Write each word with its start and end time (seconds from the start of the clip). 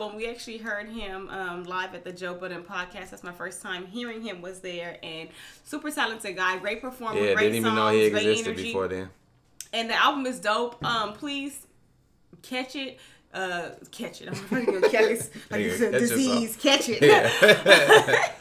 album. 0.00 0.16
We 0.16 0.28
actually 0.28 0.58
heard 0.58 0.88
him 0.88 1.28
um, 1.28 1.64
live 1.64 1.94
at 1.94 2.04
the 2.04 2.12
Joe 2.12 2.34
Budden 2.34 2.62
podcast. 2.62 3.10
That's 3.10 3.24
my 3.24 3.32
first 3.32 3.62
time 3.62 3.86
hearing 3.86 4.22
him. 4.22 4.40
Was 4.42 4.60
there 4.60 4.98
and 5.02 5.28
super 5.64 5.90
talented 5.90 6.36
guy, 6.36 6.58
great 6.58 6.80
performer, 6.80 7.20
yeah, 7.20 7.34
great 7.34 7.52
didn't 7.52 7.64
songs, 7.64 7.72
even 7.72 7.76
know 7.76 7.88
he 7.88 8.04
existed 8.04 8.56
before 8.56 8.88
then. 8.88 9.10
And 9.72 9.90
the 9.90 9.94
album 9.94 10.26
is 10.26 10.40
dope. 10.40 10.82
Um, 10.84 11.12
please 11.12 11.66
catch 12.42 12.76
it. 12.76 12.98
Uh, 13.34 13.70
catch 13.90 14.22
it. 14.22 14.28
I'm 14.28 14.66
to 14.66 14.88
catch 14.88 15.10
it. 15.10 15.30
Like 15.50 15.60
it's 15.60 15.80
a 15.80 15.90
disease. 15.90 16.56
Catch 16.56 16.88
it. 16.88 17.02
Yeah. 17.02 17.30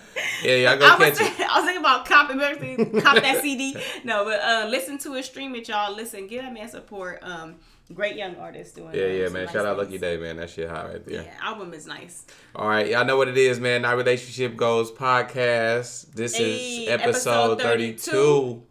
yeah, 0.43 0.55
y'all 0.55 0.77
go 0.77 0.85
I 0.85 0.97
was, 0.97 1.19
catch 1.19 1.39
it. 1.39 1.41
I 1.41 1.59
was 1.59 1.65
thinking 1.65 1.81
about 1.81 2.05
copying 2.05 2.39
everything, 2.39 3.01
cop 3.01 3.15
that 3.15 3.41
CD. 3.41 3.75
No, 4.05 4.23
but 4.23 4.39
uh, 4.41 4.67
listen 4.69 4.97
to 4.99 5.15
it, 5.15 5.25
stream 5.25 5.55
it, 5.55 5.67
y'all. 5.67 5.93
Listen, 5.93 6.27
get 6.27 6.43
that 6.43 6.53
man 6.53 6.69
support. 6.69 7.19
Um, 7.21 7.55
great 7.93 8.15
young 8.15 8.35
artist 8.35 8.75
doing. 8.75 8.93
Yeah, 8.93 9.05
yeah, 9.07 9.29
man. 9.29 9.45
nice 9.45 9.53
Shout 9.53 9.65
out 9.65 9.77
things. 9.77 9.87
Lucky 9.89 9.97
Day, 9.99 10.17
man. 10.17 10.37
That 10.37 10.49
shit 10.49 10.69
hot 10.69 10.87
right 10.89 11.05
there. 11.05 11.23
Yeah, 11.23 11.31
album 11.41 11.73
is 11.73 11.85
nice. 11.87 12.25
All 12.55 12.67
right, 12.67 12.87
y'all 12.89 13.05
know 13.05 13.17
what 13.17 13.27
it 13.27 13.37
is, 13.37 13.59
man. 13.59 13.85
Our 13.85 13.97
relationship 13.97 14.55
goes 14.55 14.91
podcast. 14.91 16.11
This 16.13 16.35
Hey, 16.35 16.83
is 16.83 16.89
episode 16.89 17.59
episode 17.59 17.61
32. 17.61 18.11
32. 18.11 18.13
Woo, 18.13 18.63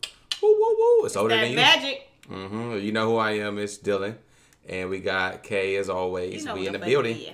woo, 0.42 0.76
woo. 1.00 1.06
It's 1.06 1.16
older 1.16 1.34
That 1.34 1.42
than 1.42 1.50
you. 1.50 1.56
magic. 1.56 2.08
hmm 2.28 2.76
You 2.76 2.92
know 2.92 3.10
who 3.10 3.16
I 3.16 3.32
am. 3.32 3.58
It's 3.58 3.78
Dylan. 3.78 4.16
And 4.68 4.90
we 4.90 4.98
got 5.00 5.42
Kay 5.42 5.76
as 5.76 5.88
always. 5.88 6.40
You 6.40 6.44
know 6.44 6.54
we 6.54 6.66
in 6.66 6.72
the 6.72 6.78
building. 6.78 7.16
is. 7.16 7.30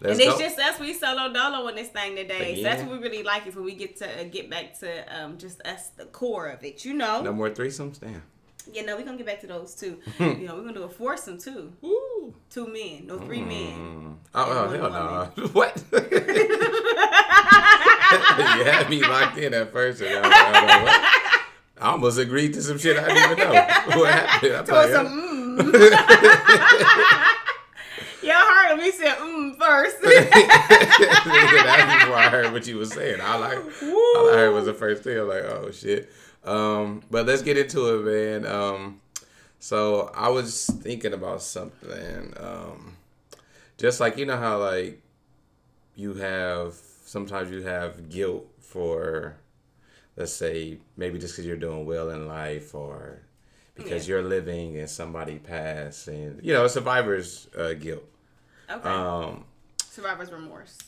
Let's 0.00 0.18
and 0.18 0.26
go. 0.28 0.32
it's 0.32 0.40
just 0.40 0.58
us. 0.58 0.80
We 0.80 0.94
solo 0.94 1.32
dolo 1.32 1.68
on 1.68 1.76
this 1.76 1.88
thing 1.88 2.16
today. 2.16 2.56
So 2.56 2.62
that's 2.62 2.82
what 2.82 2.90
we 2.92 2.98
really 2.98 3.22
like 3.22 3.46
is 3.46 3.54
when 3.54 3.64
we 3.64 3.74
get 3.74 3.96
to 3.98 4.06
uh, 4.20 4.24
get 4.24 4.50
back 4.50 4.76
to 4.80 5.22
um, 5.22 5.38
just 5.38 5.60
us, 5.64 5.90
the 5.90 6.06
core 6.06 6.48
of 6.48 6.64
it. 6.64 6.84
You 6.84 6.94
know. 6.94 7.22
no 7.22 7.32
more 7.32 7.50
threesomes? 7.50 8.00
Damn. 8.00 8.22
Yeah, 8.70 8.82
no, 8.82 8.96
we're 8.96 9.04
gonna 9.04 9.16
get 9.16 9.26
back 9.26 9.40
to 9.40 9.46
those 9.46 9.74
too. 9.74 9.98
you 10.18 10.46
know, 10.46 10.54
we're 10.54 10.62
gonna 10.62 10.74
do 10.74 10.84
a 10.84 10.88
foursome 10.88 11.38
too. 11.38 11.72
Woo. 11.80 12.34
Two 12.50 12.66
men, 12.66 13.06
no 13.06 13.18
three 13.18 13.42
men. 13.42 13.72
Mm. 13.72 14.16
Oh, 14.34 14.50
oh 14.50 14.68
hell 14.68 14.90
no. 14.90 15.30
what? 15.52 15.82
you 15.92 16.00
had 18.64 18.88
me 18.88 19.02
locked 19.02 19.36
in 19.38 19.52
at 19.54 19.72
first. 19.72 20.00
And 20.02 20.24
I, 20.24 20.28
I, 20.28 20.52
don't 20.52 20.66
know 20.66 20.82
what. 20.84 21.00
I 21.80 21.90
almost 21.90 22.18
agreed 22.18 22.54
to 22.54 22.62
some 22.62 22.78
shit 22.78 22.96
I 22.96 23.08
didn't 23.08 23.32
even 23.32 23.38
know. 23.38 23.52
What 23.98 24.12
happened? 24.12 24.54
I 24.54 24.62
thought, 24.62 24.88
it's 24.88 24.98
mm. 24.98 25.08
Y'all 28.22 28.34
heard 28.34 28.76
me 28.76 28.90
say 28.92 29.08
mm 29.08 29.58
first. 29.58 30.00
That's 30.00 30.30
before 32.04 32.16
I 32.16 32.28
heard 32.30 32.52
what 32.52 32.68
you 32.68 32.78
were 32.78 32.86
saying. 32.86 33.20
All 33.20 33.42
I, 33.42 33.56
all 33.56 34.30
I 34.30 34.34
heard 34.34 34.54
was 34.54 34.66
the 34.66 34.74
first 34.74 35.02
thing. 35.02 35.18
I'm 35.18 35.26
like, 35.28 35.42
oh 35.42 35.72
shit. 35.72 36.12
Um, 36.44 37.02
but 37.10 37.26
let's 37.26 37.42
get 37.42 37.56
into 37.56 37.86
it, 37.94 38.42
man. 38.42 38.46
Um, 38.52 39.00
so 39.60 40.10
I 40.14 40.28
was 40.28 40.66
thinking 40.66 41.12
about 41.12 41.42
something. 41.42 42.34
Um, 42.38 42.96
just 43.78 44.00
like 44.00 44.16
you 44.16 44.26
know 44.26 44.36
how 44.36 44.58
like 44.58 45.00
you 45.94 46.14
have 46.14 46.74
sometimes 47.04 47.50
you 47.50 47.62
have 47.62 48.08
guilt 48.08 48.46
for, 48.60 49.36
let's 50.16 50.32
say 50.32 50.78
maybe 50.96 51.18
just 51.18 51.34
because 51.34 51.46
you're 51.46 51.56
doing 51.56 51.84
well 51.86 52.10
in 52.10 52.26
life 52.26 52.74
or 52.74 53.20
because 53.74 54.08
Yeah. 54.08 54.14
you're 54.16 54.22
living 54.24 54.76
and 54.78 54.88
somebody 54.88 55.38
passed 55.38 56.08
and 56.08 56.40
you 56.42 56.52
know 56.52 56.66
survivor's 56.66 57.48
uh, 57.56 57.74
guilt. 57.74 58.04
okay. 58.70 58.88
Um, 58.88 59.44
Survivor's 59.90 60.32
remorse. 60.32 60.78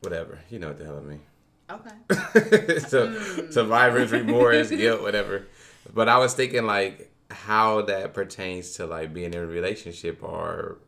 whatever. 0.00 0.38
You 0.50 0.58
know 0.58 0.68
what 0.68 0.78
the 0.78 0.84
hell 0.84 0.96
I 0.98 1.00
mean. 1.08 1.20
Okay. 1.72 2.78
so 2.88 3.08
Mm. 3.08 3.52
survivor's 3.52 4.12
remorse, 4.12 4.68
guilt, 4.82 5.02
whatever. 5.02 5.46
But 5.92 6.08
I 6.08 6.18
was 6.18 6.34
thinking 6.34 6.66
like 6.66 7.10
how 7.30 7.82
that 7.82 8.12
pertains 8.14 8.72
to 8.76 8.86
like 8.86 9.12
being 9.14 9.32
in 9.34 9.40
a 9.40 9.46
relationship 9.46 10.22
or 10.22 10.78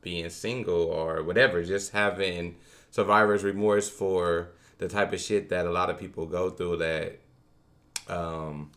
being 0.00 0.28
single 0.30 0.82
or 0.84 1.22
whatever. 1.22 1.62
Just 1.62 1.92
having 1.92 2.56
survivor's 2.90 3.44
remorse 3.44 3.88
for 3.88 4.50
the 4.78 4.88
type 4.88 5.12
of 5.12 5.20
shit 5.20 5.48
that 5.50 5.64
a 5.66 5.70
lot 5.70 5.88
of 5.90 5.98
people 5.98 6.26
go 6.26 6.50
through 6.50 6.76
that 6.78 7.18
um 8.08 8.70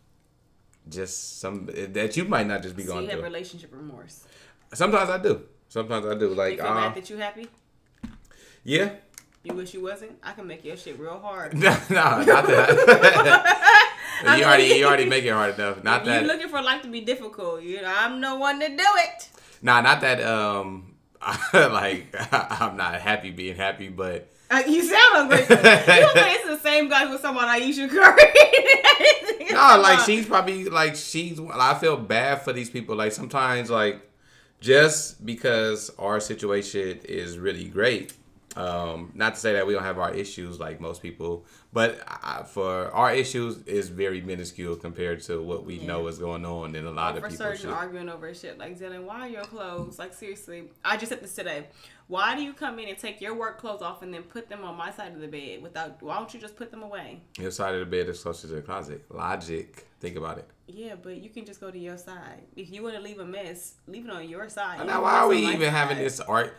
just 0.87 1.39
some 1.39 1.65
that 1.65 2.15
you 2.15 2.25
might 2.25 2.45
not 2.45 2.61
just 2.61 2.75
be 2.75 2.83
So 2.83 2.93
going 2.93 3.05
you 3.05 3.09
have 3.09 3.19
through. 3.19 3.27
relationship 3.27 3.71
remorse. 3.73 4.23
Sometimes 4.73 5.09
I 5.09 5.17
do. 5.17 5.41
Sometimes 5.67 6.05
I 6.05 6.13
do. 6.13 6.29
You 6.29 6.35
Like 6.35 6.57
feel 6.59 6.67
uh, 6.67 6.93
that 6.93 7.09
you 7.09 7.17
happy? 7.17 7.47
yeah. 8.63 8.91
You 9.45 9.53
wish 9.53 9.75
you 9.75 9.81
wasn't? 9.83 10.13
I 10.23 10.31
can 10.31 10.47
make 10.47 10.65
your 10.65 10.75
shit 10.75 10.97
real 10.99 11.19
hard. 11.19 11.53
no, 11.57 11.69
not 11.89 12.25
that. 12.47 13.61
you 14.37 14.43
already 14.43 14.63
you 14.63 14.85
already 14.85 15.05
make 15.05 15.23
it 15.23 15.29
hard 15.29 15.53
enough. 15.53 15.83
Not 15.83 16.03
that 16.05 16.21
you 16.21 16.27
that. 16.27 16.33
looking 16.33 16.49
for 16.49 16.61
life 16.63 16.81
to 16.81 16.87
be 16.87 17.01
difficult. 17.01 17.61
You 17.61 17.83
know, 17.83 17.93
I'm 17.95 18.19
no 18.19 18.37
one 18.37 18.59
to 18.59 18.67
do 18.67 18.75
it. 18.77 19.29
Nah, 19.61 19.81
not 19.81 20.01
that. 20.01 20.19
Um, 20.21 20.95
like 21.53 22.07
I'm 22.31 22.75
not 22.75 22.99
happy 22.99 23.29
being 23.29 23.55
happy, 23.55 23.89
but 23.89 24.31
Uh, 24.49 24.63
you 24.67 24.81
sound 24.83 25.29
like 25.29 25.47
you 25.47 25.55
don't 25.55 26.13
think 26.13 26.39
it's 26.39 26.47
the 26.47 26.59
same 26.59 26.89
guy 26.89 27.05
with 27.11 27.21
someone 27.21 27.45
Ayesha 27.45 27.87
Curry. 27.87 29.51
no, 29.51 29.79
like 29.79 29.99
she's 29.99 30.25
probably 30.25 30.65
like 30.65 30.95
she's. 30.95 31.39
I 31.53 31.75
feel 31.75 31.97
bad 31.97 32.41
for 32.41 32.51
these 32.51 32.71
people. 32.71 32.95
Like 32.95 33.11
sometimes, 33.11 33.69
like 33.69 34.01
just 34.59 35.23
because 35.23 35.91
our 35.99 36.19
situation 36.19 36.99
is 37.03 37.37
really 37.37 37.65
great. 37.65 38.13
Um, 38.55 39.11
not 39.13 39.35
to 39.35 39.39
say 39.39 39.53
that 39.53 39.67
we 39.67 39.73
don't 39.73 39.83
have 39.83 39.99
our 39.99 40.13
issues 40.13 40.59
like 40.59 40.79
most 40.79 41.01
people, 41.01 41.45
but 41.73 41.99
I, 42.07 42.43
for 42.43 42.89
our 42.91 43.13
issues 43.13 43.57
is 43.63 43.89
very 43.89 44.21
minuscule 44.21 44.77
compared 44.77 45.21
to 45.23 45.41
what 45.41 45.65
we 45.65 45.79
know 45.79 46.07
is 46.07 46.17
going 46.17 46.45
on 46.45 46.75
in 46.75 46.85
a 46.85 46.91
lot 46.91 47.17
of 47.17 47.23
for 47.23 47.29
people. 47.29 47.45
certain 47.45 47.69
arguing 47.69 48.07
over 48.07 48.33
shit 48.33 48.57
like 48.57 48.79
Dylan, 48.79 49.03
why 49.03 49.21
are 49.21 49.29
your 49.29 49.43
clothes 49.43 49.99
like 49.99 50.13
seriously? 50.13 50.71
I 50.85 50.95
just 50.95 51.09
said 51.09 51.21
this 51.21 51.35
today. 51.35 51.67
Why 52.07 52.35
do 52.35 52.43
you 52.43 52.53
come 52.53 52.79
in 52.79 52.87
and 52.87 52.97
take 52.97 53.19
your 53.19 53.33
work 53.33 53.59
clothes 53.59 53.81
off 53.81 54.03
and 54.03 54.13
then 54.13 54.23
put 54.23 54.47
them 54.47 54.63
on 54.63 54.77
my 54.77 54.91
side 54.91 55.13
of 55.13 55.19
the 55.19 55.27
bed 55.27 55.61
without? 55.61 56.01
Why 56.01 56.17
don't 56.17 56.33
you 56.33 56.39
just 56.39 56.55
put 56.55 56.71
them 56.71 56.83
away? 56.83 57.21
Your 57.39 57.51
side 57.51 57.73
of 57.73 57.79
the 57.79 57.85
bed 57.85 58.07
is 58.07 58.21
closer 58.21 58.47
to 58.47 58.53
the 58.53 58.61
closet. 58.61 59.03
Logic. 59.09 59.85
Think 59.99 60.15
about 60.15 60.37
it. 60.37 60.47
Yeah, 60.67 60.95
but 61.01 61.17
you 61.17 61.29
can 61.29 61.45
just 61.45 61.59
go 61.59 61.71
to 61.71 61.77
your 61.77 61.97
side. 61.97 62.43
If 62.55 62.71
you 62.71 62.83
want 62.83 62.95
to 62.95 63.01
leave 63.01 63.19
a 63.19 63.25
mess, 63.25 63.75
leave 63.87 64.05
it 64.05 64.11
on 64.11 64.29
your 64.29 64.49
side. 64.49 64.85
Now, 64.85 65.01
why 65.01 65.13
are 65.19 65.27
we 65.27 65.47
even 65.47 65.71
having 65.71 65.97
this 65.97 66.19
art? 66.19 66.55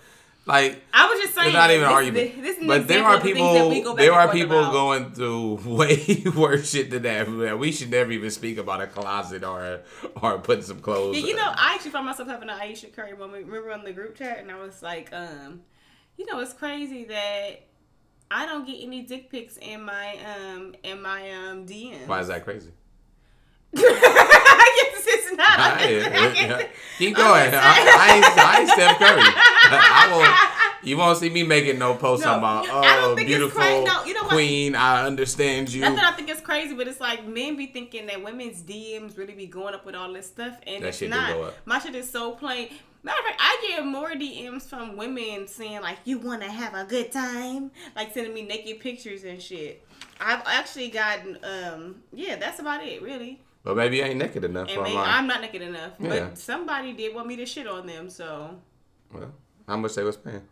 Like, 0.46 0.80
I 0.94 1.08
was 1.08 1.20
just 1.20 1.34
saying. 1.34 1.48
it's 1.48 1.54
not 1.54 1.70
even 1.70 1.82
an 1.82 1.88
this, 1.88 1.96
argument. 1.96 2.42
This, 2.42 2.56
this 2.56 2.66
but 2.66 2.86
there 2.86 3.02
are 3.02 3.16
of 3.16 3.22
that 3.22 3.68
we 3.68 3.74
people. 3.74 3.94
There 3.94 4.12
are 4.12 4.32
people 4.32 4.60
about. 4.60 4.72
going 4.72 5.12
through 5.12 5.54
way 5.64 6.22
worse 6.36 6.70
shit 6.70 6.90
than 6.90 7.02
that. 7.02 7.58
We 7.58 7.72
should 7.72 7.90
never 7.90 8.12
even 8.12 8.30
speak 8.30 8.56
about 8.56 8.80
a 8.80 8.86
closet 8.86 9.42
or 9.42 9.80
or 10.22 10.38
putting 10.38 10.62
some 10.62 10.78
clothes. 10.78 11.16
Yeah, 11.16 11.26
you 11.26 11.34
know, 11.34 11.52
I 11.56 11.74
actually 11.74 11.90
found 11.90 12.06
myself 12.06 12.28
having 12.28 12.48
an 12.48 12.60
Ayesha 12.60 12.86
Curry 12.88 13.16
moment. 13.16 13.46
Remember 13.46 13.72
on 13.72 13.82
the 13.82 13.92
group 13.92 14.16
chat, 14.16 14.38
and 14.38 14.52
I 14.52 14.58
was 14.60 14.84
like, 14.84 15.12
um, 15.12 15.62
you 16.16 16.26
know, 16.26 16.38
it's 16.38 16.52
crazy 16.52 17.04
that 17.06 17.66
I 18.30 18.46
don't 18.46 18.64
get 18.64 18.80
any 18.80 19.02
dick 19.02 19.30
pics 19.30 19.56
in 19.56 19.82
my 19.82 20.16
um 20.24 20.76
in 20.84 21.02
my 21.02 21.28
um 21.32 21.66
DMs. 21.66 22.06
Why 22.06 22.20
is 22.20 22.28
that 22.28 22.44
crazy? 22.44 22.70
I 25.38 25.78
guess 25.78 26.06
it's 26.06 26.48
not. 26.48 26.60
I- 26.60 26.68
Keep 26.98 27.16
going. 27.16 27.50
I, 27.54 28.58
ain't, 28.60 28.70
Steph 28.70 28.98
Curry. 28.98 29.20
I 29.22 30.08
will. 30.80 30.88
You 30.88 30.96
won't 30.96 31.18
see 31.18 31.30
me 31.30 31.42
making 31.42 31.78
no 31.78 31.94
posts 31.94 32.24
No, 32.24 32.38
about 32.38 32.64
you- 32.64 32.70
oh 32.72 33.14
beautiful 33.16 33.60
no, 33.60 34.04
you 34.04 34.14
know 34.14 34.22
what? 34.22 34.30
queen. 34.32 34.74
I 34.74 35.04
understand 35.06 35.72
you. 35.72 35.80
Not 35.82 35.96
that 35.96 36.12
I 36.12 36.16
think 36.16 36.28
it's 36.30 36.40
crazy, 36.40 36.74
but 36.74 36.86
it's 36.88 37.00
like 37.00 37.26
men 37.26 37.56
be 37.56 37.66
thinking 37.66 38.06
that 38.06 38.22
women's 38.22 38.62
DMs 38.62 39.18
really 39.18 39.34
be 39.34 39.46
going 39.46 39.74
up 39.74 39.84
with 39.84 39.94
all 39.94 40.12
this 40.12 40.26
stuff, 40.26 40.56
and 40.66 40.82
That 40.84 40.88
it's 40.88 40.98
shit 40.98 41.10
not. 41.10 41.32
go 41.34 41.42
up. 41.44 41.54
My 41.64 41.78
shit 41.80 41.94
is 41.94 42.08
so 42.08 42.32
plain. 42.32 42.68
Matter 43.02 43.18
of 43.20 43.26
fact, 43.26 43.40
I 43.40 43.66
get 43.68 43.84
more 43.86 44.10
DMs 44.12 44.62
from 44.62 44.96
women 44.96 45.46
saying 45.48 45.80
like, 45.80 45.98
"You 46.04 46.18
want 46.18 46.42
to 46.42 46.48
have 46.50 46.74
a 46.74 46.84
good 46.84 47.10
time," 47.12 47.70
like 47.94 48.12
sending 48.14 48.32
me 48.34 48.42
naked 48.42 48.80
pictures 48.80 49.24
and 49.24 49.40
shit. 49.42 49.82
I've 50.20 50.42
actually 50.46 50.88
gotten, 50.88 51.38
um, 51.44 51.96
yeah, 52.12 52.36
that's 52.36 52.58
about 52.58 52.82
it, 52.84 53.02
really. 53.02 53.40
But 53.66 53.76
maybe 53.76 54.00
I 54.00 54.06
ain't 54.06 54.18
naked 54.18 54.44
enough 54.44 54.68
And 54.70 54.80
maybe. 54.80 54.96
I'm 54.96 55.26
not 55.26 55.40
naked 55.40 55.60
enough, 55.60 55.94
Yeah. 55.98 56.08
but 56.30 56.38
somebody 56.38 56.92
did 56.92 57.12
want 57.12 57.26
me 57.26 57.34
to 57.36 57.44
shit 57.46 57.66
on 57.66 57.84
them, 57.84 58.08
so 58.08 58.60
Well, 59.12 59.32
how 59.66 59.76
much 59.76 59.96
they 59.96 60.04
was 60.04 60.16
paying? 60.16 60.42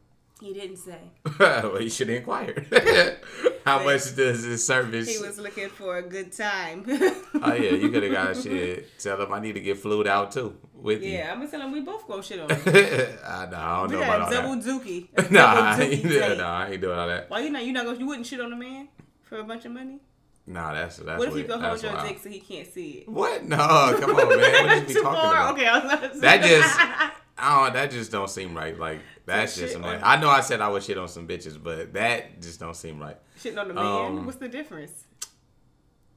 he 0.41 0.53
didn't 0.53 0.79
say. 0.79 0.99
well, 1.39 1.81
you 1.81 1.89
should 1.89 2.11
inquire. 2.11 2.67
how 3.65 3.85
much 3.85 4.17
does 4.17 4.43
this 4.45 4.67
service? 4.67 5.09
He 5.09 5.25
was 5.25 5.39
looking 5.39 5.69
for 5.69 5.97
a 5.99 6.03
good 6.03 6.33
time. 6.33 6.85
oh 6.89 7.55
yeah, 7.55 7.71
you 7.71 7.89
could 7.89 8.03
have 8.03 8.13
got 8.13 8.37
shit. 8.43 8.99
Tell 8.99 9.17
them 9.17 9.33
I 9.33 9.39
need 9.39 9.53
to 9.55 9.61
get 9.61 9.79
flued 9.79 10.09
out 10.09 10.33
too 10.33 10.57
with 10.75 11.01
yeah, 11.01 11.31
I'm 11.31 11.39
gonna 11.39 11.51
tell 11.53 11.61
him 11.61 11.71
we 11.71 11.83
both 11.83 12.09
go 12.09 12.21
shit 12.21 12.41
on. 12.41 12.49
you. 12.51 12.57
I, 12.57 13.47
know, 13.47 13.57
I 13.57 13.81
don't 13.81 13.91
We 13.91 13.97
know 13.97 14.03
about 14.03 14.21
all 14.23 14.31
double 14.31 14.57
that. 14.57 14.65
dookie. 14.69 15.31
Nah, 15.31 15.55
double 15.55 15.63
I 15.63 15.81
ain't, 15.83 16.03
dookie 16.03 16.09
date. 16.11 16.39
nah, 16.39 16.59
I 16.59 16.71
ain't 16.73 16.81
doing 16.81 16.99
all 16.99 17.07
that. 17.07 17.31
Why 17.31 17.39
you 17.39 17.51
not? 17.51 17.65
You 17.65 17.73
not 17.73 17.85
going? 17.85 18.01
You 18.01 18.07
wouldn't 18.09 18.27
shit 18.27 18.41
on 18.41 18.53
a 18.53 18.57
man? 18.57 18.89
for 19.23 19.39
a 19.39 19.45
bunch 19.45 19.65
of 19.65 19.73
money? 19.73 20.01
Nah, 20.47 20.75
that's 20.75 20.99
that's. 20.99 21.19
What 21.19 21.29
if 21.29 21.37
you 21.37 21.45
go 21.45 21.59
hold 21.59 21.83
your 21.83 21.95
wild. 21.95 22.07
dick 22.09 22.19
so 22.23 22.29
he 22.29 22.39
can't 22.39 22.71
see 22.73 22.91
it? 22.91 23.09
What? 23.09 23.45
No, 23.45 23.57
come 23.99 24.11
on, 24.15 24.41
man. 24.41 24.67
What 24.67 24.89
you 24.89 24.95
Too 24.95 25.03
talking 25.03 25.21
far? 25.21 25.33
about? 25.33 25.55
Okay, 25.55 25.67
I 25.67 25.79
was 25.79 25.85
about 25.85 26.03
to 26.03 26.15
say. 26.15 26.21
That 26.21 26.43
just, 26.43 27.15
oh, 27.39 27.71
that 27.73 27.91
just 27.91 28.13
don't 28.13 28.29
seem 28.29 28.55
right. 28.55 28.79
Like 28.79 29.01
that's 29.25 29.57
just 29.57 29.75
on- 29.77 30.01
I 30.03 30.21
know 30.21 30.29
I 30.29 30.41
said 30.43 30.61
I 30.61 30.69
would 30.69 30.83
shit 30.83 30.99
on 30.99 31.09
some 31.09 31.27
bitches, 31.27 31.61
but 31.63 31.95
that 31.95 32.43
just 32.43 32.61
don't 32.61 32.77
seem 32.77 33.01
right. 33.01 33.17
shitting 33.43 33.59
on 33.59 33.69
the 33.69 33.75
man. 33.75 33.85
Um, 33.85 34.27
What's 34.27 34.39
the 34.39 34.49
difference? 34.49 35.05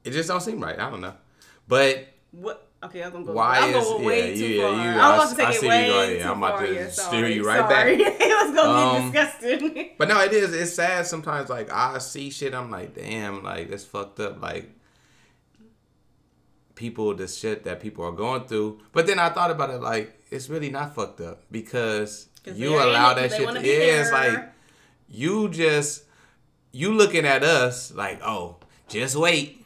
It 0.04 0.10
just 0.10 0.28
don't 0.28 0.40
seem 0.42 0.60
right. 0.62 0.78
I 0.78 0.90
don't 0.90 1.00
know, 1.00 1.14
but 1.66 2.06
What? 2.32 2.67
Okay, 2.80 3.02
I'm 3.02 3.10
gonna 3.10 3.24
go. 3.24 3.32
Why 3.32 3.58
I'm 3.58 3.74
is- 3.74 3.84
going 3.84 4.00
yeah, 4.02 4.06
way 4.06 4.36
too 4.36 4.46
you- 4.46 4.62
far. 4.62 4.70
yeah, 4.72 4.82
you- 4.84 4.90
I'm 4.90 4.98
I 5.00 5.14
about 5.16 5.30
to 5.30 5.36
take 5.36 5.46
I 5.46 5.50
it 5.50 5.54
see 5.60 5.66
you 5.66 5.70
way 5.70 5.86
going, 5.88 6.10
yeah, 6.16 6.22
too 6.22 6.30
I'm 6.30 6.38
about 6.38 6.58
far. 6.58 6.66
to 6.66 6.74
yeah, 6.74 6.88
steer 6.90 7.28
you 7.28 7.44
right 7.46 7.58
sorry. 7.70 7.96
back. 7.98 8.16
it 8.20 8.46
was 8.46 8.54
gonna 8.54 8.78
Um, 9.06 9.10
get 9.12 9.40
disgusting. 9.40 9.90
but 9.98 10.08
no, 10.08 10.20
it 10.20 10.32
is. 10.32 10.54
It's 10.54 10.74
sad 10.74 11.06
sometimes. 11.06 11.50
Like 11.50 11.72
I 11.72 11.98
see 11.98 12.30
shit, 12.30 12.54
I'm 12.54 12.70
like, 12.70 12.94
damn, 12.94 13.42
like 13.42 13.68
that's 13.70 13.84
fucked 13.84 14.20
up. 14.20 14.40
Like 14.40 14.70
people, 16.74 17.14
the 17.14 17.26
shit 17.26 17.64
that 17.64 17.80
people 17.80 18.04
are 18.04 18.12
going 18.12 18.44
through. 18.44 18.80
But 18.92 19.06
then 19.06 19.18
I 19.18 19.30
thought 19.30 19.50
about 19.50 19.70
it, 19.70 19.80
like 19.82 20.22
it's 20.30 20.48
really 20.48 20.70
not 20.70 20.94
fucked 20.94 21.20
up 21.20 21.42
because 21.50 22.28
you 22.44 22.74
allow 22.76 23.14
that 23.14 23.32
shit. 23.32 23.48
To, 23.48 23.54
yeah, 23.54 24.02
it's 24.02 24.12
like 24.12 24.52
you 25.08 25.48
just 25.48 26.04
you 26.70 26.92
looking 26.92 27.24
at 27.26 27.42
us 27.42 27.92
like, 27.92 28.20
oh, 28.22 28.58
just 28.88 29.16
wait. 29.16 29.57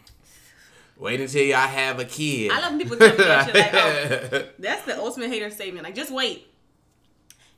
Wait 1.02 1.20
until 1.20 1.42
y'all 1.42 1.58
have 1.58 1.98
a 1.98 2.04
kid. 2.04 2.52
I 2.52 2.60
love 2.60 2.78
people 2.78 2.96
tell 2.96 3.10
me 3.10 3.16
that 3.16 3.46
shit. 3.46 3.54
Like, 3.56 3.74
oh, 3.74 4.48
that's 4.60 4.84
the 4.84 4.96
ultimate 4.96 5.30
hater 5.30 5.50
statement. 5.50 5.84
Like, 5.84 5.96
just 5.96 6.12
wait. 6.12 6.46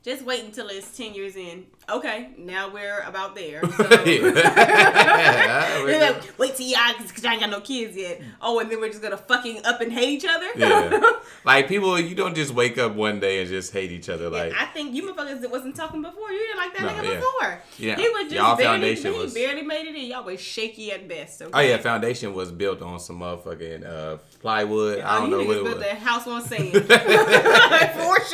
Just 0.05 0.23
wait 0.23 0.43
until 0.43 0.67
it's 0.69 0.95
ten 0.95 1.15
years 1.15 1.35
in. 1.35 1.65
Okay, 1.89 2.29
now 2.37 2.71
we're 2.71 2.99
about 3.01 3.33
there. 3.35 3.61
So. 3.75 4.03
Yeah. 4.05 5.81
Like, 5.85 6.37
wait 6.39 6.55
till 6.55 6.65
y'all, 6.67 6.93
because 6.97 7.23
y'all 7.23 7.31
ain't 7.31 7.41
got 7.41 7.49
no 7.49 7.61
kids 7.61 7.95
yet. 7.97 8.21
Oh, 8.41 8.59
and 8.59 8.69
then 8.71 8.79
we're 8.79 8.89
just 8.89 9.01
gonna 9.01 9.17
fucking 9.17 9.65
up 9.65 9.81
and 9.81 9.91
hate 9.91 10.09
each 10.09 10.25
other. 10.29 10.47
yeah. 10.55 10.99
Like 11.43 11.67
people, 11.67 11.99
you 11.99 12.15
don't 12.15 12.33
just 12.35 12.53
wake 12.53 12.77
up 12.79 12.95
one 12.95 13.19
day 13.19 13.39
and 13.39 13.47
just 13.49 13.71
hate 13.71 13.91
each 13.91 14.09
other. 14.09 14.29
Like 14.29 14.53
I 14.59 14.65
think 14.65 14.95
you 14.95 15.03
motherfuckers 15.11 15.41
that 15.41 15.51
wasn't 15.51 15.75
talking 15.75 16.01
before. 16.01 16.31
You 16.31 16.39
didn't 16.39 16.57
like 16.57 16.73
that 16.77 16.81
No, 16.81 16.89
nigga 17.03 17.13
yeah. 17.13 17.15
before. 17.19 17.61
Yeah. 17.77 17.95
He 17.97 18.09
was 18.09 18.23
just 18.23 18.35
Y'all 18.35 18.55
barely, 18.57 18.95
foundation 18.95 19.13
he 19.13 19.19
was- 19.19 19.33
barely 19.33 19.61
made 19.61 19.85
it 19.87 19.95
in. 19.95 20.05
Y'all 20.05 20.23
was 20.23 20.39
shaky 20.41 20.91
at 20.91 21.07
best. 21.07 21.41
Okay? 21.43 21.51
Oh 21.53 21.59
yeah, 21.61 21.77
foundation 21.77 22.33
was 22.33 22.51
built 22.51 22.81
on 22.81 22.99
some 22.99 23.19
motherfucking 23.19 23.85
uh, 23.87 24.17
plywood. 24.39 24.99
I 25.01 25.17
Oh, 25.17 25.21
don't 25.21 25.29
you 25.31 25.37
know 25.37 25.43
what 25.45 25.57
it 25.57 25.63
built 25.63 25.77
was. 25.77 25.85
that 25.85 25.97
house 25.99 26.27
on 26.27 26.41
sand. 26.43 26.73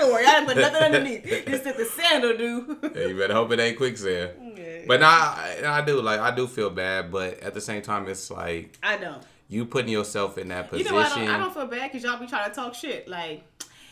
Sure. 0.01 0.21
Y'all 0.21 0.31
didn't 0.31 0.48
put 0.48 0.57
nothing 0.57 0.83
underneath. 0.83 1.24
Just 1.48 1.65
let 1.65 1.77
the 1.77 1.86
sandal 1.86 2.38
do. 2.38 2.77
Yeah, 2.95 3.07
you 3.07 3.18
better 3.18 3.33
hope 3.33 3.51
it 3.51 3.59
ain't 3.59 3.77
quicksand. 3.77 4.31
Yeah. 4.57 4.81
But 4.88 5.00
nah, 5.01 5.07
I, 5.07 5.62
I 5.65 5.81
do 5.86 6.01
like 6.01 6.19
I 6.19 6.36
do 6.36 6.48
feel 6.48 6.69
bad, 6.69 7.12
but 7.12 7.39
at 7.39 7.53
the 7.53 7.62
same 7.62 7.81
time, 7.81 8.07
it's 8.07 8.30
like 8.31 8.77
I 8.81 8.98
don't. 8.98 9.24
you 9.48 9.65
putting 9.65 9.92
yourself 9.92 10.38
in 10.38 10.48
that 10.50 10.65
You 10.74 10.80
position. 10.83 10.94
know, 10.95 11.00
I 11.01 11.09
don't, 11.09 11.27
I 11.30 11.38
don't 11.38 11.53
feel 11.53 11.68
bad 11.68 11.92
because 11.92 12.03
y'all 12.03 12.19
be 12.19 12.25
trying 12.27 12.50
to 12.50 12.56
talk 12.56 12.74
shit. 12.74 13.07
Like, 13.07 13.44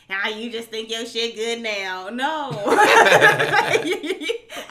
ah, 0.09 0.29
you 0.29 0.51
just 0.51 0.69
think 0.69 0.89
your 0.91 1.05
shit 1.05 1.35
good 1.35 1.61
now. 1.61 2.09
No. 2.09 2.49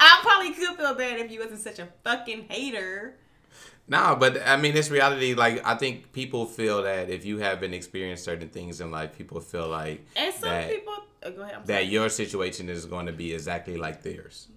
I 0.00 0.19
probably 0.23 0.52
could 0.52 0.76
feel 0.76 0.94
bad 0.94 1.20
if 1.20 1.31
you 1.31 1.40
wasn't 1.40 1.61
such 1.61 1.79
a 1.79 1.88
fucking 2.05 2.46
hater. 2.49 3.17
Nah, 3.88 4.14
but 4.14 4.46
I 4.46 4.56
mean, 4.56 4.76
it's 4.76 4.90
reality. 4.90 5.35
Like 5.35 5.67
I 5.67 5.75
think 5.75 6.12
people 6.12 6.44
feel 6.44 6.82
that 6.82 7.08
if 7.08 7.25
you 7.25 7.38
haven't 7.38 7.73
experienced 7.75 8.25
certain 8.25 8.50
things 8.50 8.81
in 8.81 8.90
life, 8.90 9.17
people 9.17 9.40
feel 9.40 9.69
like 9.69 10.06
And 10.14 10.35
some 10.35 10.50
that 10.50 10.70
people. 10.70 10.94
Oh, 11.23 11.31
go 11.32 11.43
ahead. 11.43 11.55
I'm 11.56 11.64
that 11.64 11.82
sorry. 11.82 11.85
your 11.87 12.08
situation 12.08 12.69
is 12.69 12.85
going 12.85 13.06
to 13.06 13.12
be 13.12 13.32
exactly 13.35 13.76
like 13.76 14.02
theirs. 14.02 14.49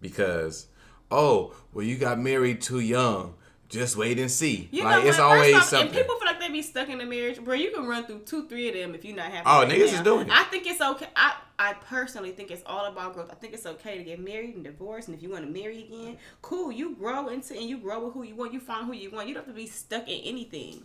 Because, 0.00 0.66
oh, 1.10 1.54
well, 1.72 1.84
you 1.84 1.96
got 1.96 2.18
married 2.18 2.60
too 2.60 2.80
young. 2.80 3.34
Just 3.74 3.96
wait 3.96 4.20
and 4.20 4.30
see. 4.30 4.68
You 4.70 4.84
like 4.84 5.04
it's 5.04 5.18
always 5.18 5.56
off, 5.56 5.64
something. 5.64 5.88
And 5.88 5.96
people 5.96 6.14
feel 6.16 6.26
like 6.26 6.38
they 6.38 6.48
be 6.48 6.62
stuck 6.62 6.88
in 6.88 7.00
a 7.00 7.04
marriage, 7.04 7.40
bro. 7.42 7.54
You 7.54 7.72
can 7.72 7.86
run 7.86 8.06
through 8.06 8.20
two, 8.20 8.46
three 8.46 8.68
of 8.68 8.74
them 8.74 8.94
if 8.94 9.04
you're 9.04 9.16
not 9.16 9.32
happy. 9.32 9.44
Oh, 9.46 9.66
niggas 9.68 9.92
now. 9.92 9.98
is 9.98 10.00
doing 10.02 10.26
it. 10.28 10.32
I 10.32 10.44
think 10.44 10.64
it's 10.66 10.80
okay. 10.80 11.08
I, 11.16 11.34
I 11.58 11.72
personally 11.72 12.30
think 12.30 12.52
it's 12.52 12.62
all 12.66 12.86
about 12.86 13.14
growth. 13.14 13.30
I 13.32 13.34
think 13.34 13.52
it's 13.52 13.66
okay 13.66 13.98
to 13.98 14.04
get 14.04 14.20
married 14.20 14.54
and 14.54 14.62
divorce, 14.62 15.08
and 15.08 15.16
if 15.16 15.24
you 15.24 15.30
want 15.30 15.44
to 15.44 15.50
marry 15.50 15.82
again, 15.82 16.18
cool. 16.40 16.70
You 16.70 16.94
grow 16.94 17.26
into 17.26 17.54
and 17.54 17.68
you 17.68 17.78
grow 17.78 18.04
with 18.04 18.14
who 18.14 18.22
you 18.22 18.36
want. 18.36 18.52
You 18.52 18.60
find 18.60 18.86
who 18.86 18.92
you 18.92 19.10
want. 19.10 19.26
You 19.26 19.34
don't 19.34 19.44
have 19.44 19.52
to 19.52 19.60
be 19.60 19.66
stuck 19.66 20.08
in 20.08 20.20
anything. 20.20 20.84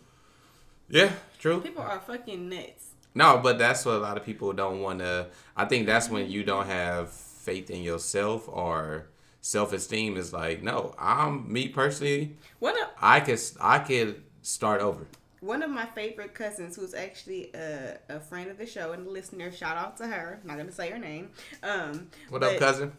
yeah, 0.90 1.12
true. 1.38 1.62
People 1.62 1.84
are 1.84 2.00
fucking 2.00 2.50
nuts. 2.50 2.88
No, 3.14 3.40
but 3.44 3.60
that's 3.60 3.86
what 3.86 3.96
a 3.96 4.00
lot 4.00 4.18
of 4.18 4.26
people 4.26 4.52
don't 4.54 4.82
want 4.82 5.00
to. 5.00 5.28
I 5.56 5.66
think 5.66 5.86
that's 5.86 6.10
when 6.10 6.28
you 6.30 6.44
don't 6.44 6.66
have 6.66 7.12
faith 7.12 7.70
in 7.70 7.84
yourself 7.84 8.48
or 8.48 9.06
self 9.42 9.74
esteem. 9.74 10.18
Is 10.18 10.34
like, 10.34 10.62
no, 10.64 10.94
I'm 11.00 11.52
me 11.52 11.68
personally. 11.70 12.38
One 12.60 12.80
of 12.82 12.88
I 13.02 13.20
could 13.20 13.40
I 13.62 13.80
could 13.80 14.24
start 14.42 14.82
over. 14.82 15.06
one 15.42 15.62
of 15.64 15.70
my 15.70 15.86
favorite 15.86 16.34
cousins, 16.34 16.76
who's 16.76 16.94
actually 16.94 17.52
a, 17.54 17.98
a 18.10 18.20
friend 18.20 18.50
of 18.52 18.58
the 18.58 18.66
show 18.66 18.92
and 18.94 19.08
a 19.08 19.10
listener, 19.10 19.52
shout 19.52 19.78
out 19.78 19.98
to 19.98 20.08
her. 20.08 20.40
I'm 20.42 20.48
not 20.48 20.58
gonna 20.58 20.72
say 20.72 20.90
her 20.90 20.98
name. 21.00 21.30
Um, 21.64 22.10
What 22.30 22.44
up, 22.44 22.58
cousin? 22.58 22.92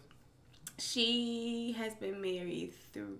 she 0.78 1.74
has 1.78 1.94
been 1.94 2.20
married 2.20 2.72
through 2.92 3.18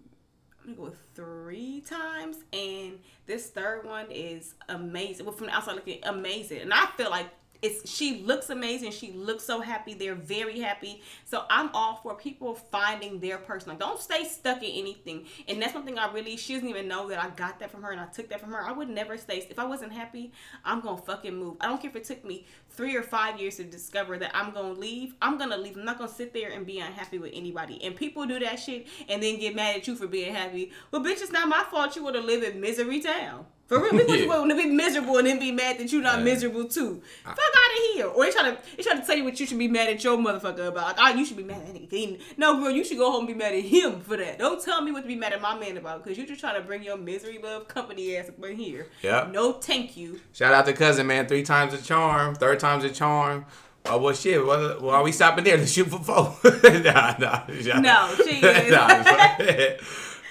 I'm 0.62 0.74
gonna 0.74 0.76
go 0.76 0.82
with 0.84 0.98
three 1.14 1.80
times, 1.80 2.36
and 2.52 2.98
this 3.26 3.46
third 3.48 3.86
one 3.86 4.06
is 4.10 4.54
amazing. 4.68 5.24
Well, 5.24 5.34
from 5.34 5.46
the 5.46 5.54
outside 5.54 5.74
looking 5.74 6.00
amazing, 6.02 6.60
and 6.60 6.72
I 6.72 6.86
feel 6.98 7.08
like 7.10 7.28
it's 7.62 7.90
she 7.90 8.22
looks 8.22 8.50
amazing. 8.50 8.92
She 8.92 9.12
looks 9.12 9.44
so 9.44 9.60
happy. 9.60 9.94
They're 9.94 10.14
very 10.14 10.60
happy. 10.60 11.02
So 11.24 11.44
I'm 11.50 11.70
all 11.74 11.96
for 12.02 12.14
people 12.14 12.54
finding 12.54 13.20
their 13.20 13.38
person. 13.38 13.70
Like, 13.70 13.78
don't 13.78 14.00
stay 14.00 14.24
stuck 14.24 14.62
in 14.62 14.70
anything. 14.70 15.26
And 15.48 15.60
that's 15.60 15.74
one 15.74 15.84
thing 15.84 15.98
I 15.98 16.10
really. 16.12 16.36
She 16.36 16.54
doesn't 16.54 16.68
even 16.68 16.88
know 16.88 17.08
that 17.08 17.22
I 17.22 17.28
got 17.30 17.58
that 17.60 17.70
from 17.70 17.82
her, 17.82 17.90
and 17.90 18.00
I 18.00 18.06
took 18.06 18.28
that 18.30 18.40
from 18.40 18.52
her. 18.52 18.62
I 18.62 18.72
would 18.72 18.88
never 18.88 19.16
stay. 19.16 19.46
If 19.50 19.58
I 19.58 19.64
wasn't 19.64 19.92
happy, 19.92 20.32
I'm 20.64 20.80
gonna 20.80 21.00
fucking 21.00 21.36
move. 21.36 21.56
I 21.60 21.66
don't 21.66 21.80
care 21.80 21.90
if 21.90 21.96
it 21.96 22.04
took 22.04 22.24
me 22.24 22.46
three 22.70 22.96
or 22.96 23.02
five 23.02 23.40
years 23.40 23.56
to 23.56 23.64
discover 23.64 24.16
that 24.18 24.30
I'm 24.34 24.52
gonna 24.52 24.72
leave. 24.72 25.14
I'm 25.20 25.38
gonna 25.38 25.56
leave. 25.56 25.76
I'm 25.76 25.84
not 25.84 25.98
gonna 25.98 26.10
sit 26.10 26.32
there 26.32 26.50
and 26.50 26.64
be 26.64 26.78
unhappy 26.78 27.18
with 27.18 27.32
anybody. 27.34 27.82
And 27.82 27.94
people 27.94 28.26
do 28.26 28.38
that 28.38 28.58
shit 28.58 28.86
and 29.08 29.22
then 29.22 29.38
get 29.38 29.54
mad 29.54 29.76
at 29.76 29.86
you 29.86 29.96
for 29.96 30.06
being 30.06 30.34
happy. 30.34 30.72
Well, 30.90 31.02
bitch, 31.02 31.20
it's 31.20 31.32
not 31.32 31.48
my 31.48 31.64
fault 31.70 31.96
you 31.96 32.04
want 32.04 32.16
to 32.16 32.22
live 32.22 32.42
in 32.42 32.60
misery 32.60 33.00
town. 33.00 33.46
For 33.70 33.78
real, 33.78 33.92
people 33.92 34.16
Yeah. 34.16 34.26
want 34.26 34.50
to 34.50 34.56
be 34.56 34.66
miserable 34.66 35.16
and 35.18 35.28
then 35.28 35.38
be 35.38 35.52
mad 35.52 35.78
that 35.78 35.92
you're 35.92 36.02
not 36.02 36.18
Yeah. 36.18 36.24
miserable 36.24 36.64
too. 36.64 37.00
Fuck 37.24 37.38
out 37.38 37.78
of 37.78 37.94
here. 37.94 38.06
Or 38.08 38.24
they 38.24 38.32
try 38.32 38.50
to 38.50 38.58
they 38.76 38.82
try 38.82 38.96
to 38.98 39.06
tell 39.06 39.16
you 39.16 39.22
what 39.22 39.38
you 39.38 39.46
should 39.46 39.58
be 39.58 39.68
mad 39.68 39.88
at 39.88 40.02
your 40.02 40.16
motherfucker 40.18 40.66
about. 40.66 40.98
Like, 40.98 41.14
oh, 41.14 41.16
you 41.16 41.24
should 41.24 41.36
be 41.36 41.44
mad 41.44 41.58
at 41.68 41.74
nigga. 41.74 42.18
No, 42.36 42.60
girl, 42.60 42.70
you 42.72 42.82
should 42.84 42.98
go 42.98 43.12
home 43.12 43.26
and 43.26 43.28
be 43.28 43.34
mad 43.34 43.54
at 43.54 43.62
him 43.62 44.00
for 44.00 44.16
that. 44.16 44.40
Don't 44.40 44.60
tell 44.60 44.80
me 44.82 44.90
what 44.90 45.02
to 45.02 45.06
be 45.08 45.14
mad 45.14 45.32
at 45.34 45.40
my 45.40 45.56
man 45.56 45.76
about 45.76 46.02
because 46.02 46.18
you're 46.18 46.26
just 46.26 46.40
trying 46.40 46.56
to 46.56 46.62
bring 46.62 46.82
your 46.82 46.96
misery 46.96 47.38
love 47.40 47.68
company 47.68 48.16
ass 48.16 48.28
up 48.28 48.44
in 48.44 48.56
here. 48.56 48.88
Yep. 49.02 49.30
No, 49.30 49.52
thank 49.52 49.96
you. 49.96 50.20
Shout 50.32 50.52
out 50.52 50.66
to 50.66 50.72
cousin, 50.72 51.06
man. 51.06 51.28
Three 51.28 51.44
times 51.44 51.72
a 51.72 51.80
charm. 51.80 52.34
Third 52.34 52.58
time's 52.58 52.82
a 52.82 52.90
charm. 52.90 53.46
Oh 53.86 53.98
well, 53.98 54.12
shit. 54.14 54.44
Well, 54.44 54.78
well, 54.80 54.90
are 54.96 55.02
we 55.04 55.12
stopping 55.12 55.44
there 55.44 55.56
to 55.56 55.66
shoot 55.66 55.86
for 55.88 56.00
four? 56.00 56.36
nah, 56.82 57.14
nah. 57.18 57.46
shout- 57.62 57.82
No, 57.82 58.14
she 58.26 58.40
is. 58.44 58.70
Nah, 58.72 59.04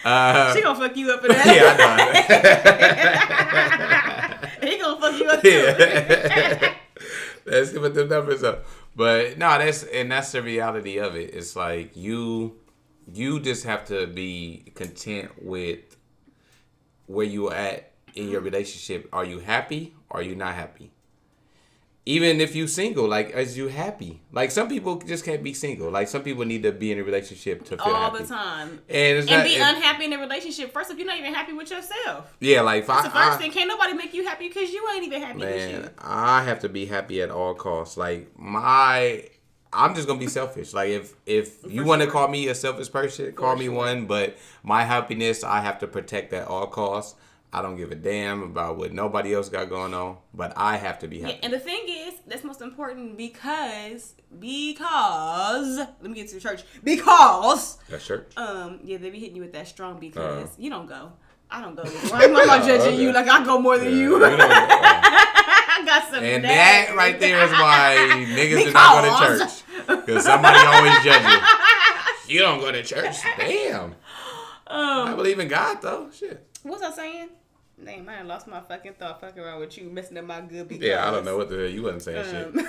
uh, 0.06 0.54
She 0.56 0.62
gonna 0.62 0.80
fuck 0.80 0.96
you 0.98 1.12
up 1.12 1.22
for 1.22 1.28
that. 1.30 1.46
yeah, 1.46 1.76
I 4.62 4.62
know. 4.62 4.68
he 4.70 4.78
gonna 4.78 5.02
fuck 5.02 5.20
you 5.20 5.28
up 5.30 5.42
too. 5.42 5.50
yeah. 5.50 6.74
Let's 7.46 7.72
put 7.74 7.94
the 7.94 8.06
numbers 8.06 8.44
up. 8.44 8.66
But 8.96 9.38
no, 9.38 9.58
that's 9.58 9.84
and 9.84 10.12
that's 10.12 10.32
the 10.32 10.42
reality 10.42 10.98
of 11.00 11.16
it. 11.16 11.34
It's 11.34 11.56
like 11.56 11.96
you 11.96 12.58
you 13.12 13.40
just 13.40 13.64
have 13.66 13.86
to 13.88 14.06
be 14.08 14.72
content 14.76 15.32
with 15.42 15.80
where 17.08 17.26
you 17.26 17.48
are 17.50 17.56
at 17.56 17.92
in 18.14 18.30
your 18.30 18.42
relationship. 18.42 19.10
Are 19.14 19.26
you 19.26 19.40
happy? 19.40 19.96
Or 20.10 20.20
are 20.20 20.24
you 20.24 20.36
not 20.36 20.56
happy? 20.56 20.92
Even 22.16 22.42
if 22.42 22.56
you 22.56 22.66
single, 22.68 23.08
like 23.08 23.30
is 23.36 23.56
you 23.56 23.68
happy? 23.68 24.20
Like 24.32 24.50
some 24.50 24.68
people 24.68 24.96
just 24.98 25.24
can't 25.24 25.44
be 25.44 25.54
single. 25.54 25.92
Like 25.92 26.08
some 26.08 26.24
people 26.24 26.44
need 26.44 26.64
to 26.64 26.72
be 26.72 26.92
in 26.92 26.98
a 26.98 27.04
relationship 27.04 27.66
to 27.66 27.78
feel 27.78 27.86
happy. 27.86 27.92
All 27.96 28.12
happy. 28.12 28.24
the 28.24 28.30
time. 28.30 28.70
And 28.90 29.18
it's 29.20 29.28
And 29.30 29.38
not, 29.38 29.44
be 29.46 29.54
it- 29.54 29.62
unhappy 29.62 30.06
in 30.06 30.14
a 30.14 30.18
relationship. 30.18 30.74
First, 30.74 30.90
if 30.90 30.98
you're 30.98 31.06
not 31.06 31.20
even 31.20 31.34
happy 31.36 31.54
with 31.54 31.70
yourself, 31.70 32.36
yeah, 32.40 32.62
like 32.62 32.88
that's 32.88 33.04
the 33.04 33.12
first 33.12 33.32
I- 33.34 33.38
thing. 33.38 33.52
Can't 33.52 33.68
nobody 33.68 33.94
make 33.94 34.14
you 34.16 34.26
happy 34.26 34.48
because 34.48 34.72
you 34.72 34.82
ain't 34.96 35.06
even 35.06 35.22
happy 35.22 35.40
with 35.40 35.50
Man. 35.72 35.90
I 36.00 36.44
have 36.44 36.60
to 36.62 36.70
be 36.70 36.88
happy 36.88 37.22
at 37.22 37.30
all 37.30 37.54
costs. 37.54 37.96
Like 37.96 38.28
my, 38.40 39.26
I'm 39.72 39.94
just 39.94 40.08
gonna 40.08 40.20
be 40.20 40.26
selfish. 40.28 40.74
Like 40.74 40.90
if 40.90 41.14
if 41.28 41.58
you 41.70 41.84
want 41.86 42.02
to 42.02 42.08
call 42.08 42.28
me 42.28 42.48
a 42.48 42.56
selfish 42.56 42.90
person, 42.92 43.34
call 43.34 43.56
me 43.56 43.70
one. 43.70 44.08
But 44.08 44.36
my 44.64 44.82
happiness, 44.84 45.44
I 45.44 45.60
have 45.62 45.78
to 45.80 45.88
protect 45.88 46.34
at 46.34 46.48
all 46.48 46.66
costs. 46.66 47.14
I 47.52 47.62
don't 47.64 47.78
give 47.78 47.92
a 47.92 47.96
damn 47.96 48.44
about 48.44 48.78
what 48.78 48.94
nobody 48.94 49.34
else 49.34 49.50
got 49.50 49.70
going 49.70 49.94
on, 49.96 50.18
but 50.36 50.54
I 50.56 50.78
have 50.78 51.00
to 51.00 51.08
be 51.08 51.22
happy. 51.22 51.34
Yeah, 51.34 51.40
and 51.44 51.52
the 51.54 51.60
thing 51.60 51.82
is, 51.88 52.14
that's 52.28 52.44
most 52.44 52.62
important 52.62 53.18
because 53.18 54.14
because 54.40 55.78
let 55.78 56.04
me 56.04 56.14
get 56.14 56.28
to 56.30 56.36
the 56.36 56.42
church 56.42 56.64
because 56.84 57.78
That's 57.90 58.06
church. 58.06 58.32
um 58.38 58.80
yeah 58.84 58.98
they 58.98 59.10
be 59.10 59.20
hitting 59.20 59.36
you 59.36 59.42
with 59.42 59.54
that 59.54 59.68
strong 59.68 59.96
Uh. 59.96 60.00
because 60.00 60.50
you 60.58 60.70
don't 60.70 60.88
go. 60.88 61.12
I 61.52 61.62
don't 61.62 61.76
go. 61.76 61.84
Why 61.84 62.26
am 62.26 62.36
I 62.36 62.46
not 62.46 62.64
judging 62.68 62.94
Okay. 62.94 63.02
you? 63.02 63.12
Like 63.12 63.28
I 63.28 63.44
go 63.44 63.58
more 63.60 63.80
than 63.80 63.92
you. 63.92 64.18
You 64.20 64.24
uh, 64.24 64.30
I 64.40 65.82
got 65.86 66.12
some. 66.12 66.24
and 66.24 66.44
that 66.44 66.94
right 66.96 67.20
there 67.20 67.44
is 67.46 67.52
why 67.52 67.96
niggas 68.30 68.66
do 68.66 68.72
not 68.74 69.04
go 69.04 69.10
to 69.10 69.38
church 69.40 69.64
because 70.06 70.24
somebody 70.24 70.60
always 70.60 71.04
judge 71.04 71.24
you. 71.24 72.36
You 72.36 72.40
don't 72.42 72.60
go 72.60 72.72
to 72.72 72.84
church. 72.84 73.16
Damn. 73.38 73.96
Oh 74.68 75.06
I 75.08 75.16
believe 75.16 75.40
in 75.40 75.48
God 75.48 75.82
though. 75.82 76.12
Shit. 76.12 76.46
What 76.62 76.80
was 76.80 76.92
I 76.92 76.96
saying? 76.96 77.30
Damn, 77.84 78.10
I 78.10 78.22
lost 78.24 78.48
my 78.48 78.60
fucking 78.60 78.94
thought 78.94 79.22
fucking 79.22 79.42
around 79.42 79.60
with 79.62 79.78
you, 79.78 79.90
messing 79.90 80.18
up 80.18 80.26
my 80.26 80.42
good 80.42 80.68
because. 80.68 80.84
Yeah, 80.84 81.08
I 81.08 81.12
don't 81.12 81.24
know 81.24 81.38
what 81.38 81.50
the 81.50 81.58
hell 81.58 81.66
you 81.66 81.84
wasn't 81.84 82.02
saying 82.02 82.26
shit. 82.26 82.48
Um, 82.48 82.68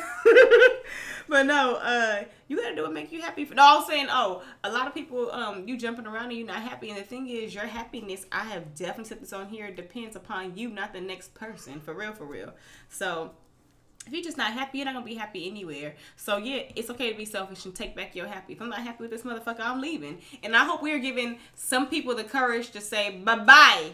but 1.29 1.47
no, 1.47 1.76
uh, 1.76 2.25
you 2.49 2.57
gotta 2.57 2.76
do 2.76 2.83
what 2.83 2.93
make 2.93 3.11
you 3.11 3.21
happy. 3.21 3.45
No, 3.45 3.62
I 3.62 3.75
was 3.76 3.87
saying, 3.87 4.07
oh, 4.11 4.43
a 4.62 4.71
lot 4.71 4.87
of 4.87 4.95
people, 4.95 5.31
um, 5.33 5.67
you 5.67 5.76
jumping 5.76 6.07
around 6.07 6.26
and 6.26 6.38
you're 6.38 6.47
not 6.47 6.62
happy. 6.62 6.90
And 6.90 6.99
the 6.99 7.02
thing 7.02 7.29
is, 7.29 7.55
your 7.55 7.67
happiness, 7.67 8.26
I 8.31 8.45
have 8.45 8.75
definitely 8.75 9.07
said 9.07 9.21
this 9.21 9.33
on 9.33 9.49
here, 9.49 9.71
depends 9.71 10.14
upon 10.14 10.57
you, 10.57 10.69
not 10.69 10.93
the 10.93 11.00
next 11.00 11.35
person. 11.35 11.81
For 11.81 11.93
real, 11.93 12.12
for 12.12 12.25
real. 12.25 12.52
So 12.88 13.33
if 14.07 14.12
you're 14.12 14.23
just 14.23 14.38
not 14.38 14.52
happy, 14.52 14.79
you're 14.79 14.85
not 14.85 14.95
gonna 14.95 15.07
be 15.07 15.14
happy 15.14 15.49
anywhere. 15.49 15.95
So 16.17 16.37
yeah, 16.37 16.62
it's 16.75 16.88
okay 16.90 17.11
to 17.11 17.17
be 17.17 17.25
selfish 17.25 17.64
and 17.64 17.75
take 17.75 17.97
back 17.97 18.14
your 18.14 18.26
happy. 18.26 18.52
If 18.52 18.62
I'm 18.62 18.71
not 18.71 18.81
happy 18.81 19.02
with 19.02 19.11
this 19.11 19.23
motherfucker, 19.23 19.61
I'm 19.61 19.81
leaving. 19.81 20.19
And 20.43 20.57
I 20.57 20.64
hope 20.64 20.83
we're 20.83 20.99
giving 20.99 21.38
some 21.55 21.88
people 21.88 22.14
the 22.14 22.25
courage 22.25 22.71
to 22.71 22.81
say 22.81 23.19
bye 23.19 23.37
bye. 23.37 23.90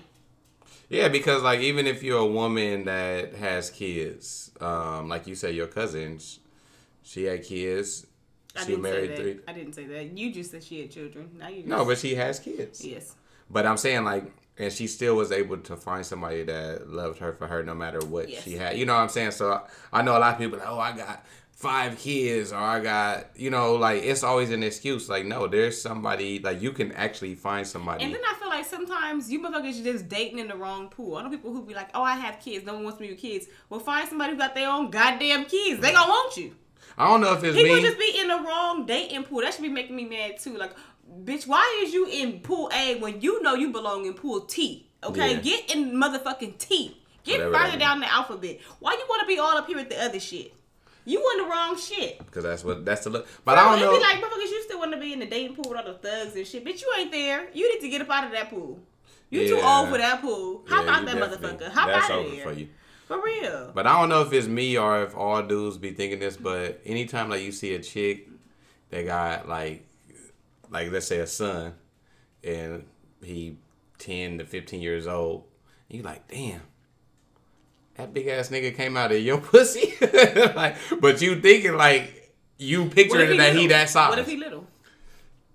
Yeah, 0.88 1.08
because 1.08 1.42
like 1.42 1.60
even 1.60 1.86
if 1.86 2.02
you're 2.02 2.20
a 2.20 2.26
woman 2.26 2.84
that 2.84 3.34
has 3.34 3.70
kids, 3.70 4.50
um, 4.60 5.08
like 5.08 5.26
you 5.26 5.34
said, 5.34 5.54
your 5.54 5.66
cousin, 5.66 6.20
she 7.02 7.24
had 7.24 7.42
kids. 7.44 8.06
I 8.56 8.60
She 8.60 8.66
didn't 8.68 8.84
say 8.84 8.90
married 8.90 9.10
that. 9.10 9.16
three. 9.18 9.38
I 9.48 9.52
didn't 9.52 9.74
say 9.74 9.84
that. 9.86 10.16
You 10.16 10.32
just 10.32 10.50
said 10.52 10.62
she 10.62 10.80
had 10.80 10.90
children. 10.90 11.30
Now 11.38 11.48
you 11.48 11.56
just, 11.56 11.66
No, 11.68 11.84
but 11.84 11.98
she 11.98 12.14
has 12.14 12.38
kids. 12.38 12.84
yes. 12.84 13.14
But 13.50 13.66
I'm 13.66 13.76
saying 13.76 14.04
like, 14.04 14.24
and 14.58 14.72
she 14.72 14.86
still 14.86 15.16
was 15.16 15.32
able 15.32 15.58
to 15.58 15.76
find 15.76 16.04
somebody 16.06 16.42
that 16.44 16.88
loved 16.88 17.18
her 17.18 17.32
for 17.34 17.46
her 17.46 17.62
no 17.62 17.74
matter 17.74 17.98
what 18.06 18.28
Yes. 18.30 18.44
she 18.44 18.54
had. 18.54 18.78
You 18.78 18.86
know 18.86 18.94
what 18.94 19.00
I'm 19.02 19.08
saying? 19.10 19.32
So 19.32 19.60
I 19.92 20.02
know 20.02 20.16
a 20.16 20.20
lot 20.20 20.34
of 20.34 20.38
people 20.38 20.58
like, 20.58 20.68
oh, 20.68 20.78
I 20.78 20.96
got 20.96 21.26
five 21.52 21.98
kids 21.98 22.52
or 22.52 22.56
I 22.58 22.80
got, 22.80 23.26
you 23.36 23.50
know, 23.50 23.74
like 23.74 24.02
it's 24.02 24.22
always 24.22 24.50
an 24.50 24.62
excuse. 24.62 25.08
Like, 25.10 25.26
no, 25.26 25.46
there's 25.46 25.80
somebody 25.80 26.38
like 26.38 26.62
you 26.62 26.72
can 26.72 26.92
actually 26.92 27.34
find 27.34 27.66
somebody. 27.66 28.04
And 28.04 28.14
then 28.14 28.22
I 28.26 28.34
like 28.56 28.64
sometimes 28.66 29.30
you 29.30 29.40
motherfuckers 29.40 29.80
are 29.80 29.84
just 29.84 30.08
dating 30.08 30.38
in 30.38 30.48
the 30.48 30.56
wrong 30.56 30.88
pool. 30.88 31.16
I 31.16 31.22
know 31.22 31.30
people 31.30 31.52
who 31.52 31.62
be 31.62 31.74
like, 31.74 31.88
"Oh, 31.94 32.02
I 32.02 32.14
have 32.16 32.40
kids. 32.40 32.64
No 32.64 32.74
one 32.74 32.84
wants 32.84 33.00
me 33.00 33.10
with 33.10 33.18
kids." 33.18 33.46
Well, 33.68 33.80
find 33.80 34.08
somebody 34.08 34.32
who 34.32 34.38
got 34.38 34.54
their 34.54 34.68
own 34.68 34.90
goddamn 34.90 35.44
kids. 35.46 35.80
They 35.80 35.92
gonna 35.92 36.08
want 36.08 36.36
you. 36.36 36.54
I 36.98 37.06
don't 37.08 37.20
know 37.20 37.34
if 37.34 37.44
it's 37.44 37.56
People 37.56 37.76
me. 37.76 37.82
just 37.82 37.98
be 37.98 38.18
in 38.20 38.28
the 38.28 38.36
wrong 38.38 38.86
dating 38.86 39.24
pool. 39.24 39.40
That 39.42 39.52
should 39.54 39.62
be 39.62 39.68
making 39.68 39.94
me 39.96 40.04
mad 40.06 40.38
too. 40.38 40.56
Like, 40.56 40.72
bitch, 41.24 41.46
why 41.46 41.82
is 41.84 41.92
you 41.92 42.06
in 42.06 42.40
pool 42.40 42.70
A 42.74 42.98
when 42.98 43.20
you 43.20 43.42
know 43.42 43.54
you 43.54 43.70
belong 43.70 44.06
in 44.06 44.14
pool 44.14 44.40
T? 44.40 44.88
Okay, 45.04 45.34
Yeah. 45.34 45.40
get 45.40 45.74
in 45.74 45.92
motherfucking 45.92 46.58
T. 46.58 46.96
Get 47.24 47.44
Whatever 47.44 47.68
means. 47.70 47.78
down 47.80 48.00
the 48.00 48.10
alphabet. 48.12 48.60
Why 48.78 48.92
you 48.92 49.04
want 49.08 49.20
to 49.20 49.26
be 49.26 49.38
all 49.38 49.56
up 49.58 49.66
here 49.66 49.76
with 49.76 49.90
the 49.90 50.02
other 50.02 50.20
shit? 50.20 50.54
You 51.06 51.20
want 51.20 51.42
the 51.46 51.50
wrong 51.50 51.78
shit. 51.78 52.18
Because 52.18 52.42
that's 52.42 52.64
what 52.64 52.84
that's 52.84 53.04
the 53.04 53.10
look. 53.10 53.28
But 53.44 53.56
I 53.56 53.64
don't 53.64 53.80
know. 53.80 53.96
be 53.96 54.02
like, 54.02 54.16
motherfuckers, 54.16 54.50
you 54.50 54.62
still 54.64 54.78
want 54.80 54.92
to 54.92 54.98
be 54.98 55.12
in 55.12 55.20
the 55.20 55.26
dating 55.26 55.54
pool 55.54 55.70
with 55.70 55.78
all 55.78 55.84
the 55.86 55.94
thugs 55.94 56.34
and 56.34 56.46
shit. 56.46 56.64
Bitch, 56.64 56.82
you 56.82 56.92
ain't 56.98 57.12
there. 57.12 57.48
You 57.54 57.72
need 57.72 57.80
to 57.80 57.88
get 57.88 58.02
up 58.02 58.10
out 58.10 58.24
of 58.24 58.32
that 58.32 58.50
pool. 58.50 58.80
You 59.30 59.46
too 59.48 59.60
old 59.62 59.88
for 59.88 59.98
that 59.98 60.20
pool. 60.20 60.64
How 60.68 60.82
Yeah, 60.84 61.00
about 61.00 61.06
that 61.06 61.16
motherfucker? 61.16 61.70
How 61.70 61.86
That's 61.86 62.06
about 62.06 62.18
over 62.18 62.34
it? 62.34 62.42
for 62.42 62.52
you. 62.52 62.68
For 63.06 63.22
real. 63.22 63.70
But 63.72 63.86
I 63.86 64.00
don't 64.00 64.08
know 64.08 64.22
if 64.22 64.32
it's 64.32 64.48
me 64.48 64.76
or 64.76 65.04
if 65.04 65.16
all 65.16 65.42
dudes 65.42 65.78
be 65.78 65.92
thinking 65.92 66.18
this. 66.18 66.36
But 66.36 66.80
anytime 66.84 67.30
like 67.30 67.42
you 67.42 67.52
see 67.52 67.74
a 67.74 67.78
chick 67.78 68.28
that 68.90 69.04
got 69.06 69.48
like, 69.48 69.86
like 70.70 70.90
let's 70.90 71.06
say 71.06 71.20
a 71.20 71.26
son, 71.26 71.74
and 72.42 72.84
he 73.22 73.58
ten 73.98 74.38
to 74.38 74.44
fifteen 74.44 74.80
years 74.82 75.06
old, 75.06 75.44
you 75.88 76.02
like, 76.02 76.26
damn. 76.26 76.62
That 77.96 78.12
big 78.12 78.26
ass 78.28 78.50
nigga 78.50 78.76
came 78.76 78.96
out 78.96 79.12
of 79.12 79.20
your 79.20 79.38
pussy, 79.52 79.94
like, 80.54 80.76
but 81.00 81.20
you 81.22 81.40
thinking 81.40 81.76
like 81.76 82.34
you 82.58 82.90
picturing 82.90 83.38
that 83.38 83.56
he 83.56 83.66
that 83.68 83.88
size. 83.88 84.10
What 84.10 84.18
if 84.18 84.26
he 84.26 84.36
little? 84.36 84.66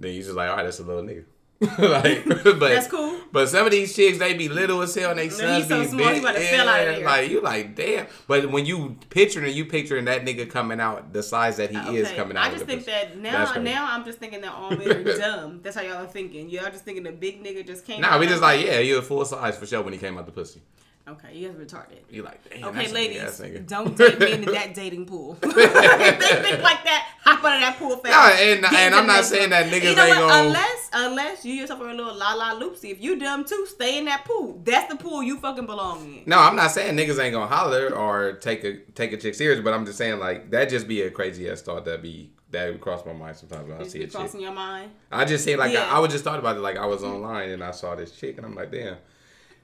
then 0.01 0.13
you 0.13 0.23
just 0.23 0.35
like, 0.35 0.49
all 0.49 0.57
right, 0.57 0.63
that's 0.63 0.79
a 0.79 0.83
little 0.83 1.03
nigga. 1.03 1.25
like, 1.77 2.25
but 2.25 2.59
That's 2.59 2.87
cool. 2.87 3.19
But 3.31 3.47
some 3.47 3.67
of 3.67 3.71
these 3.71 3.95
chicks, 3.95 4.17
they 4.17 4.33
be 4.33 4.49
little 4.49 4.81
as 4.81 4.95
hell, 4.95 5.11
and 5.11 5.19
they 5.19 5.29
sons 5.29 5.67
so 5.67 5.79
be 5.79 5.87
small, 5.87 6.07
he 6.07 6.13
big. 6.13 6.23
about 6.23 6.33
to 6.33 6.41
fell 6.41 6.67
out 6.67 6.87
of 6.87 6.95
there. 6.95 7.05
Like 7.05 7.29
you, 7.29 7.39
like 7.39 7.75
damn. 7.75 8.07
But 8.27 8.49
when 8.49 8.65
you 8.65 8.97
picturing, 9.11 9.55
you 9.55 9.65
picturing 9.65 10.05
that 10.05 10.25
nigga 10.25 10.49
coming 10.49 10.79
out 10.79 11.13
the 11.13 11.21
size 11.21 11.57
that 11.57 11.69
he 11.69 11.77
uh, 11.77 11.91
is 11.91 12.11
coming 12.13 12.35
out. 12.35 12.47
I 12.47 12.51
just 12.51 12.65
think 12.65 12.85
that 12.85 13.15
now, 13.15 13.53
now 13.57 13.87
I'm 13.91 14.03
just 14.03 14.17
thinking 14.17 14.41
that 14.41 14.51
all 14.51 14.71
men 14.71 14.89
are 14.89 15.17
dumb. 15.17 15.59
That's 15.61 15.75
how 15.75 15.83
y'all 15.83 16.03
are 16.03 16.07
thinking. 16.07 16.49
Y'all 16.49 16.71
just 16.71 16.83
thinking 16.83 17.03
the 17.03 17.11
big 17.11 17.43
nigga 17.43 17.65
just 17.65 17.85
came. 17.85 18.01
Nah, 18.01 18.17
we 18.17 18.25
just 18.25 18.41
like, 18.41 18.65
yeah, 18.65 18.79
you 18.79 18.97
a 18.97 19.03
full 19.03 19.23
size 19.23 19.55
for 19.55 19.67
sure 19.67 19.83
when 19.83 19.93
he 19.93 19.99
came 19.99 20.17
out 20.17 20.25
the 20.25 20.31
pussy. 20.31 20.61
Okay, 21.07 21.35
you 21.35 21.49
guys 21.49 21.57
retarded. 21.57 21.97
You 22.09 22.21
like, 22.23 22.47
damn. 22.49 22.65
Okay, 22.69 22.91
ladies, 22.91 23.41
don't 23.65 23.97
date 23.97 24.19
me 24.19 24.33
into 24.33 24.51
that 24.51 24.73
dating 24.75 25.05
pool. 25.07 25.35
if 25.43 25.53
they 25.55 26.41
think 26.41 26.61
like 26.63 26.83
that, 26.83 27.07
hop 27.23 27.43
out 27.43 27.55
of 27.55 27.61
that 27.61 27.75
pool 27.79 27.97
fast. 27.97 28.05
Nah, 28.11 28.43
and- 28.43 28.65
and 28.75 28.95
I'm 28.95 29.07
not 29.07 29.25
saying 29.25 29.49
that 29.49 29.65
niggas 29.71 29.89
you 29.89 29.95
know 29.95 30.05
ain't 30.05 30.15
gonna- 30.17 30.47
Unless, 30.47 30.89
unless 30.93 31.45
you 31.45 31.53
yourself 31.55 31.81
are 31.81 31.89
a 31.89 31.93
little 31.93 32.15
la 32.15 32.33
la 32.35 32.53
loopsy. 32.53 32.91
If 32.91 33.01
you 33.01 33.17
dumb 33.17 33.45
too, 33.45 33.65
stay 33.67 33.97
in 33.97 34.05
that 34.05 34.25
pool. 34.25 34.61
That's 34.63 34.91
the 34.93 34.97
pool 34.97 35.23
you 35.23 35.37
fucking 35.39 35.65
belong 35.65 36.05
in. 36.05 36.23
No, 36.27 36.37
I'm 36.39 36.55
not 36.55 36.69
saying 36.71 36.95
niggas 36.95 37.19
ain't 37.21 37.33
gonna 37.33 37.47
holler 37.47 37.89
or 37.95 38.33
take 38.33 38.63
a 38.63 38.77
take 38.93 39.11
a 39.11 39.17
chick 39.17 39.33
serious, 39.33 39.59
but 39.59 39.73
I'm 39.73 39.85
just 39.85 39.97
saying 39.97 40.19
like 40.19 40.51
that 40.51 40.69
just 40.69 40.87
be 40.87 41.01
a 41.01 41.09
crazy 41.09 41.49
ass 41.49 41.61
thought 41.63 41.83
that 41.85 42.01
be 42.03 42.31
that 42.51 42.67
would 42.69 42.81
cross 42.81 43.05
my 43.05 43.13
mind 43.13 43.37
sometimes 43.37 43.67
when 43.67 43.81
I 43.81 43.87
see 43.87 43.99
a 43.99 44.03
chick. 44.03 44.13
crossing 44.13 44.41
your 44.41 44.51
mind. 44.53 44.91
I 45.11 45.25
just 45.25 45.43
say 45.43 45.55
like 45.55 45.73
Yeah. 45.73 45.85
I, 45.91 45.97
I 45.97 45.99
would 45.99 46.11
just 46.11 46.23
thought 46.23 46.37
about 46.37 46.57
it 46.57 46.59
like 46.59 46.77
I 46.77 46.85
was 46.85 47.03
online 47.03 47.49
and 47.49 47.63
I 47.63 47.71
saw 47.71 47.95
this 47.95 48.11
chick 48.11 48.37
and 48.37 48.45
I'm 48.45 48.53
like, 48.55 48.71
damn, 48.71 48.97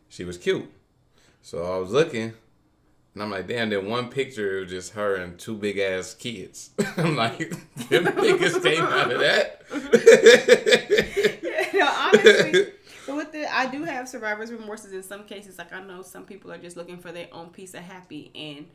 she 0.09 0.23
was 0.23 0.37
cute. 0.37 0.69
So 1.47 1.63
I 1.63 1.77
was 1.77 1.91
looking 1.91 2.33
and 3.13 3.23
I'm 3.23 3.31
like, 3.31 3.47
damn, 3.47 3.69
that 3.69 3.81
one 3.81 4.09
picture 4.09 4.59
was 4.59 4.69
just 4.69 4.91
her 4.95 5.15
and 5.15 5.39
two 5.39 5.55
big 5.55 5.77
ass 5.77 6.13
kids. 6.13 6.71
I'm 6.97 7.15
like, 7.15 7.37
them 7.87 8.03
niggas 8.03 8.61
came 8.61 8.83
out 8.83 9.09
of 9.09 9.21
that. 9.21 9.61
no, 11.73 11.87
honestly. 11.87 12.73
But 13.05 13.15
with 13.15 13.31
the, 13.31 13.49
I 13.49 13.67
do 13.67 13.85
have 13.85 14.09
survivor's 14.09 14.51
remorses 14.51 14.91
in 14.91 15.03
some 15.03 15.23
cases. 15.23 15.57
Like 15.57 15.71
I 15.71 15.81
know 15.81 16.01
some 16.01 16.25
people 16.25 16.51
are 16.51 16.57
just 16.57 16.75
looking 16.75 16.97
for 16.97 17.13
their 17.13 17.29
own 17.31 17.51
piece 17.51 17.73
of 17.75 17.79
happy, 17.79 18.29
and 18.35 18.65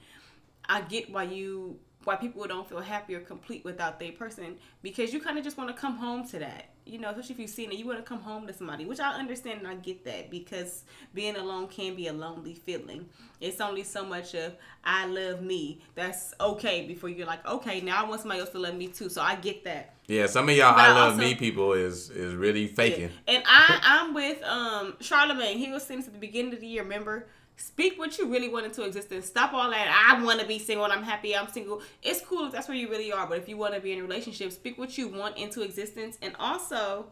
I 0.69 0.81
get 0.83 1.11
why 1.11 1.25
you 1.25 1.79
why 2.05 2.17
people 2.17 2.45
don't 2.49 2.69
feel 2.69 2.81
happy 2.81 3.15
or 3.15 3.21
complete 3.21 3.65
without 3.65 4.01
their 4.01 4.11
person 4.11 4.57
because 4.83 5.13
you 5.13 5.21
kind 5.21 5.39
of 5.39 5.45
just 5.45 5.57
want 5.57 5.69
to 5.71 5.75
come 5.81 5.97
home 5.97 6.27
to 6.27 6.41
that. 6.41 6.71
You 6.85 6.99
know, 6.99 7.11
especially 7.11 7.35
if 7.35 7.39
you've 7.39 7.51
seen 7.51 7.71
it, 7.71 7.79
you 7.79 7.87
want 7.87 7.99
to 7.99 8.03
come 8.05 8.21
home 8.21 8.45
to 8.49 8.53
somebody, 8.53 8.85
which 8.87 8.99
I 8.99 9.13
understand 9.15 9.61
and 9.61 9.69
I 9.69 9.77
get 9.77 10.05
that 10.07 10.29
because 10.29 10.83
being 11.15 11.37
alone 11.37 11.69
can 11.69 11.95
be 11.95 12.09
a 12.09 12.13
lonely 12.13 12.55
feeling. 12.55 13.09
It's 13.41 13.61
only 13.61 13.85
so 13.85 14.05
much 14.05 14.35
of 14.35 14.57
I 14.83 15.07
love 15.07 15.43
me 15.43 15.81
that's 15.95 16.35
okay 16.41 16.89
before 16.89 17.09
you're 17.09 17.25
like, 17.25 17.47
okay, 17.47 17.81
now 17.81 18.05
I 18.05 18.09
want 18.09 18.21
somebody 18.23 18.41
else 18.41 18.51
to 18.51 18.59
love 18.59 18.75
me 18.75 18.89
too. 18.89 19.09
So 19.09 19.23
I 19.23 19.37
get 19.37 19.63
that. 19.63 19.95
yeah, 20.09 20.27
some 20.27 20.49
of 20.49 20.57
y'all 20.57 20.73
But 20.75 20.81
I 20.81 20.93
love 20.93 21.13
also- 21.13 21.23
me 21.25 21.37
people 21.37 21.73
is 21.75 22.11
is 22.11 22.35
really 22.35 22.67
faking. 22.67 23.11
And 23.29 23.45
I, 23.47 23.79
I'm 23.81 24.13
with 24.13 24.43
um 24.43 24.95
Charlemagne. 24.99 25.59
He 25.59 25.71
was 25.71 25.89
at 25.89 26.05
the 26.05 26.19
beginning 26.19 26.53
of 26.55 26.59
the 26.59 26.67
year. 26.67 26.83
Remember, 26.83 27.29
speak 27.57 27.99
what 27.99 28.19
you 28.19 28.29
really 28.31 28.49
want 28.49 28.67
into 28.67 28.83
existence. 28.85 29.27
Stop 29.27 29.53
all 29.53 29.71
that. 29.71 30.11
I 30.11 30.23
want 30.23 30.41
to 30.41 30.47
be 30.47 30.59
single 30.59 30.85
and 30.85 30.93
I'm 30.93 31.03
happy. 31.03 31.37
I'm 31.37 31.49
single. 31.49 31.83
It's 32.03 32.21
cool 32.21 32.47
if 32.47 32.53
that's 32.53 32.69
where 32.69 32.77
you 32.77 32.91
really 32.91 33.13
are. 33.13 33.27
But 33.27 33.39
if 33.39 33.49
you 33.49 33.57
want 33.57 33.75
to 33.75 33.81
be 33.81 33.93
in 33.93 33.99
a 33.99 34.03
relationship, 34.03 34.53
speak 34.53 34.79
what 34.79 34.97
you 34.99 35.09
want 35.09 35.37
into 35.37 35.63
existence. 35.63 36.19
And 36.23 36.35
also, 36.39 37.07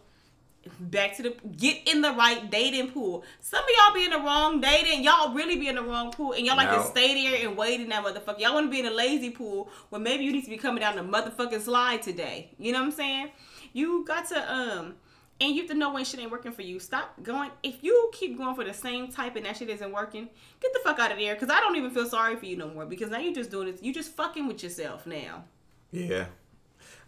back 0.78 1.16
to 1.16 1.22
the 1.22 1.36
get 1.56 1.88
in 1.88 2.02
the 2.02 2.12
right 2.12 2.50
dating 2.50 2.90
pool. 2.90 3.24
Some 3.40 3.62
of 3.62 3.70
y'all 3.76 3.94
be 3.94 4.04
in 4.04 4.10
the 4.10 4.18
wrong 4.18 4.60
dating. 4.60 5.04
Y'all 5.04 5.32
really 5.32 5.56
be 5.56 5.68
in 5.68 5.76
the 5.76 5.82
wrong 5.82 6.12
pool, 6.12 6.32
and 6.32 6.44
y'all 6.44 6.56
like 6.56 6.70
to 6.70 6.82
stay 6.84 7.14
there 7.14 7.48
and 7.48 7.56
wait 7.56 7.80
in 7.80 7.88
that 7.88 8.04
motherfucker. 8.04 8.40
Y'all 8.40 8.54
want 8.54 8.66
to 8.66 8.70
be 8.70 8.80
in 8.80 8.86
a 8.86 8.90
lazy 8.90 9.30
pool 9.30 9.70
where 9.88 10.00
maybe 10.00 10.24
you 10.24 10.32
need 10.32 10.44
to 10.44 10.50
be 10.50 10.58
coming 10.58 10.80
down 10.80 10.96
the 10.96 11.02
motherfucking 11.02 11.60
slide 11.60 12.02
today. 12.02 12.50
You 12.58 12.72
know 12.72 12.80
what 12.80 12.86
I'm 12.86 12.92
saying? 12.92 13.30
You 13.72 14.04
got 14.04 14.28
to 14.28 14.52
um. 14.52 14.94
And 15.40 15.54
you 15.54 15.62
have 15.62 15.70
to 15.70 15.76
know 15.76 15.92
when 15.92 16.04
shit 16.04 16.20
ain't 16.20 16.30
working 16.30 16.52
for 16.52 16.62
you. 16.62 16.78
Stop 16.78 17.22
going. 17.22 17.50
If 17.62 17.82
you 17.82 18.10
keep 18.12 18.36
going 18.36 18.54
for 18.54 18.64
the 18.64 18.74
same 18.74 19.08
type 19.08 19.36
and 19.36 19.46
that 19.46 19.56
shit 19.56 19.70
isn't 19.70 19.90
working, 19.90 20.28
get 20.60 20.72
the 20.74 20.80
fuck 20.84 20.98
out 20.98 21.12
of 21.12 21.18
there. 21.18 21.34
Cause 21.34 21.48
I 21.48 21.60
don't 21.60 21.76
even 21.76 21.90
feel 21.90 22.06
sorry 22.06 22.36
for 22.36 22.44
you 22.44 22.56
no 22.56 22.68
more. 22.68 22.84
Because 22.84 23.08
now 23.08 23.18
you 23.18 23.34
just 23.34 23.50
doing 23.50 23.72
this. 23.72 23.82
You 23.82 23.94
just 23.94 24.12
fucking 24.12 24.46
with 24.46 24.62
yourself 24.62 25.06
now. 25.06 25.44
Yeah. 25.92 26.26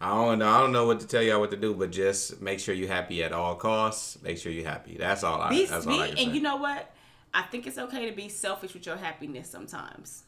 I 0.01 0.09
don't 0.09 0.39
know. 0.39 0.49
I 0.49 0.59
don't 0.59 0.71
know 0.71 0.85
what 0.85 0.99
to 1.01 1.07
tell 1.07 1.21
y'all 1.21 1.39
what 1.39 1.51
to 1.51 1.57
do, 1.57 1.73
but 1.73 1.91
just 1.91 2.41
make 2.41 2.59
sure 2.59 2.73
you're 2.73 2.89
happy 2.89 3.23
at 3.23 3.31
all 3.31 3.55
costs. 3.55 4.21
Make 4.21 4.37
sure 4.37 4.51
you're 4.51 4.67
happy. 4.67 4.97
That's 4.97 5.23
all 5.23 5.39
I. 5.39 5.49
Be, 5.49 5.65
that's 5.65 5.85
be 5.85 6.01
I 6.01 6.07
and 6.07 6.17
say. 6.17 6.23
you 6.25 6.41
know 6.41 6.57
what? 6.57 6.91
I 7.33 7.43
think 7.43 7.67
it's 7.67 7.77
okay 7.77 8.09
to 8.09 8.15
be 8.15 8.29
selfish 8.29 8.73
with 8.73 8.85
your 8.85 8.97
happiness 8.97 9.49
sometimes. 9.49 10.23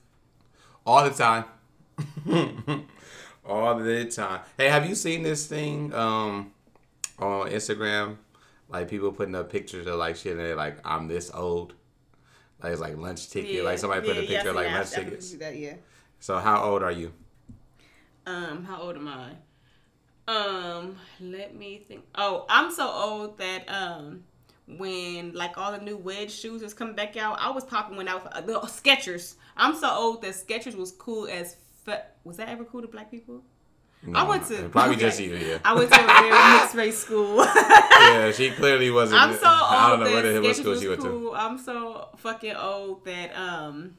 all 0.86 1.04
the 1.04 1.10
time. 1.10 1.46
all 3.46 3.78
the 3.78 4.06
time. 4.06 4.42
Hey, 4.58 4.70
have 4.70 4.88
you 4.88 4.96
seen 4.96 5.24
this 5.24 5.46
thing 5.46 5.94
um 5.94 6.52
on 7.20 7.50
Instagram? 7.50 8.18
Like 8.70 8.90
people 8.90 9.12
putting 9.12 9.36
up 9.36 9.52
pictures 9.52 9.86
of 9.88 9.96
like 9.96 10.16
shit 10.16 10.34
and 10.34 10.42
they're 10.42 10.56
like, 10.56 10.78
I'm 10.86 11.08
this 11.08 11.32
old. 11.34 11.74
Like 12.62 12.72
it's 12.72 12.82
like 12.82 12.98
lunch 12.98 13.30
ticket. 13.30 13.64
like 13.64 13.78
somebody 13.78 14.08
put 14.08 14.18
a 14.18 14.24
picture 14.24 14.50
of 14.50 14.56
like 14.56 14.72
lunch 14.72 14.92
tickets. 14.92 15.34
That, 15.34 15.56
yeah. 15.56 15.76
So 16.20 16.38
how 16.40 16.64
old 16.64 16.82
are 16.82 16.92
you? 16.92 17.12
Um, 18.26 18.64
how 18.64 18.82
old 18.82 18.96
am 18.96 19.08
I? 19.08 19.32
Um, 20.28 20.98
let 21.20 21.56
me 21.56 21.78
think. 21.78 22.04
Oh, 22.16 22.46
I'm 22.50 22.72
so 22.72 22.90
old 22.90 23.38
that 23.38 23.70
um, 23.70 24.24
when 24.68 25.34
like 25.34 25.58
all 25.58 25.72
the 25.72 25.78
new 25.80 25.98
wedge 25.98 26.32
shoes 26.32 26.64
was 26.64 26.74
coming 26.74 26.96
back 26.96 27.16
out, 27.18 27.38
I 27.40 27.52
was 27.52 27.64
popping 27.64 27.98
when 27.98 28.08
I 28.08 28.16
was 28.16 28.28
uh, 28.32 28.42
the 28.42 28.54
Skechers. 28.62 29.36
I'm 29.56 29.76
so 29.76 29.90
old 29.92 30.22
that 30.24 30.34
Skechers 30.34 30.76
was 30.76 30.92
cool 30.92 31.28
as. 31.28 31.56
Fu- 31.86 31.92
was 32.24 32.38
that 32.38 32.50
ever 32.50 32.66
cool 32.66 32.82
to 32.82 32.88
black 32.88 33.12
people? 33.12 33.44
I 34.14 34.24
went 34.24 34.46
to 34.48 34.70
probably 34.70 34.96
okay. 34.96 35.06
just 35.06 35.20
you. 35.20 35.36
Yeah. 35.36 35.58
I 35.64 35.74
went 35.74 35.92
to 35.92 36.04
a 36.04 36.08
very 36.08 36.30
mixed 36.60 36.76
race 36.76 36.98
school. 37.00 37.38
yeah, 37.46 38.32
she 38.32 38.52
clearly 38.52 38.92
wasn't. 38.92 39.22
I'm 39.22 39.34
so 39.34 39.48
old 39.48 39.48
I 39.48 39.90
don't 39.90 40.00
know 40.00 40.06
that 40.06 40.14
what 40.14 40.22
the 40.24 40.34
hell 40.34 40.42
Skechers 40.44 40.56
school 40.56 40.80
she 40.80 40.88
went 40.88 41.02
to. 41.02 41.34
I'm 41.36 41.58
so 41.58 42.10
fucking 42.18 42.56
old 42.56 43.06
that 43.06 43.36
um, 43.36 43.98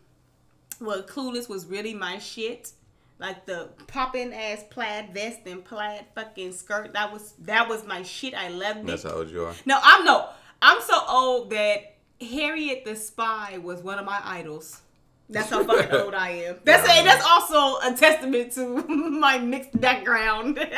well, 0.81 1.03
Clueless 1.03 1.49
was 1.49 1.67
really 1.67 1.95
my 1.95 2.19
shit. 2.19 2.73
Like 3.19 3.47
the 3.47 3.71
popping 3.87 4.35
ass 4.35 4.63
plaid 4.69 5.15
vest 5.15 5.41
and 5.47 5.65
plaid 5.65 6.05
fucking 6.15 6.53
skirt. 6.53 6.93
That 6.93 7.13
was 7.13 7.33
that 7.41 7.69
was 7.69 7.87
my 7.87 8.03
shit. 8.03 8.35
I 8.35 8.49
loved 8.49 8.81
it. 8.81 8.87
That's 8.87 9.05
how 9.05 9.13
old 9.13 9.31
you 9.31 9.45
are. 9.45 9.55
No, 9.65 9.79
I'm 9.83 10.05
no. 10.05 10.29
I'm 10.61 10.83
so 10.83 11.01
old 11.09 11.51
that 11.51 11.97
Harriet 12.21 12.85
the 12.85 12.95
Spy 12.95 13.59
was 13.59 13.83
one 13.83 13.99
of 13.99 14.05
my 14.05 14.21
idols. 14.23 14.83
That's 15.29 15.51
how 15.51 15.65
fucking 15.65 15.93
old 15.93 16.15
I 16.15 16.31
am. 16.31 16.57
That's 16.65 16.89
a, 16.89 17.05
that's 17.05 17.25
also 17.27 17.79
a 17.79 17.93
testament 17.97 18.53
to 18.53 18.87
my 18.89 19.39
mixed 19.39 19.79
background. 19.81 20.59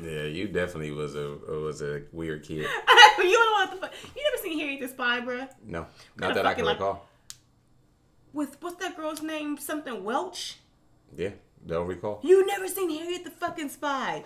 Yeah, 0.00 0.22
you 0.22 0.46
definitely 0.46 0.92
was 0.92 1.16
a 1.16 1.38
was 1.48 1.82
a 1.82 2.02
weird 2.12 2.44
kid. 2.44 2.58
you 2.58 2.66
don't 2.66 3.22
know 3.22 3.52
what 3.52 3.70
the 3.72 3.76
fuck. 3.78 3.92
You 4.14 4.22
never 4.30 4.40
seen 4.40 4.56
Harriet 4.60 4.80
the 4.80 4.86
Spy, 4.86 5.20
bruh? 5.20 5.48
No, 5.66 5.86
not 6.16 6.34
that 6.34 6.46
I 6.46 6.54
can 6.54 6.64
like- 6.66 6.76
recall. 6.78 7.04
With 8.32 8.56
what's 8.60 8.76
that 8.76 8.96
girl's 8.96 9.22
name? 9.22 9.58
Something 9.58 10.04
Welch. 10.04 10.58
Yeah, 11.16 11.30
don't 11.66 11.86
recall. 11.86 12.20
You 12.22 12.46
never 12.46 12.66
seen 12.68 12.90
Harriet 12.90 13.24
the 13.24 13.30
fucking 13.30 13.68
Spy, 13.68 14.24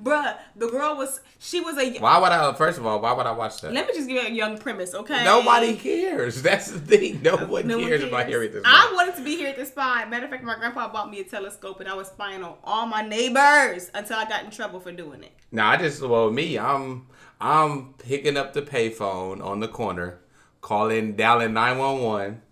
bruh? 0.00 0.36
The 0.56 0.68
girl 0.68 0.96
was 0.96 1.20
she 1.38 1.60
was 1.60 1.76
a. 1.76 1.98
Why 1.98 2.18
would 2.18 2.32
I? 2.32 2.52
First 2.54 2.78
of 2.78 2.86
all, 2.86 3.00
why 3.00 3.12
would 3.12 3.26
I 3.26 3.32
watch 3.32 3.60
that? 3.60 3.72
Let 3.72 3.86
me 3.86 3.94
just 3.94 4.08
give 4.08 4.22
you 4.22 4.28
a 4.28 4.32
young 4.32 4.58
premise, 4.58 4.94
okay? 4.94 5.24
Nobody 5.24 5.76
cares. 5.76 6.42
That's 6.48 6.70
the 6.70 6.80
thing. 6.80 7.22
No 7.22 7.36
one 7.36 7.66
No 7.66 7.78
one 7.78 7.88
cares 7.88 8.04
about 8.04 8.26
Harriet 8.28 8.52
the 8.52 8.60
Spy. 8.60 8.70
I 8.70 8.92
wanted 8.94 9.16
to 9.16 9.22
be 9.22 9.36
Harriet 9.38 9.56
the 9.56 9.66
Spy. 9.66 10.04
Matter 10.06 10.24
of 10.24 10.30
fact, 10.30 10.44
my 10.44 10.56
grandpa 10.56 10.90
bought 10.92 11.10
me 11.10 11.20
a 11.20 11.24
telescope 11.24 11.80
and 11.80 11.88
I 11.88 11.94
was 11.94 12.08
spying 12.08 12.42
on 12.42 12.54
all 12.64 12.86
my 12.86 13.02
neighbors 13.02 13.90
until 13.94 14.16
I 14.16 14.24
got 14.26 14.44
in 14.44 14.50
trouble 14.50 14.80
for 14.80 14.92
doing 14.92 15.22
it. 15.22 15.32
Now 15.52 15.70
I 15.70 15.76
just 15.76 16.00
well 16.02 16.30
me, 16.30 16.58
I'm 16.58 17.06
I'm 17.40 17.94
picking 17.94 18.36
up 18.36 18.52
the 18.52 18.62
payphone 18.62 19.44
on 19.44 19.60
the 19.60 19.68
corner, 19.68 20.20
calling 20.60 21.14
dialing 21.16 21.52
nine 21.52 21.78
one 21.78 22.02
one, 22.02 22.42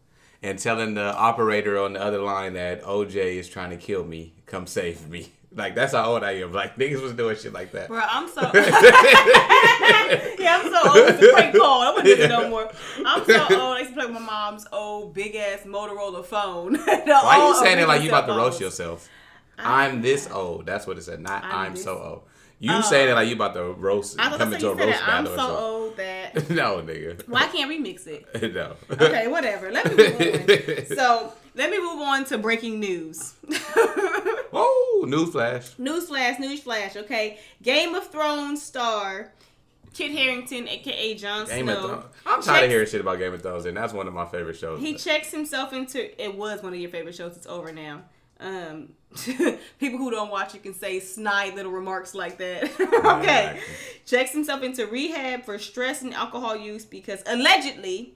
and 0.42 0.58
telling 0.58 0.94
the 0.94 1.14
operator 1.14 1.78
on 1.78 1.94
the 1.94 2.02
other 2.02 2.18
line 2.18 2.54
that 2.54 2.82
OJ 2.82 3.14
is 3.14 3.48
trying 3.48 3.70
to 3.70 3.76
kill 3.76 4.04
me. 4.04 4.32
Come 4.46 4.66
save 4.66 5.08
me. 5.08 5.32
Like 5.56 5.74
that's 5.74 5.94
how 5.94 6.12
old 6.12 6.22
I 6.22 6.32
am. 6.32 6.52
Like 6.52 6.76
niggas 6.76 7.00
was 7.00 7.14
doing 7.14 7.34
shit 7.34 7.54
like 7.54 7.72
that. 7.72 7.88
Bro, 7.88 8.02
I'm 8.06 8.28
so 8.28 8.42
yeah, 10.38 10.60
I'm 10.60 10.70
so 10.70 10.80
old. 10.86 11.08
It's 11.08 11.22
a 11.22 11.32
prank 11.32 11.56
call. 11.56 11.80
I 11.80 11.90
wouldn't 11.94 12.14
do 12.14 12.24
it 12.24 12.28
no 12.28 12.50
more. 12.50 12.70
I'm 13.06 13.24
so 13.24 13.40
old. 13.42 13.76
I 13.76 13.78
used 13.78 13.94
to 13.94 13.96
play 13.96 14.04
with 14.04 14.14
my 14.16 14.20
mom's 14.20 14.66
old 14.70 15.14
big 15.14 15.34
ass 15.34 15.60
Motorola 15.60 16.22
phone. 16.22 16.76
Why 16.76 17.38
are 17.38 17.48
you 17.48 17.56
saying 17.56 17.78
it 17.78 17.88
like 17.88 18.02
you 18.02 18.10
about 18.10 18.26
to 18.26 18.34
roast 18.34 18.60
yourself? 18.60 19.08
I'm 19.58 20.02
this 20.02 20.28
old. 20.30 20.66
That's 20.66 20.86
what 20.86 20.98
it 20.98 21.04
said. 21.04 21.20
Not 21.20 21.42
I'm 21.42 21.68
I'm, 21.68 21.76
so 21.76 21.98
old. 22.02 22.22
You 22.58 22.82
saying 22.82 23.10
it 23.10 23.14
like 23.14 23.28
you 23.28 23.34
about 23.34 23.54
to 23.54 23.72
roast, 23.72 24.18
I 24.18 24.28
was 24.28 24.38
come 24.38 24.52
into 24.52 24.60
say 24.60 24.66
a 24.66 24.74
roast 24.74 24.98
that 25.00 25.08
I'm 25.08 25.24
battle 25.24 25.38
so 25.38 25.54
or 25.54 25.58
old 25.58 25.96
that 25.98 26.50
no, 26.50 26.80
nigga. 26.82 27.28
why 27.28 27.46
can't 27.48 27.68
we 27.68 27.78
mix 27.78 28.06
it? 28.06 28.26
no. 28.54 28.76
Okay, 28.90 29.28
whatever. 29.28 29.70
Let 29.70 29.94
me 29.94 29.96
move 29.96 30.88
on. 30.90 30.96
So 30.96 31.32
let 31.54 31.70
me 31.70 31.78
move 31.78 32.00
on 32.00 32.24
to 32.26 32.38
breaking 32.38 32.80
news. 32.80 33.34
Whoa, 34.52 35.06
newsflash. 35.06 35.76
Newsflash, 35.76 36.36
newsflash, 36.36 36.96
okay. 36.96 37.38
Game 37.62 37.94
of 37.94 38.08
Thrones 38.08 38.62
star 38.62 39.32
Kit 39.96 40.12
Harington, 40.12 40.68
aka 40.68 41.14
Jon 41.14 41.46
Game 41.46 41.64
Snow. 41.66 41.76
of 41.76 41.90
Thrones. 41.90 42.04
I'm 42.26 42.42
tired 42.42 42.64
of 42.64 42.70
hearing 42.70 42.86
shit 42.86 43.00
about 43.00 43.18
Game 43.18 43.32
of 43.32 43.40
Thrones, 43.40 43.64
and 43.64 43.74
that's 43.76 43.94
one 43.94 44.06
of 44.06 44.12
my 44.12 44.26
favorite 44.26 44.56
shows. 44.58 44.80
He 44.80 44.94
checks 44.94 45.30
himself 45.30 45.72
into 45.72 46.22
it 46.22 46.34
was 46.34 46.62
one 46.62 46.74
of 46.74 46.78
your 46.78 46.90
favorite 46.90 47.14
shows. 47.14 47.36
It's 47.36 47.46
over 47.46 47.72
now. 47.72 48.02
Um, 48.38 48.90
people 49.78 49.98
who 49.98 50.10
don't 50.10 50.30
watch 50.30 50.54
it 50.54 50.62
can 50.62 50.74
say 50.74 51.00
snide 51.00 51.54
little 51.54 51.72
remarks 51.72 52.14
like 52.14 52.38
that. 52.38 52.64
okay, 53.20 53.60
checks 54.04 54.32
himself 54.32 54.62
into 54.62 54.86
rehab 54.86 55.44
for 55.44 55.58
stress 55.58 56.02
and 56.02 56.14
alcohol 56.14 56.56
use 56.56 56.84
because 56.84 57.22
allegedly, 57.26 58.14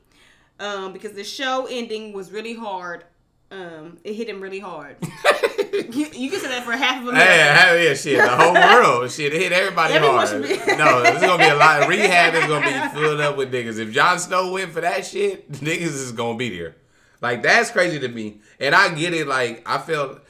um, 0.59 0.93
because 0.93 1.13
the 1.13 1.25
show 1.25 1.67
ending 1.71 2.13
was 2.13 2.31
really 2.31 2.55
hard. 2.55 3.05
Um, 3.53 3.99
it 4.05 4.15
hit 4.15 4.29
him 4.29 4.41
really 4.41 4.61
hard. 4.61 4.97
you, 5.73 6.07
you 6.13 6.31
can 6.31 6.39
say 6.39 6.49
that 6.49 6.63
for 6.65 6.73
half 6.73 7.03
of 7.03 7.09
America. 7.09 7.33
Hey, 7.33 7.89
yeah, 7.89 7.95
shit. 7.95 8.19
The 8.19 8.29
whole 8.29 8.55
world, 8.55 9.11
shit. 9.11 9.35
It 9.35 9.43
hit 9.43 9.53
everybody 9.53 9.95
Everyone 9.95 10.25
hard. 10.27 10.43
be- 10.43 10.77
no, 10.77 11.03
there's 11.03 11.21
gonna 11.21 11.43
be 11.43 11.49
a 11.49 11.57
lot. 11.57 11.89
Rehab 11.89 12.35
is 12.35 12.47
gonna 12.47 12.65
be 12.65 13.01
filled 13.01 13.21
up 13.21 13.37
with 13.37 13.53
niggas. 13.53 13.79
If 13.81 13.93
Jon 13.93 14.21
Snow 14.21 14.53
went 14.53 14.71
for 14.71 14.81
that 14.83 15.05
shit, 15.05 15.51
niggas 15.51 15.81
is 15.83 16.13
gonna 16.13 16.39
be 16.39 16.57
there. 16.57 16.77
Like 17.21 17.43
that's 17.43 17.71
crazy 17.71 17.99
to 18.01 18.09
me, 18.09 18.41
and 18.59 18.75
I 18.75 18.95
get 18.95 19.13
it. 19.15 19.27
Like 19.27 19.63
I 19.67 19.79
feel, 19.79 20.21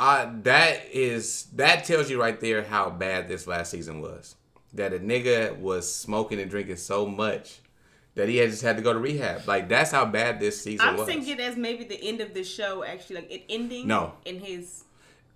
I 0.00 0.30
that 0.44 0.86
is 0.92 1.44
that 1.56 1.84
tells 1.84 2.10
you 2.10 2.18
right 2.18 2.40
there 2.40 2.64
how 2.64 2.88
bad 2.88 3.28
this 3.28 3.46
last 3.46 3.70
season 3.70 4.00
was. 4.00 4.34
That 4.72 4.94
a 4.94 4.98
nigga 4.98 5.58
was 5.58 5.92
smoking 5.92 6.40
and 6.40 6.50
drinking 6.50 6.76
so 6.76 7.04
much 7.06 7.58
that 8.14 8.28
he 8.28 8.38
had 8.38 8.50
just 8.50 8.62
had 8.62 8.76
to 8.76 8.82
go 8.82 8.92
to 8.94 8.98
rehab. 8.98 9.46
Like 9.46 9.68
that's 9.68 9.90
how 9.90 10.06
bad 10.06 10.40
this 10.40 10.60
season 10.62 10.86
was. 10.86 10.92
I'm 10.92 10.96
was. 10.96 11.06
thinking 11.06 11.38
as 11.38 11.56
maybe 11.56 11.84
the 11.84 12.02
end 12.02 12.20
of 12.22 12.32
the 12.32 12.42
show, 12.44 12.82
actually, 12.82 13.16
like 13.16 13.30
it 13.30 13.44
ending. 13.50 13.86
No. 13.86 14.14
In 14.24 14.40
his. 14.40 14.84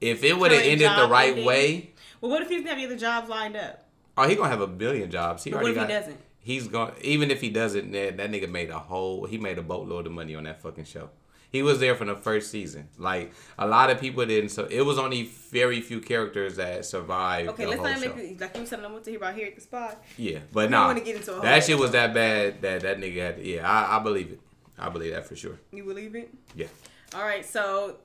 if 0.00 0.24
it 0.24 0.38
would 0.38 0.50
have 0.50 0.62
ended 0.62 0.90
the 0.90 1.08
right 1.08 1.30
ending. 1.30 1.44
way. 1.44 1.90
Well, 2.20 2.30
what 2.30 2.40
if 2.42 2.48
he 2.48 2.54
doesn't 2.54 2.68
have 2.68 2.78
any 2.78 2.86
other 2.86 2.96
jobs 2.96 3.28
lined 3.28 3.56
up? 3.56 3.86
Oh, 4.16 4.26
he 4.26 4.34
gonna 4.34 4.48
have 4.48 4.60
a 4.62 4.66
billion 4.66 5.10
jobs. 5.10 5.44
He 5.44 5.50
But 5.50 5.58
what 5.58 5.64
already 5.64 5.80
if 5.80 5.88
he 5.88 5.92
got. 5.92 6.00
doesn't? 6.00 6.20
He's 6.38 6.68
going. 6.68 6.94
to 6.94 7.06
Even 7.06 7.30
if 7.30 7.40
he 7.40 7.50
doesn't, 7.50 7.90
that, 7.92 8.16
that 8.16 8.30
nigga 8.30 8.48
made 8.48 8.70
a 8.70 8.78
whole. 8.78 9.26
He 9.26 9.36
made 9.36 9.58
a 9.58 9.62
boatload 9.62 10.06
of 10.06 10.12
money 10.12 10.34
on 10.34 10.44
that 10.44 10.62
fucking 10.62 10.84
show. 10.84 11.10
He 11.54 11.62
was 11.62 11.78
there 11.78 11.94
from 11.94 12.08
the 12.08 12.16
first 12.16 12.50
season. 12.50 12.88
Like 12.98 13.32
a 13.56 13.64
lot 13.64 13.88
of 13.88 14.00
people 14.00 14.26
didn't. 14.26 14.48
So 14.48 14.66
it 14.68 14.80
was 14.80 14.98
only 14.98 15.30
very 15.52 15.80
few 15.80 16.00
characters 16.00 16.56
that 16.56 16.84
survived 16.84 17.50
Okay, 17.50 17.62
the 17.62 17.70
let's 17.70 17.80
not 17.80 18.00
make 18.00 18.16
it 18.16 18.40
like 18.40 18.56
you 18.56 18.66
something 18.66 18.84
I 18.84 18.90
want 18.90 19.04
to 19.04 19.10
hear 19.10 19.20
about 19.20 19.36
here 19.36 19.46
at 19.46 19.54
the 19.54 19.60
spot. 19.60 20.02
Yeah, 20.18 20.40
but 20.52 20.62
don't 20.62 20.72
nah, 20.72 20.88
wanna 20.88 21.02
get 21.02 21.14
into 21.14 21.30
that 21.30 21.62
shit 21.62 21.78
was 21.78 21.92
that 21.92 22.12
bad 22.12 22.60
that 22.62 22.80
that 22.80 22.98
nigga 22.98 23.18
had. 23.18 23.36
To, 23.36 23.46
Yeah, 23.46 23.70
I, 23.70 23.98
I 23.98 24.02
believe 24.02 24.32
it. 24.32 24.40
I 24.76 24.88
believe 24.88 25.12
that 25.12 25.28
for 25.28 25.36
sure. 25.36 25.60
You 25.70 25.84
believe 25.84 26.16
it? 26.16 26.34
Yeah. 26.56 26.66
All 27.14 27.22
right, 27.22 27.46
so, 27.46 27.98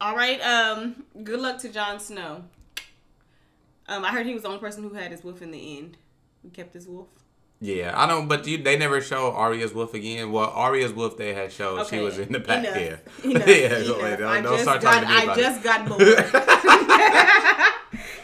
all 0.00 0.16
right. 0.16 0.40
Um, 0.40 1.04
good 1.22 1.38
luck 1.38 1.60
to 1.60 1.68
Jon 1.68 2.00
Snow. 2.00 2.42
Um, 3.86 4.04
I 4.04 4.10
heard 4.10 4.26
he 4.26 4.34
was 4.34 4.42
the 4.42 4.48
only 4.48 4.58
person 4.58 4.82
who 4.82 4.94
had 4.94 5.12
his 5.12 5.22
wolf 5.22 5.40
in 5.40 5.52
the 5.52 5.78
end. 5.78 5.98
Who 6.42 6.50
kept 6.50 6.74
his 6.74 6.88
wolf. 6.88 7.06
Yeah, 7.60 7.92
I 7.96 8.06
don't. 8.06 8.28
But 8.28 8.46
you, 8.46 8.58
they 8.58 8.76
never 8.78 9.00
show 9.00 9.32
Arya's 9.32 9.74
wolf 9.74 9.92
again. 9.94 10.30
Well, 10.30 10.50
Arya's 10.54 10.92
wolf 10.92 11.16
they 11.16 11.34
had 11.34 11.50
showed 11.52 11.86
she 11.88 11.98
was 11.98 12.18
in 12.18 12.30
the 12.32 12.38
back. 12.38 12.64
enough, 12.64 12.76
Yeah, 13.24 13.30
Enough, 13.30 13.48
yeah. 13.48 13.76
enough. 13.78 14.18
Don't, 14.18 14.42
don't 14.44 14.58
start 14.60 14.80
got, 14.80 15.02
talking 15.02 15.08
to 15.08 15.14
me 15.14 15.22
about 15.24 15.38
I 15.38 15.40
just 15.40 15.60
it. 15.60 15.64
got 15.64 15.88
bored. 15.88 16.00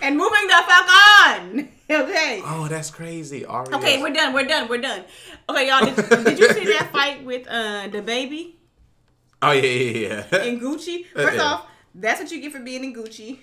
and 0.03 0.17
moving 0.17 0.47
the 0.47 0.63
fuck 0.67 0.89
on. 1.27 1.69
Okay. 1.91 2.41
Oh, 2.45 2.67
that's 2.69 2.91
crazy. 2.91 3.45
Arya. 3.45 3.77
Okay, 3.77 4.01
we're 4.01 4.13
done. 4.13 4.33
We're 4.33 4.47
done. 4.47 4.69
We're 4.69 4.81
done. 4.81 5.05
Okay, 5.49 5.69
y'all. 5.69 5.85
Did, 5.85 5.97
did 6.25 6.39
you 6.39 6.49
see 6.53 6.65
that 6.67 6.91
fight 6.93 7.25
with 7.25 7.47
uh 7.49 7.89
the 7.89 8.03
baby 8.03 8.57
Oh 9.43 9.51
yeah, 9.53 9.63
yeah, 9.63 10.25
yeah. 10.33 10.43
in 10.45 10.61
Gucci? 10.61 11.07
First 11.13 11.37
Yeah. 11.37 11.43
off, 11.43 11.67
that's 11.95 12.21
what 12.21 12.31
you 12.31 12.41
get 12.41 12.53
for 12.53 12.61
being 12.61 12.85
in 12.85 12.95
Gucci. 12.95 13.39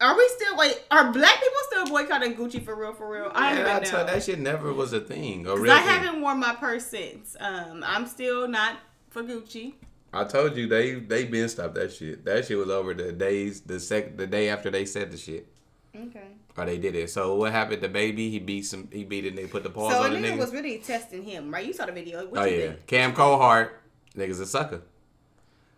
Are 0.00 0.16
we 0.16 0.28
still 0.28 0.56
wait? 0.56 0.80
Are 0.90 1.12
black 1.12 1.34
people 1.34 1.58
still 1.70 1.86
boycotting 1.86 2.36
Gucci 2.36 2.64
for 2.64 2.74
real? 2.76 2.92
For 2.94 3.10
real? 3.10 3.32
I 3.34 3.54
don't 3.54 3.64
Man, 3.64 3.84
I 3.84 3.90
know. 3.90 4.04
that 4.06 4.22
shit 4.22 4.38
never 4.38 4.72
was 4.72 4.92
a 4.92 5.00
thing. 5.00 5.44
A 5.46 5.50
'Cause 5.50 5.60
real 5.60 5.72
I 5.72 5.78
haven't 5.78 6.20
worn 6.20 6.38
my 6.38 6.54
purse 6.54 6.86
since. 6.86 7.36
Um, 7.40 7.82
I'm 7.86 8.06
still 8.06 8.46
not 8.46 8.76
for 9.10 9.22
Gucci. 9.24 9.74
I 10.12 10.24
told 10.24 10.56
you 10.56 10.68
they 10.68 10.94
they 10.94 11.24
been 11.24 11.48
stopped 11.48 11.74
that 11.74 11.92
shit. 11.92 12.24
That 12.24 12.46
shit 12.46 12.56
was 12.56 12.70
over 12.70 12.94
the 12.94 13.12
days 13.12 13.60
the 13.60 13.80
sec 13.80 14.16
the 14.16 14.26
day 14.26 14.48
after 14.48 14.70
they 14.70 14.84
said 14.84 15.10
the 15.10 15.16
shit. 15.18 15.46
Okay. 15.94 16.28
Or 16.56 16.64
they 16.64 16.78
did 16.78 16.94
it. 16.94 17.10
So 17.10 17.34
what 17.34 17.52
happened? 17.52 17.82
The 17.82 17.88
baby 17.88 18.30
he 18.30 18.38
beat 18.38 18.66
some 18.66 18.88
he 18.92 19.04
beat 19.04 19.24
it. 19.24 19.28
and 19.30 19.38
They 19.38 19.46
put 19.46 19.64
the 19.64 19.70
paws 19.70 19.92
So 19.92 20.02
on 20.04 20.12
the 20.12 20.18
nigga 20.20 20.38
was 20.38 20.52
really 20.52 20.78
testing 20.78 21.22
him, 21.24 21.52
right? 21.52 21.66
You 21.66 21.72
saw 21.72 21.86
the 21.86 21.92
video. 21.92 22.24
What 22.26 22.40
oh 22.40 22.44
you 22.44 22.56
yeah, 22.56 22.66
think? 22.68 22.86
Cam 22.86 23.14
Coldheart, 23.14 23.70
niggas 24.16 24.40
a 24.40 24.46
sucker. 24.46 24.82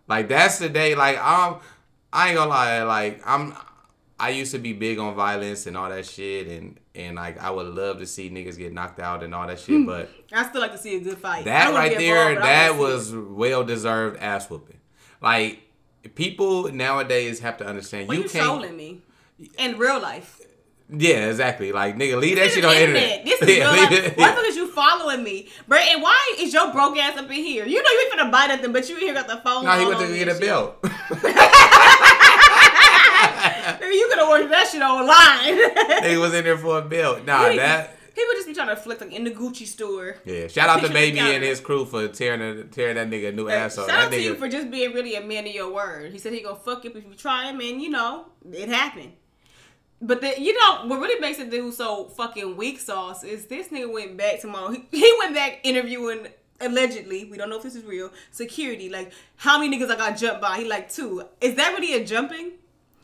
Like 0.08 0.28
that's 0.28 0.58
the 0.58 0.68
day. 0.68 0.94
Like 0.94 1.18
I'm, 1.20 1.56
I 2.12 2.28
ain't 2.28 2.36
gonna 2.36 2.50
lie. 2.50 2.82
Like 2.82 3.22
I'm, 3.26 3.54
I 4.20 4.30
used 4.30 4.52
to 4.52 4.58
be 4.58 4.74
big 4.74 4.98
on 4.98 5.14
violence 5.14 5.66
and 5.66 5.76
all 5.76 5.88
that 5.88 6.04
shit, 6.04 6.46
and 6.46 6.78
and 6.94 7.16
like 7.16 7.40
I 7.40 7.50
would 7.50 7.66
love 7.66 7.98
to 7.98 8.06
see 8.06 8.28
niggas 8.28 8.58
get 8.58 8.72
knocked 8.72 9.00
out 9.00 9.22
and 9.22 9.34
all 9.34 9.46
that 9.46 9.58
shit, 9.58 9.76
hmm. 9.76 9.86
but. 9.86 10.10
I 10.32 10.46
still 10.46 10.60
like 10.60 10.72
to 10.72 10.78
see 10.78 10.94
a 10.96 11.00
good 11.00 11.18
fight. 11.18 11.46
That 11.46 11.74
right 11.74 11.96
there, 11.96 12.38
I 12.38 12.46
that 12.46 12.76
was 12.76 13.14
well 13.14 13.64
deserved 13.64 14.20
ass 14.20 14.48
whooping. 14.50 14.78
Like 15.22 15.62
people 16.14 16.70
nowadays 16.72 17.40
have 17.40 17.56
to 17.58 17.66
understand. 17.66 18.08
Well, 18.08 18.18
you 18.18 18.24
you 18.24 18.28
can't. 18.28 18.44
trolling 18.44 18.76
me 18.76 19.02
in 19.58 19.78
real 19.78 20.00
life. 20.00 20.40
Yeah, 20.92 21.28
exactly. 21.28 21.72
Like 21.72 21.96
nigga, 21.96 22.20
leave 22.20 22.36
that 22.36 22.50
shit 22.50 22.64
on 22.64 22.74
the 22.74 22.80
internet. 22.80 23.02
internet. 23.20 23.24
This 23.24 23.42
is 23.42 23.48
Yeah, 23.58 23.72
real 23.72 23.82
life. 23.82 23.92
it- 23.92 24.18
Why 24.18 24.30
the 24.30 24.36
fuck 24.36 24.46
is 24.46 24.56
you 24.56 24.66
following 24.72 25.22
me, 25.22 25.48
bro? 25.66 25.78
And 25.78 26.02
why 26.02 26.34
is 26.38 26.52
your 26.52 26.72
broke 26.72 26.96
ass 26.96 27.16
up 27.16 27.26
in 27.30 27.36
here? 27.36 27.64
You 27.66 27.82
know 27.82 27.90
you 27.90 28.10
ain't 28.12 28.20
finna 28.20 28.30
buy 28.30 28.46
nothing, 28.46 28.72
but 28.72 28.88
you 28.88 28.96
in 28.96 29.02
here 29.02 29.14
got 29.14 29.28
the 29.28 29.38
phone. 29.38 29.64
No, 29.64 29.78
he 29.78 29.86
went 29.86 30.00
to 30.00 30.14
get 30.14 30.28
a 30.28 30.38
belt. 30.38 30.76
Nigga, 33.80 33.92
you 33.92 34.08
could 34.08 34.18
have 34.18 34.28
ordered 34.28 34.50
that 34.50 34.68
shit 34.68 34.82
online. 34.82 36.04
he 36.10 36.16
was 36.16 36.34
in 36.34 36.44
there 36.44 36.58
for 36.58 36.78
a 36.78 36.82
belt. 36.82 37.24
Nah, 37.24 37.44
People- 37.44 37.56
that. 37.56 37.96
People 38.12 38.34
just 38.34 38.48
be 38.48 38.54
trying 38.54 38.68
to 38.68 38.76
flick 38.76 39.00
like 39.00 39.12
in 39.12 39.22
the 39.24 39.30
Gucci 39.30 39.64
store. 39.64 40.16
Yeah, 40.24 40.48
shout 40.48 40.68
out 40.68 40.84
to 40.84 40.92
baby 40.92 41.20
and 41.20 41.44
his 41.44 41.60
crew 41.60 41.84
for 41.84 42.08
tearing 42.08 42.42
a, 42.42 42.64
tearing 42.64 42.96
that 42.96 43.08
nigga 43.08 43.28
a 43.28 43.32
new 43.32 43.48
ass 43.48 43.78
off. 43.78 43.86
Shout 43.86 43.96
That 43.96 44.06
out 44.06 44.12
to 44.12 44.20
you 44.20 44.34
for 44.34 44.48
just 44.48 44.68
being 44.70 44.92
really 44.92 45.14
a 45.14 45.22
man 45.22 45.46
of 45.46 45.54
your 45.54 45.72
word. 45.72 46.12
He 46.12 46.18
said 46.18 46.32
he 46.32 46.42
gonna 46.42 46.56
fuck 46.56 46.84
you 46.84 46.90
if 46.92 47.04
you 47.04 47.14
try 47.14 47.48
him, 47.48 47.60
and 47.60 47.80
you 47.80 47.88
know 47.88 48.26
it 48.52 48.68
happened. 48.68 49.12
But 50.02 50.22
the, 50.22 50.40
you 50.40 50.58
know 50.58 50.86
what 50.86 51.00
really 51.00 51.20
makes 51.20 51.38
it 51.38 51.50
do 51.50 51.70
so 51.70 52.06
fucking 52.06 52.56
weak 52.56 52.80
sauce 52.80 53.22
is 53.22 53.46
this 53.46 53.68
nigga 53.68 53.92
went 53.92 54.16
back 54.16 54.40
tomorrow. 54.40 54.70
He, 54.72 54.84
he 54.90 55.14
went 55.20 55.34
back 55.34 55.60
interviewing 55.62 56.28
allegedly. 56.60 57.26
We 57.26 57.36
don't 57.36 57.50
know 57.50 57.56
if 57.58 57.62
this 57.62 57.74
is 57.74 57.84
real. 57.84 58.10
Security, 58.30 58.88
like 58.88 59.12
how 59.36 59.58
many 59.58 59.76
niggas 59.78 59.90
I 59.90 59.96
got 59.96 60.16
jumped 60.16 60.40
by? 60.40 60.58
He 60.58 60.64
like 60.68 60.90
two. 60.90 61.22
Is 61.40 61.54
that 61.56 61.72
really 61.78 61.94
a 61.94 62.04
jumping? 62.04 62.52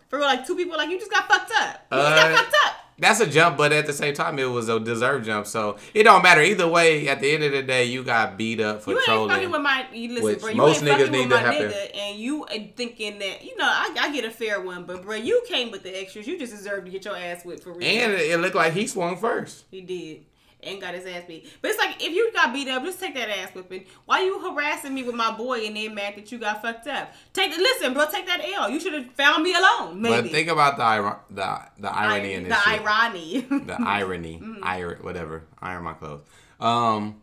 For 0.08 0.18
real, 0.18 0.26
like 0.26 0.46
two 0.46 0.54
people, 0.56 0.76
like 0.76 0.88
you 0.90 0.98
just 0.98 1.10
got 1.10 1.28
fucked 1.28 1.50
up. 1.60 1.86
You 1.90 1.98
just 1.98 2.12
Uh, 2.12 2.16
got 2.16 2.36
fucked 2.38 2.56
up. 2.66 2.72
That's 2.98 3.20
a 3.20 3.26
jump, 3.26 3.58
but 3.58 3.72
at 3.72 3.84
the 3.86 3.92
same 3.92 4.14
time, 4.14 4.38
it 4.38 4.46
was 4.46 4.70
a 4.70 4.80
deserved 4.80 5.26
jump. 5.26 5.46
So 5.46 5.76
it 5.92 6.04
don't 6.04 6.22
matter 6.22 6.40
either 6.40 6.66
way. 6.66 7.08
At 7.08 7.20
the 7.20 7.30
end 7.30 7.44
of 7.44 7.52
the 7.52 7.62
day, 7.62 7.84
you 7.84 8.02
got 8.02 8.38
beat 8.38 8.58
up 8.58 8.82
for 8.82 8.92
You 8.92 8.96
ain't 8.96 9.04
trolling. 9.04 9.28
fucking 9.28 9.50
with 9.50 9.60
my. 9.60 9.86
You 9.92 10.14
listen, 10.18 10.40
bro. 10.40 10.48
You 10.50 10.56
most 10.56 10.78
ain't 10.82 10.86
niggas 10.92 10.96
fucking 10.98 11.12
need 11.12 11.18
with 11.20 11.30
my 11.30 11.38
happen. 11.40 11.68
nigga, 11.72 11.90
and 11.98 12.18
you 12.18 12.46
thinking 12.74 13.18
that 13.18 13.44
you 13.44 13.54
know 13.58 13.66
I, 13.66 13.94
I 14.00 14.12
get 14.12 14.24
a 14.24 14.30
fair 14.30 14.62
one, 14.62 14.84
but 14.86 15.02
bro, 15.02 15.16
you 15.16 15.42
came 15.46 15.70
with 15.70 15.82
the 15.82 15.90
extras. 16.00 16.26
You 16.26 16.38
just 16.38 16.54
deserve 16.56 16.86
to 16.86 16.90
get 16.90 17.04
your 17.04 17.16
ass 17.18 17.44
whipped 17.44 17.64
for 17.64 17.72
real. 17.74 17.86
and 17.86 18.12
it 18.14 18.40
looked 18.40 18.54
like 18.56 18.72
he 18.72 18.86
swung 18.86 19.18
first. 19.18 19.64
He 19.70 19.82
did. 19.82 20.24
And 20.66 20.80
got 20.80 20.94
his 20.94 21.06
ass 21.06 21.22
beat. 21.28 21.48
But 21.62 21.70
it's 21.70 21.78
like 21.78 21.96
if 22.02 22.12
you 22.12 22.32
got 22.32 22.52
beat 22.52 22.68
up, 22.68 22.82
just 22.84 22.98
take 23.00 23.14
that 23.14 23.28
ass 23.28 23.54
whipping. 23.54 23.84
Why 24.04 24.22
you 24.24 24.38
harassing 24.40 24.94
me 24.94 25.02
with 25.02 25.14
my 25.14 25.30
boy 25.36 25.64
and 25.66 25.76
then 25.76 25.94
mad 25.94 26.14
that 26.16 26.30
you 26.32 26.38
got 26.38 26.60
fucked 26.62 26.86
up? 26.88 27.12
Take 27.32 27.52
the 27.54 27.58
listen, 27.58 27.92
bro. 27.94 28.06
Take 28.10 28.26
that 28.26 28.40
L. 28.44 28.68
You 28.70 28.80
should 28.80 28.94
have 28.94 29.10
found 29.12 29.42
me 29.42 29.54
alone. 29.54 30.00
Maybe. 30.02 30.22
But 30.22 30.30
think 30.32 30.48
about 30.48 30.76
the 30.76 31.16
the 31.34 31.60
the 31.82 31.94
irony 31.96 32.32
in 32.34 32.42
the 32.44 32.48
this. 32.50 32.62
shit. 32.62 32.80
irony. 32.86 33.40
the 33.66 33.76
irony, 33.86 34.38
Mm-hmm. 34.42 34.80
ir- 34.80 34.98
whatever, 35.02 35.44
iron 35.60 35.84
my 35.84 35.92
clothes. 35.94 36.22
Um, 36.60 37.20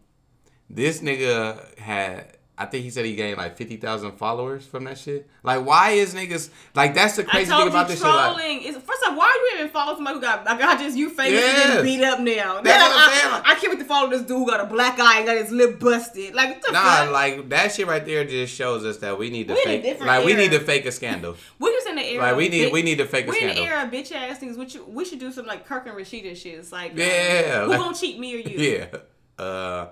this 0.69 1.01
nigga 1.01 1.77
had, 1.77 2.37
I 2.63 2.65
think 2.65 2.85
he 2.85 2.89
said 2.91 3.03
he 3.03 3.13
gained 3.13 3.37
like 3.37 3.57
fifty 3.57 3.75
thousand 3.75 4.13
followers 4.13 4.65
from 4.65 4.85
that 4.85 4.97
shit. 4.97 5.27
Like, 5.43 5.65
why 5.65 5.89
is 5.89 6.13
niggas 6.15 6.49
like 6.73 6.95
that's 6.95 7.17
the 7.17 7.25
crazy 7.25 7.51
thing 7.51 7.67
about 7.67 7.89
this 7.89 7.99
shit? 7.99 8.07
Like, 8.07 8.63
is 8.65 8.77
first 8.77 9.03
of 9.03 9.09
all, 9.09 9.17
why 9.17 9.25
are 9.25 9.35
you 9.35 9.59
even 9.59 9.69
following 9.69 9.97
somebody 9.97 10.15
who 10.15 10.21
got 10.21 10.45
like 10.45 10.61
I 10.61 10.77
just 10.77 10.95
you 10.95 11.09
famous 11.09 11.43
and 11.43 11.57
getting 11.57 11.83
beat 11.83 12.05
up 12.05 12.21
now? 12.21 12.61
That's 12.61 12.63
Then 12.63 12.79
what 12.79 12.91
I'm 12.93 13.09
I, 13.09 13.13
saying. 13.17 13.33
I, 13.33 13.51
I 13.51 13.55
can't 13.55 13.73
wait 13.73 13.79
to 13.79 13.85
follow 13.85 14.09
this 14.09 14.21
dude 14.21 14.37
who 14.37 14.47
got 14.47 14.61
a 14.61 14.65
black 14.65 14.97
eye 14.97 15.17
and 15.17 15.25
got 15.25 15.35
his 15.35 15.51
lip 15.51 15.77
busted. 15.77 16.33
Like 16.33 16.51
what 16.51 16.61
the 16.61 16.71
nah, 16.71 16.81
fuck? 16.81 17.11
like 17.11 17.49
that 17.49 17.73
shit 17.73 17.85
right 17.85 18.05
there 18.05 18.23
just 18.23 18.55
shows 18.55 18.85
us 18.85 18.95
that 18.99 19.19
we 19.19 19.29
need 19.29 19.49
to 19.49 19.55
We 19.55 19.63
in 19.63 19.79
a 19.81 19.81
fake, 19.81 19.99
like 19.99 20.25
we 20.25 20.33
need 20.33 20.51
to 20.51 20.61
fake 20.61 20.85
a 20.85 20.91
scandal. 20.93 21.35
we're 21.59 21.73
just 21.73 21.87
in 21.87 21.97
the 21.97 22.05
era. 22.13 22.23
Like 22.23 22.37
we 22.37 22.47
need, 22.47 22.61
bit- 22.63 22.73
we 22.73 22.81
need 22.81 22.99
to 22.99 23.05
fake 23.05 23.25
a 23.25 23.29
We're 23.29 23.49
in 23.49 23.55
the 23.55 23.61
era 23.61 23.83
of 23.83 23.91
bitch 23.91 24.13
ass 24.13 24.39
things. 24.39 24.55
Should, 24.71 24.87
we 24.87 25.03
should 25.03 25.19
do 25.19 25.33
some 25.33 25.45
like 25.45 25.67
Kirk 25.67 25.85
and 25.85 25.97
Rasheeda 25.97 26.37
shit. 26.37 26.59
It's 26.59 26.71
like, 26.71 26.93
Yeah, 26.95 27.65
who 27.65 27.71
like- 27.71 27.79
gonna 27.79 27.97
cheat 27.97 28.17
me 28.17 28.35
or 28.35 28.37
you? 28.37 28.87
Yeah, 29.37 29.43
uh, 29.43 29.87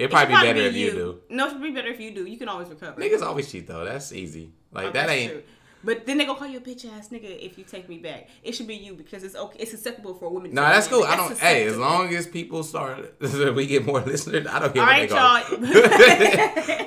it'd 0.00 0.10
It 0.10 0.10
probably 0.10 0.34
be 0.34 0.40
better 0.42 0.60
if 0.60 0.74
you 0.74 0.90
do. 0.92 1.20
No, 1.30 1.46
it'd 1.48 1.62
be 1.62 1.70
better 1.70 1.88
if 1.88 2.00
you 2.00 2.10
do. 2.12 2.24
You 2.26 2.38
can 2.38 2.48
always 2.48 2.68
recover. 2.68 3.00
Niggas 3.00 3.22
always 3.22 3.50
cheat 3.50 3.66
though. 3.66 3.84
That's 3.84 4.12
easy. 4.12 4.52
Like 4.72 4.86
Oh, 4.88 4.92
that 4.92 5.08
ain't. 5.10 5.32
true. 5.32 5.42
But 5.82 6.04
then 6.04 6.18
they 6.18 6.26
gonna 6.26 6.38
call 6.38 6.46
you 6.46 6.58
a 6.58 6.60
bitch 6.60 6.84
ass 6.92 7.08
nigga 7.08 7.42
if 7.42 7.56
you 7.56 7.64
take 7.64 7.88
me 7.88 7.96
back. 7.96 8.28
It 8.42 8.52
should 8.54 8.66
be 8.66 8.74
you 8.76 8.92
because 8.94 9.24
it's 9.24 9.34
okay. 9.34 9.58
It's 9.60 9.72
acceptable 9.72 10.12
for 10.12 10.26
a 10.26 10.28
woman. 10.30 10.50
to 10.50 10.54
No, 10.54 10.62
take 10.62 10.72
that's 10.74 10.88
cool. 10.88 11.04
I 11.04 11.16
don't. 11.16 11.38
Hey, 11.38 11.64
as 11.66 11.78
long 11.78 12.14
as 12.14 12.26
people 12.26 12.62
start, 12.62 13.14
we 13.54 13.66
get 13.66 13.86
more 13.86 14.00
listeners. 14.12 14.46
I 14.46 14.58
don't 14.58 14.74
care 14.74 14.82
All 14.82 14.88
what 14.88 15.10
right, 15.10 15.56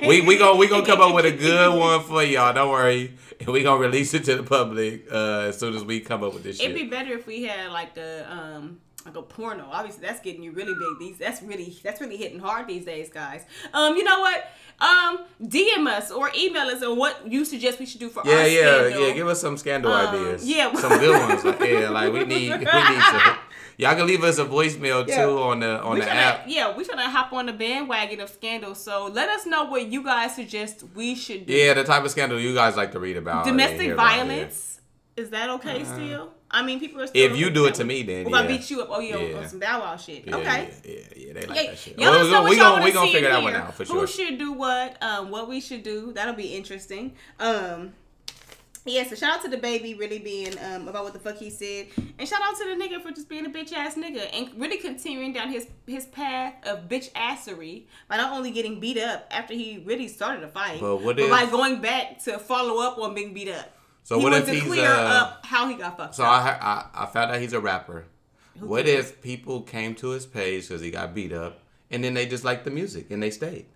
we 0.08 0.20
we 0.20 0.38
gonna 0.38 0.56
we 0.56 0.68
gonna 0.68 0.86
come 0.86 1.00
up 1.00 1.12
with 1.12 1.24
a 1.26 1.32
good 1.32 1.76
one 1.76 2.02
for 2.04 2.22
y'all. 2.22 2.52
Don't 2.52 2.70
worry, 2.70 3.14
and 3.40 3.48
we 3.48 3.64
gonna 3.64 3.80
release 3.80 4.14
it 4.14 4.24
to 4.26 4.36
the 4.36 4.44
public 4.44 5.06
uh, 5.10 5.46
as 5.48 5.58
soon 5.58 5.74
as 5.74 5.84
we 5.84 5.98
come 6.00 6.22
up 6.22 6.32
with 6.34 6.44
this 6.44 6.58
shit. 6.58 6.70
It'd 6.70 6.80
be 6.80 6.86
better 6.88 7.14
if 7.14 7.26
we 7.26 7.42
had 7.42 7.72
like 7.72 7.96
a 7.96 8.30
um 8.32 8.78
like 9.06 9.16
a 9.16 9.22
porno. 9.22 9.66
Obviously, 9.70 10.06
that's 10.06 10.20
getting 10.20 10.42
you 10.42 10.52
really 10.52 10.74
big. 10.74 10.98
These 10.98 11.18
that's 11.18 11.42
really 11.42 11.76
that's 11.82 12.00
really 12.00 12.16
hitting 12.16 12.38
hard 12.38 12.66
these 12.66 12.84
days, 12.84 13.08
guys. 13.10 13.44
Um, 13.72 13.96
you 13.96 14.04
know 14.04 14.20
what? 14.20 14.46
Um, 14.80 15.20
DM 15.42 15.86
us 15.86 16.10
or 16.10 16.30
email 16.36 16.66
us 16.68 16.82
on 16.82 16.98
what 16.98 17.30
you 17.30 17.44
suggest 17.44 17.78
we 17.78 17.86
should 17.86 18.00
do 18.00 18.08
for 18.08 18.22
yeah, 18.24 18.32
our 18.34 18.46
yeah, 18.48 18.60
scandal. 18.88 19.08
yeah. 19.08 19.14
Give 19.14 19.28
us 19.28 19.40
some 19.40 19.56
scandal 19.56 19.92
Um, 19.92 20.14
ideas. 20.14 20.48
yeah. 20.48 20.72
some 20.80 20.98
good 20.98 21.28
ones. 21.28 21.44
Like, 21.44 21.60
yeah, 21.60 21.88
like 21.90 22.12
we 22.12 22.24
need 22.24 22.50
we 22.50 22.58
need 22.58 22.64
to. 22.66 23.38
Y'all 23.76 23.96
can 23.96 24.06
leave 24.06 24.22
us 24.22 24.38
a 24.38 24.44
voicemail 24.44 25.06
Yeah. 25.06 25.24
too 25.24 25.38
on 25.42 25.60
the 25.60 25.80
on 25.82 25.94
we 25.94 26.00
the 26.00 26.10
app. 26.10 26.44
Yeah, 26.46 26.76
we 26.76 26.84
trying 26.84 26.98
to 26.98 27.10
hop 27.10 27.32
on 27.32 27.46
the 27.46 27.52
bandwagon 27.52 28.20
of 28.20 28.28
scandal. 28.30 28.74
So 28.74 29.06
let 29.06 29.28
us 29.28 29.46
know 29.46 29.64
what 29.64 29.86
you 29.88 30.02
guys 30.04 30.34
suggest 30.36 30.84
we 30.94 31.14
should 31.16 31.46
do. 31.46 31.52
Yeah, 31.52 31.74
the 31.74 31.82
type 31.84 32.04
of 32.04 32.10
scandal 32.12 32.38
you 32.38 32.54
guys 32.54 32.76
like 32.76 32.92
to 32.92 33.00
read 33.00 33.16
about. 33.16 33.44
Domestic 33.46 33.80
hear 33.80 33.94
about, 33.94 34.10
yeah. 34.16 34.24
violence. 34.24 34.80
Is 35.16 35.30
that 35.30 35.50
okay 35.50 35.84
still? 35.84 36.33
I 36.54 36.62
mean, 36.62 36.78
people 36.80 37.00
are 37.02 37.06
still. 37.06 37.30
If 37.32 37.36
you 37.36 37.50
do 37.50 37.66
it 37.66 37.74
to 37.74 37.84
me, 37.84 38.02
then 38.02 38.26
If 38.26 38.32
I 38.32 38.46
beat 38.46 38.70
you 38.70 38.80
up, 38.82 38.88
oh 38.90 39.00
yeah, 39.00 39.16
Yeah. 39.18 39.38
on 39.38 39.48
some 39.48 39.58
Bow 39.58 39.80
Wow 39.80 39.96
shit. 39.96 40.24
Yeah, 40.26 40.36
okay. 40.36 40.70
Yeah, 40.84 40.94
yeah, 41.16 41.32
they 41.34 41.46
like 41.46 41.66
that 41.70 41.78
shit. 41.78 41.98
y'all 41.98 42.10
Well, 42.10 42.12
let 42.12 42.20
us 42.26 42.30
know 42.30 42.42
what 42.42 42.50
we 42.50 42.56
gonna 42.56 42.84
we 42.84 42.92
gonna 42.92 43.10
figure 43.12 43.28
that 43.30 43.42
one 43.42 43.54
out 43.54 43.74
for 43.74 43.84
sure. 43.84 44.00
Who 44.00 44.06
should 44.06 44.38
do 44.38 44.52
what? 44.52 45.02
Um, 45.02 45.30
what 45.30 45.48
we 45.48 45.60
should 45.60 45.82
do? 45.82 46.12
That'll 46.12 46.34
be 46.34 46.54
interesting. 46.54 47.14
Um, 47.40 47.92
yeah. 48.86 49.04
So 49.08 49.14
shout 49.16 49.36
out 49.38 49.42
to 49.44 49.48
the 49.50 49.56
baby 49.56 49.94
really 49.94 50.18
being 50.18 50.54
um 50.62 50.86
about 50.88 51.04
what 51.04 51.12
the 51.14 51.18
fuck 51.18 51.38
he 51.38 51.50
said, 51.50 51.86
and 52.18 52.28
shout 52.28 52.40
out 52.42 52.56
to 52.58 52.64
the 52.64 52.76
nigga 52.82 53.02
for 53.02 53.10
just 53.10 53.28
being 53.28 53.46
a 53.46 53.50
bitch 53.50 53.72
ass 53.72 53.94
nigga 53.96 54.28
and 54.32 54.50
really 54.60 54.76
continuing 54.78 55.32
down 55.32 55.50
his 55.50 55.66
his 55.86 56.04
path 56.06 56.54
of 56.66 56.88
bitch 56.88 57.10
assery 57.12 57.84
by 58.08 58.16
not 58.18 58.32
only 58.32 58.50
getting 58.50 58.78
beat 58.80 58.98
up 58.98 59.26
after 59.30 59.54
he 59.54 59.82
really 59.86 60.06
started 60.06 60.44
a 60.44 60.48
fight, 60.48 60.80
But 60.80 60.96
what 60.98 61.16
by 61.16 61.42
if- 61.44 61.50
going 61.50 61.80
back 61.80 62.22
to 62.24 62.38
follow 62.38 62.80
up 62.86 62.98
on 62.98 63.14
being 63.14 63.32
beat 63.34 63.48
up. 63.48 63.70
So 64.04 64.18
he 64.18 64.24
what 64.24 64.34
if 64.34 64.44
to 64.46 64.52
he's, 64.52 64.62
clear 64.62 64.86
uh, 64.86 65.22
up 65.22 65.46
how 65.46 65.66
he 65.68 65.74
got 65.76 65.96
fucked 65.96 66.10
up? 66.10 66.14
So. 66.14 66.24
I, 66.24 66.56
I 66.60 67.04
I 67.04 67.06
found 67.06 67.32
out 67.32 67.40
he's 67.40 67.52
a 67.54 67.60
rapper. 67.60 68.04
Who 68.58 68.66
what 68.66 68.84
cares? 68.84 69.10
if 69.10 69.20
people 69.22 69.62
came 69.62 69.94
to 69.96 70.10
his 70.10 70.26
page 70.26 70.68
because 70.68 70.80
he 70.82 70.90
got 70.90 71.14
beat 71.14 71.32
up, 71.32 71.58
and 71.90 72.04
then 72.04 72.14
they 72.14 72.26
just 72.26 72.44
liked 72.44 72.64
the 72.64 72.70
music 72.70 73.10
and 73.10 73.22
they 73.22 73.30
stayed? 73.30 73.66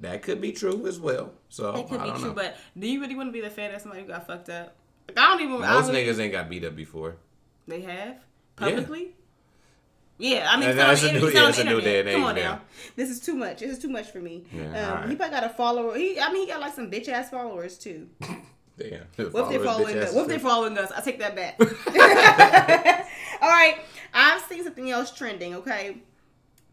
That 0.00 0.22
could 0.22 0.40
be 0.40 0.52
true 0.52 0.86
as 0.86 1.00
well. 1.00 1.32
So 1.48 1.72
That 1.72 1.88
could 1.88 2.00
I 2.00 2.04
be 2.12 2.18
true, 2.18 2.28
know. 2.28 2.34
but 2.34 2.56
do 2.78 2.86
you 2.86 3.00
really 3.00 3.14
want 3.16 3.28
to 3.28 3.32
be 3.32 3.40
the 3.40 3.50
fan 3.50 3.74
of 3.74 3.80
somebody 3.80 4.02
who 4.02 4.08
got 4.08 4.26
fucked 4.26 4.48
up? 4.48 4.74
Like, 5.08 5.18
I 5.18 5.26
don't 5.30 5.40
even. 5.40 5.60
Most 5.60 5.88
really- 5.88 6.04
niggas 6.04 6.18
ain't 6.20 6.32
got 6.32 6.48
beat 6.50 6.64
up 6.64 6.76
before. 6.76 7.16
They 7.66 7.80
have 7.82 8.16
publicly. 8.56 9.14
Yeah, 10.20 10.48
I 10.50 10.56
mean, 10.56 10.64
Yeah, 10.64 10.68
it's 10.90 11.00
that's 11.00 11.02
a 11.04 11.12
new- 11.12 11.28
yeah, 11.30 11.48
it's 11.48 11.58
a 11.58 11.64
new 11.64 11.80
day 11.80 12.00
and 12.00 12.10
Come 12.10 12.24
on 12.24 12.36
age 12.36 12.42
now, 12.42 12.60
this 12.96 13.08
is 13.08 13.20
too 13.20 13.36
much. 13.36 13.60
This 13.60 13.70
is 13.70 13.78
too 13.78 13.88
much 13.88 14.10
for 14.10 14.18
me. 14.18 14.44
Yeah, 14.52 14.64
um, 14.64 14.90
alright. 14.90 15.08
He 15.10 15.14
probably 15.16 15.34
got 15.36 15.44
a 15.44 15.48
follower. 15.48 15.96
He, 15.96 16.18
I 16.18 16.32
mean, 16.32 16.46
he 16.46 16.52
got 16.52 16.60
like 16.60 16.74
some 16.74 16.90
bitch 16.90 17.08
ass 17.08 17.30
followers 17.30 17.78
too. 17.78 18.08
Damn. 18.78 19.30
What 19.32 19.44
if 19.44 19.50
they're 19.50 19.64
following 19.64 19.98
us? 19.98 20.12
What 20.14 20.22
if 20.22 20.28
they're 20.28 20.38
following 20.38 20.78
us? 20.78 20.92
I 20.92 21.00
take 21.00 21.18
that 21.18 21.34
back. 21.34 21.60
All 23.42 23.48
right, 23.48 23.78
I've 24.14 24.42
seen 24.42 24.64
something 24.64 24.90
else 24.90 25.10
trending. 25.10 25.56
Okay, 25.56 25.98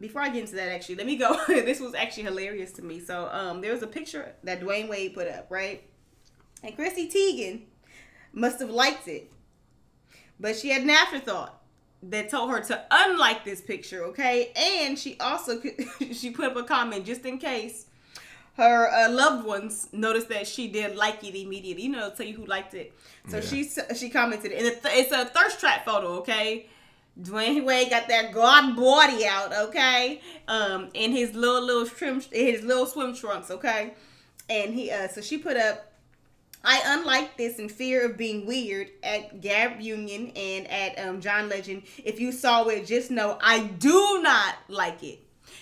before 0.00 0.22
I 0.22 0.28
get 0.28 0.42
into 0.42 0.54
that, 0.56 0.68
actually, 0.68 0.96
let 0.96 1.06
me 1.06 1.16
go. 1.16 1.36
this 1.48 1.80
was 1.80 1.94
actually 1.94 2.24
hilarious 2.24 2.72
to 2.72 2.82
me. 2.82 3.00
So, 3.00 3.28
um, 3.32 3.60
there 3.60 3.72
was 3.72 3.82
a 3.82 3.86
picture 3.86 4.34
that 4.44 4.60
Dwyane 4.60 4.88
Wade 4.88 5.14
put 5.14 5.28
up, 5.28 5.46
right? 5.50 5.82
And 6.62 6.74
Chrissy 6.74 7.08
Teigen 7.08 7.62
must 8.32 8.60
have 8.60 8.70
liked 8.70 9.08
it, 9.08 9.30
but 10.38 10.56
she 10.56 10.70
had 10.70 10.82
an 10.82 10.90
afterthought 10.90 11.62
that 12.02 12.28
told 12.28 12.50
her 12.50 12.60
to 12.60 12.84
unlike 12.90 13.44
this 13.44 13.60
picture. 13.60 14.04
Okay, 14.04 14.52
and 14.56 14.98
she 14.98 15.18
also 15.18 15.60
she 16.12 16.30
put 16.30 16.44
up 16.44 16.56
a 16.56 16.62
comment 16.62 17.04
just 17.04 17.24
in 17.24 17.38
case 17.38 17.85
her 18.56 18.88
uh, 18.90 19.10
loved 19.10 19.46
ones 19.46 19.88
noticed 19.92 20.28
that 20.30 20.46
she 20.46 20.68
did 20.68 20.96
like 20.96 21.22
it 21.22 21.34
immediately. 21.34 21.84
You 21.84 21.90
know, 21.90 22.10
tell 22.10 22.26
you 22.26 22.34
who 22.34 22.46
liked 22.46 22.74
it. 22.74 22.92
So 23.28 23.36
Yeah. 23.36 23.42
she 23.42 23.68
she 23.94 24.08
commented, 24.10 24.52
and 24.52 24.66
it's 24.66 25.12
a 25.12 25.24
thirst 25.26 25.60
trap 25.60 25.84
photo. 25.84 26.18
Okay, 26.18 26.66
Dwyane 27.20 27.64
Wade 27.64 27.90
got 27.90 28.08
that 28.08 28.32
god 28.32 28.76
body 28.76 29.26
out. 29.26 29.52
Okay, 29.68 30.20
um, 30.48 30.88
in 30.94 31.12
his 31.12 31.34
little 31.34 31.62
little 31.62 31.86
trim, 31.86 32.20
his 32.32 32.62
little 32.62 32.86
swim 32.86 33.14
trunks. 33.14 33.50
Okay, 33.50 33.94
and 34.48 34.74
he 34.74 34.90
uh, 34.90 35.08
so 35.08 35.20
she 35.20 35.38
put 35.38 35.56
up. 35.56 35.92
I 36.68 36.80
unlike 36.84 37.36
this 37.36 37.58
in 37.60 37.68
fear 37.68 38.04
of 38.06 38.16
being 38.16 38.44
weird 38.44 38.88
at 39.04 39.40
Gab 39.40 39.80
Union 39.80 40.32
and 40.34 40.66
at 40.68 40.98
um, 40.98 41.20
John 41.20 41.48
Legend. 41.48 41.82
If 42.04 42.18
you 42.18 42.32
saw 42.32 42.64
it, 42.64 42.86
just 42.86 43.10
know 43.10 43.38
I 43.40 43.60
do 43.60 44.20
not 44.22 44.56
like 44.68 45.02
it. 45.04 45.20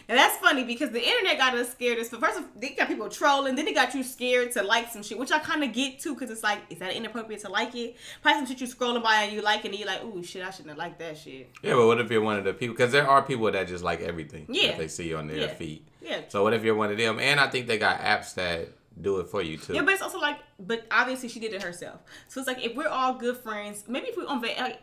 Now 0.09 0.17
that's 0.17 0.37
funny 0.37 0.64
because 0.64 0.90
the 0.90 1.03
internet 1.03 1.38
got 1.38 1.55
us 1.55 1.71
scared. 1.73 1.99
As 1.99 2.09
first, 2.11 2.40
they 2.57 2.71
got 2.71 2.88
people 2.88 3.09
trolling, 3.09 3.55
then 3.55 3.64
they 3.64 3.73
got 3.73 3.95
you 3.95 4.03
scared 4.03 4.53
to 4.53 4.62
like 4.62 4.90
some 4.90 5.03
shit, 5.03 5.19
which 5.19 5.33
I 5.33 5.38
kind 5.38 5.64
of 5.64 5.73
get 5.73 6.01
too, 6.01 6.14
because 6.14 6.31
it's 6.31 6.43
like, 6.43 6.61
is 6.71 6.79
that 6.79 6.93
inappropriate 6.95 7.40
to 7.43 7.49
like 7.49 7.75
it? 7.75 7.97
Probably 8.23 8.40
some 8.40 8.47
shit 8.47 8.61
you 8.61 8.67
scrolling 8.75 9.03
by 9.03 9.23
and 9.23 9.33
you 9.33 9.40
like, 9.43 9.64
it 9.64 9.69
and 9.71 9.79
you're 9.79 9.88
like, 9.88 10.05
ooh, 10.05 10.23
shit, 10.23 10.45
I 10.45 10.51
shouldn't 10.51 10.69
have 10.71 10.79
liked 10.79 10.99
that 10.99 11.17
shit. 11.17 11.51
Yeah, 11.62 11.75
but 11.75 11.87
what 11.87 12.01
if 12.01 12.11
you're 12.11 12.21
one 12.21 12.37
of 12.37 12.45
the 12.45 12.53
people? 12.53 12.75
Because 12.75 12.93
there 12.93 13.09
are 13.09 13.23
people 13.23 13.51
that 13.51 13.67
just 13.69 13.83
like 13.85 14.01
everything 14.01 14.47
Yeah. 14.49 14.69
that 14.69 14.79
they 14.79 14.88
see 14.88 15.14
on 15.14 15.27
their 15.27 15.37
Yeah. 15.38 15.47
feed. 15.55 15.85
Yeah. 16.03 16.21
So 16.29 16.43
what 16.43 16.53
if 16.55 16.62
you're 16.64 16.75
one 16.75 16.90
of 16.90 16.99
them? 16.99 17.19
And 17.19 17.40
I 17.40 17.49
think 17.49 17.67
they 17.67 17.79
got 17.79 18.01
apps 18.01 18.35
that 18.35 18.69
do 19.01 19.19
it 19.21 19.29
for 19.29 19.43
you 19.43 19.57
too. 19.57 19.73
Yeah, 19.75 19.83
but 19.83 19.95
it's 19.95 20.03
also 20.03 20.19
like, 20.21 20.38
but 20.61 20.87
obviously 20.90 21.29
she 21.29 21.40
did 21.40 21.53
it 21.53 21.62
herself. 21.62 22.01
So 22.29 22.40
it's 22.40 22.47
like 22.47 22.62
if 22.64 22.77
we're 22.77 22.88
all 22.88 23.14
good 23.14 23.37
friends, 23.38 23.85
maybe 23.88 24.09
if 24.09 24.17
we're 24.17 24.27
on 24.27 24.40
vacation, 24.40 24.64
like, 24.64 24.81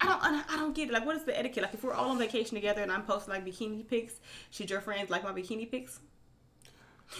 I 0.00 0.06
don't, 0.06 0.22
I 0.22 0.56
don't- 0.56 0.74
get 0.74 0.88
it. 0.88 0.92
Like, 0.92 1.04
what 1.06 1.16
is 1.16 1.24
the 1.24 1.36
etiquette? 1.38 1.62
Like, 1.62 1.74
if 1.74 1.82
we're 1.82 1.92
all 1.94 2.10
on 2.10 2.18
vacation 2.18 2.54
together 2.54 2.82
and 2.82 2.92
I'm 2.92 3.02
posting 3.02 3.32
like 3.34 3.44
bikini 3.44 3.86
pics, 3.86 4.14
should 4.50 4.70
your 4.70 4.80
friends 4.80 5.10
like 5.10 5.24
my 5.24 5.32
bikini 5.32 5.68
pics? 5.70 5.98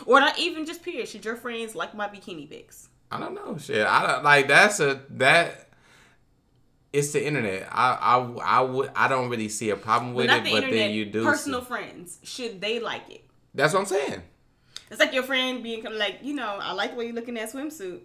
Or 0.07 0.21
not 0.21 0.39
even 0.39 0.67
just 0.67 0.83
period. 0.83 1.09
Should 1.09 1.25
your 1.25 1.37
friends 1.37 1.75
like 1.75 1.95
my 1.95 2.09
bikini 2.09 2.49
pics? 2.49 2.89
I 3.11 3.19
don't 3.19 3.35
know. 3.35 3.57
Shit, 3.59 3.87
I 3.87 4.07
don't 4.07 4.23
like 4.25 4.49
that's 4.49 4.81
a 4.81 5.01
that. 5.11 5.65
It's 6.93 7.13
the 7.13 7.27
internet. 7.27 7.69
I 7.73 7.93
I 7.95 8.59
I 8.59 8.61
would 8.61 8.91
I 8.95 9.09
don't 9.09 9.29
really 9.31 9.49
see 9.49 9.71
a 9.71 9.77
problem 9.77 10.15
with 10.15 10.27
But 10.29 10.39
it, 10.39 10.45
the 10.45 10.51
but 10.51 10.57
internet. 10.65 10.79
then 10.79 10.91
you 10.93 11.05
do. 11.07 11.25
personal 11.25 11.61
see- 11.63 11.67
friends 11.69 12.19
should 12.23 12.61
they 12.61 12.81
like 12.81 13.09
it? 13.11 13.25
That's 13.55 13.73
what 13.75 13.81
I'm 13.81 13.87
saying. 13.87 14.23
It's 14.91 15.01
like 15.01 15.13
your 15.13 15.23
friend 15.23 15.63
being 15.63 15.85
like, 15.85 16.19
you 16.23 16.35
know, 16.35 16.59
I 16.63 16.73
like 16.73 16.93
the 16.93 16.97
way 16.97 17.07
you're 17.07 17.15
looking 17.15 17.39
at 17.39 17.51
swimsuit. 17.53 18.01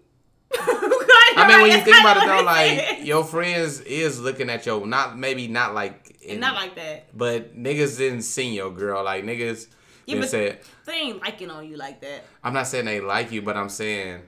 I 1.37 1.47
mean, 1.47 1.61
when 1.61 1.71
you 1.71 1.83
think 1.83 1.99
about 1.99 2.17
it 2.17 2.25
though, 2.25 2.43
like 2.43 3.05
your 3.05 3.23
friends 3.23 3.79
is 3.81 4.19
looking 4.19 4.49
at 4.49 4.65
your 4.65 4.85
not 4.85 5.17
maybe 5.17 5.47
not 5.47 5.73
like 5.73 6.17
in, 6.21 6.39
not 6.39 6.55
like 6.55 6.75
that. 6.75 7.15
but 7.17 7.55
niggas 7.57 7.97
didn't 7.97 8.21
see 8.23 8.53
your 8.55 8.71
girl. 8.71 9.03
Like 9.03 9.23
niggas 9.23 9.67
Yeah, 10.05 10.19
but 10.19 10.29
said. 10.29 10.59
they 10.85 10.93
ain't 10.93 11.21
liking 11.21 11.49
on 11.49 11.67
you 11.67 11.75
like 11.77 12.01
that. 12.01 12.23
I'm 12.43 12.53
not 12.53 12.67
saying 12.67 12.85
they 12.85 12.99
like 13.01 13.31
you, 13.31 13.41
but 13.41 13.57
I'm 13.57 13.69
saying 13.69 14.21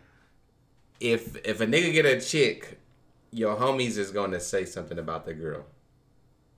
if 0.99 1.35
if 1.45 1.61
a 1.61 1.67
nigga 1.67 1.91
get 1.93 2.05
a 2.05 2.19
chick, 2.21 2.79
your 3.31 3.55
homies 3.55 3.97
is 3.97 4.11
gonna 4.11 4.39
say 4.39 4.65
something 4.65 4.97
about 4.99 5.25
the 5.25 5.33
girl, 5.33 5.65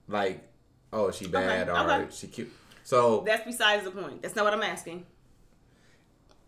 like, 0.08 0.48
oh 0.92 1.10
she 1.10 1.26
bad 1.26 1.68
or 1.68 1.76
okay. 1.76 2.06
she 2.10 2.26
cute. 2.28 2.52
So 2.84 3.22
That's 3.26 3.44
besides 3.44 3.84
the 3.84 3.90
point. 3.90 4.22
That's 4.22 4.34
not 4.34 4.44
what 4.44 4.54
I'm 4.54 4.62
asking. 4.62 5.04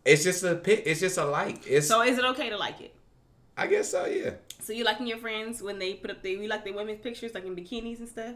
it's 0.05 0.25
just 0.25 0.43
a. 0.45 0.61
It's 0.91 1.01
just 1.01 1.19
a 1.19 1.25
like. 1.25 1.67
It's 1.67 1.87
So 1.87 2.01
is 2.03 2.17
it 2.19 2.25
okay 2.25 2.49
to 2.51 2.57
like 2.57 2.81
it? 2.81 2.95
I 3.61 3.67
guess 3.67 3.91
so. 3.91 4.07
Yeah. 4.07 4.31
So 4.61 4.73
you 4.73 4.85
liking 4.85 5.07
your 5.07 5.19
friends 5.19 5.63
when 5.63 5.79
they 5.79 5.95
put 5.95 6.11
up 6.11 6.23
their 6.23 6.33
you 6.33 6.49
like 6.49 6.65
their 6.65 6.75
women's 6.75 7.01
pictures 7.01 7.35
like 7.35 7.45
in 7.45 7.55
bikinis 7.55 7.99
and 8.01 8.09
stuff? 8.09 8.35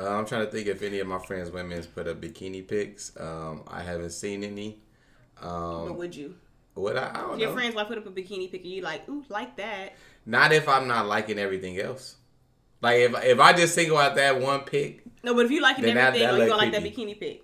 Uh, 0.00 0.08
I'm 0.10 0.26
trying 0.26 0.46
to 0.46 0.50
think 0.50 0.66
if 0.68 0.82
any 0.82 1.00
of 1.00 1.06
my 1.08 1.18
friends' 1.18 1.50
women's 1.50 1.86
put 1.86 2.06
up 2.08 2.20
bikini 2.20 2.66
pics. 2.66 3.12
Um, 3.18 3.64
I 3.68 3.82
haven't 3.82 4.10
seen 4.10 4.44
any. 4.44 4.78
Um, 5.42 5.96
would 5.96 6.14
you? 6.14 6.34
what 6.74 6.96
I, 6.96 7.10
I 7.10 7.20
don't 7.22 7.34
If 7.34 7.40
your 7.40 7.48
know. 7.50 7.54
friends 7.56 7.74
might 7.74 7.88
put 7.88 7.98
up 7.98 8.06
a 8.06 8.10
bikini 8.10 8.50
picture, 8.50 8.68
you 8.68 8.82
like, 8.82 9.08
ooh, 9.08 9.24
like 9.28 9.56
that. 9.56 9.94
Not 10.24 10.52
if 10.52 10.68
I'm 10.68 10.86
not 10.86 11.06
liking 11.06 11.38
everything 11.38 11.78
else. 11.80 12.16
Like 12.80 12.98
if 13.00 13.12
if 13.24 13.40
I 13.40 13.52
just 13.52 13.74
single 13.74 13.98
out 13.98 14.14
that 14.14 14.40
one 14.40 14.60
pic, 14.60 15.02
No, 15.24 15.34
but 15.34 15.44
if 15.46 15.50
you 15.50 15.60
liking 15.60 15.84
Then 15.84 15.96
that- 15.96 16.08
everything, 16.14 16.28
that 16.28 16.40
or 16.40 16.44
you 16.46 16.56
like 16.56 16.72
that 16.72 16.82
bikini 16.82 17.18
pic. 17.18 17.42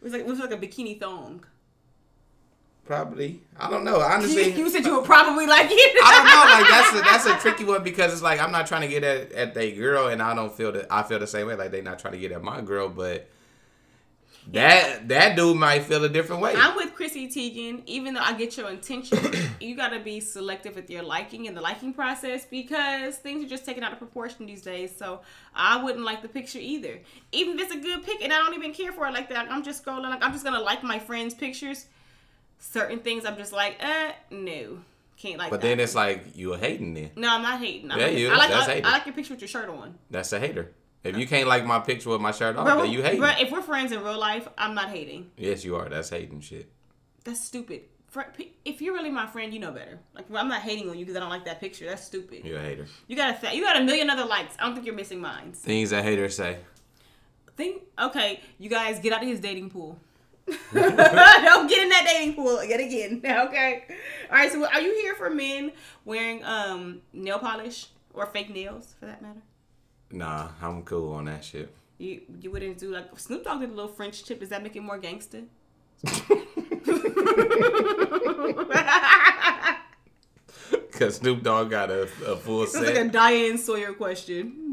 It 0.00 0.04
was 0.04 0.12
like 0.12 0.22
it 0.22 0.26
was 0.28 0.38
like 0.38 0.52
a 0.52 0.56
bikini 0.56 1.00
thong. 1.00 1.44
Probably 2.88 3.42
I 3.58 3.70
don't 3.70 3.84
know. 3.84 4.00
Honestly, 4.00 4.52
you 4.54 4.68
said 4.70 4.84
you 4.84 4.96
would 4.96 5.04
probably 5.04 5.46
like 5.46 5.68
it. 5.70 5.96
I 6.02 6.14
don't 6.16 6.24
know. 6.26 6.52
Like 6.54 6.68
that's 6.70 7.24
a, 7.26 7.26
that's 7.26 7.26
a 7.26 7.42
tricky 7.48 7.64
one 7.64 7.84
because 7.84 8.12
it's 8.12 8.22
like 8.22 8.40
I'm 8.40 8.50
not 8.50 8.66
trying 8.66 8.80
to 8.80 8.88
get 8.88 9.04
at 9.04 9.30
at 9.32 9.54
they 9.54 9.72
girl, 9.72 10.08
and 10.08 10.22
I 10.22 10.34
don't 10.34 10.52
feel 10.52 10.72
that 10.72 10.86
I 10.90 11.02
feel 11.02 11.18
the 11.18 11.26
same 11.26 11.46
way. 11.46 11.54
Like 11.54 11.70
they 11.70 11.82
not 11.82 11.98
trying 11.98 12.14
to 12.14 12.18
get 12.18 12.32
at 12.32 12.42
my 12.42 12.62
girl, 12.62 12.88
but 12.88 13.28
that 14.52 15.08
that 15.08 15.36
dude 15.36 15.58
might 15.58 15.82
feel 15.82 16.02
a 16.02 16.08
different 16.08 16.40
way. 16.40 16.54
I'm 16.56 16.76
with 16.76 16.94
Chrissy 16.94 17.28
Teigen. 17.28 17.82
Even 17.84 18.14
though 18.14 18.22
I 18.22 18.32
get 18.32 18.56
your 18.56 18.70
intention, 18.70 19.18
you 19.60 19.76
gotta 19.76 20.00
be 20.00 20.20
selective 20.20 20.74
with 20.74 20.88
your 20.88 21.02
liking 21.02 21.44
in 21.44 21.54
the 21.54 21.60
liking 21.60 21.92
process 21.92 22.46
because 22.46 23.16
things 23.16 23.44
are 23.44 23.48
just 23.48 23.66
taken 23.66 23.84
out 23.84 23.92
of 23.92 23.98
proportion 23.98 24.46
these 24.46 24.62
days. 24.62 24.96
So 24.96 25.20
I 25.54 25.82
wouldn't 25.82 26.04
like 26.04 26.22
the 26.22 26.28
picture 26.28 26.58
either. 26.58 27.00
Even 27.32 27.58
if 27.58 27.66
it's 27.66 27.74
a 27.74 27.80
good 27.80 28.02
pic 28.02 28.22
and 28.22 28.32
I 28.32 28.38
don't 28.38 28.54
even 28.54 28.72
care 28.72 28.92
for 28.92 29.06
it 29.06 29.12
like 29.12 29.28
that. 29.28 29.50
I'm 29.50 29.62
just 29.62 29.84
scrolling. 29.84 30.08
Like 30.08 30.24
I'm 30.24 30.32
just 30.32 30.44
gonna 30.44 30.60
like 30.60 30.82
my 30.82 30.98
friends' 30.98 31.34
pictures. 31.34 31.86
Certain 32.58 32.98
things 33.00 33.24
I'm 33.24 33.36
just 33.36 33.52
like, 33.52 33.76
uh, 33.82 34.12
no, 34.30 34.78
can't 35.16 35.38
like. 35.38 35.50
but 35.50 35.60
that. 35.60 35.66
then 35.66 35.80
it's 35.80 35.94
like 35.94 36.36
you 36.36 36.54
a 36.54 36.58
hating 36.58 36.94
then. 36.94 37.10
no, 37.16 37.28
I'm 37.34 37.42
not 37.42 37.60
hating. 37.60 37.90
I'm 37.90 38.00
Yeah, 38.00 38.08
you 38.08 38.30
I 38.30 38.36
like. 38.36 38.50
That's 38.50 38.68
I, 38.68 38.70
hating. 38.70 38.86
I 38.86 38.90
like 38.92 39.06
your 39.06 39.14
picture 39.14 39.34
with 39.34 39.40
your 39.40 39.48
shirt 39.48 39.68
on. 39.68 39.94
That's 40.10 40.32
a 40.32 40.40
hater. 40.40 40.72
If 41.04 41.16
you 41.16 41.26
can't 41.26 41.48
like 41.48 41.64
my 41.64 41.78
picture 41.78 42.10
with 42.10 42.20
my 42.20 42.32
shirt 42.32 42.56
off, 42.56 42.66
Bro, 42.66 42.82
then 42.82 42.90
you 42.90 43.02
hate. 43.02 43.18
bro, 43.18 43.30
if 43.38 43.52
we're 43.52 43.62
friends 43.62 43.92
in 43.92 44.02
real 44.02 44.18
life, 44.18 44.48
I'm 44.58 44.74
not 44.74 44.90
hating. 44.90 45.30
Yes, 45.36 45.64
you 45.64 45.76
are. 45.76 45.88
That's 45.88 46.10
hating 46.10 46.40
shit. 46.40 46.68
That's 47.24 47.44
stupid. 47.44 47.82
If 48.64 48.80
you're 48.80 48.94
really 48.94 49.10
my 49.10 49.26
friend, 49.26 49.52
you 49.52 49.60
know 49.60 49.70
better. 49.70 49.98
Like 50.14 50.26
I'm 50.34 50.48
not 50.48 50.62
hating 50.62 50.88
on 50.88 50.98
you 50.98 51.04
because 51.04 51.16
I 51.16 51.20
don't 51.20 51.28
like 51.28 51.44
that 51.44 51.60
picture. 51.60 51.86
That's 51.86 52.04
stupid. 52.04 52.44
You're 52.44 52.58
a 52.58 52.62
hater. 52.62 52.86
You 53.06 53.16
got 53.16 53.42
a 53.42 53.54
you 53.54 53.62
got 53.62 53.76
a 53.80 53.84
million 53.84 54.10
other 54.10 54.24
likes. 54.24 54.56
I 54.58 54.64
don't 54.64 54.74
think 54.74 54.86
you're 54.86 54.94
missing 54.94 55.20
mine. 55.20 55.52
Things 55.52 55.90
that 55.90 56.04
haters 56.04 56.36
say. 56.36 56.58
Think 57.56 57.82
okay, 57.98 58.40
you 58.58 58.70
guys 58.70 58.98
get 58.98 59.12
out 59.12 59.22
of 59.22 59.28
his 59.28 59.40
dating 59.40 59.70
pool. 59.70 59.98
don't 60.74 61.68
get 61.68 61.82
in 61.82 61.88
that 61.90 62.04
dating 62.06 62.34
pool 62.34 62.62
yet 62.64 62.80
again. 62.80 63.20
Okay. 63.48 63.84
All 64.30 64.36
right. 64.36 64.50
So 64.52 64.64
are 64.66 64.80
you 64.80 64.94
here 65.02 65.14
for 65.14 65.30
men 65.30 65.72
wearing 66.04 66.42
um 66.44 67.00
nail 67.12 67.38
polish 67.38 67.86
or 68.14 68.26
fake 68.26 68.50
nails 68.50 68.94
for 68.98 69.06
that 69.06 69.20
matter? 69.22 69.40
Nah, 70.10 70.48
I'm 70.62 70.82
cool 70.84 71.12
on 71.14 71.26
that 71.26 71.44
shit. 71.44 71.72
You 71.98 72.22
you 72.40 72.50
wouldn't 72.50 72.78
do 72.78 72.90
like 72.92 73.18
Snoop 73.18 73.44
Dogg 73.44 73.60
did 73.60 73.70
a 73.70 73.74
little 73.74 73.90
French 73.90 74.22
tip. 74.24 74.40
Does 74.40 74.48
that 74.50 74.62
make 74.62 74.76
it 74.76 74.82
more 74.82 74.98
gangster? 74.98 75.42
Cause 80.92 81.16
Snoop 81.16 81.42
Dogg 81.44 81.70
got 81.70 81.90
a, 81.90 82.02
a 82.26 82.36
full 82.36 82.64
It's 82.64 82.72
set. 82.72 82.82
like 82.84 82.96
a 82.96 83.08
Diane 83.08 83.56
Sawyer 83.58 83.92
question. 83.92 84.67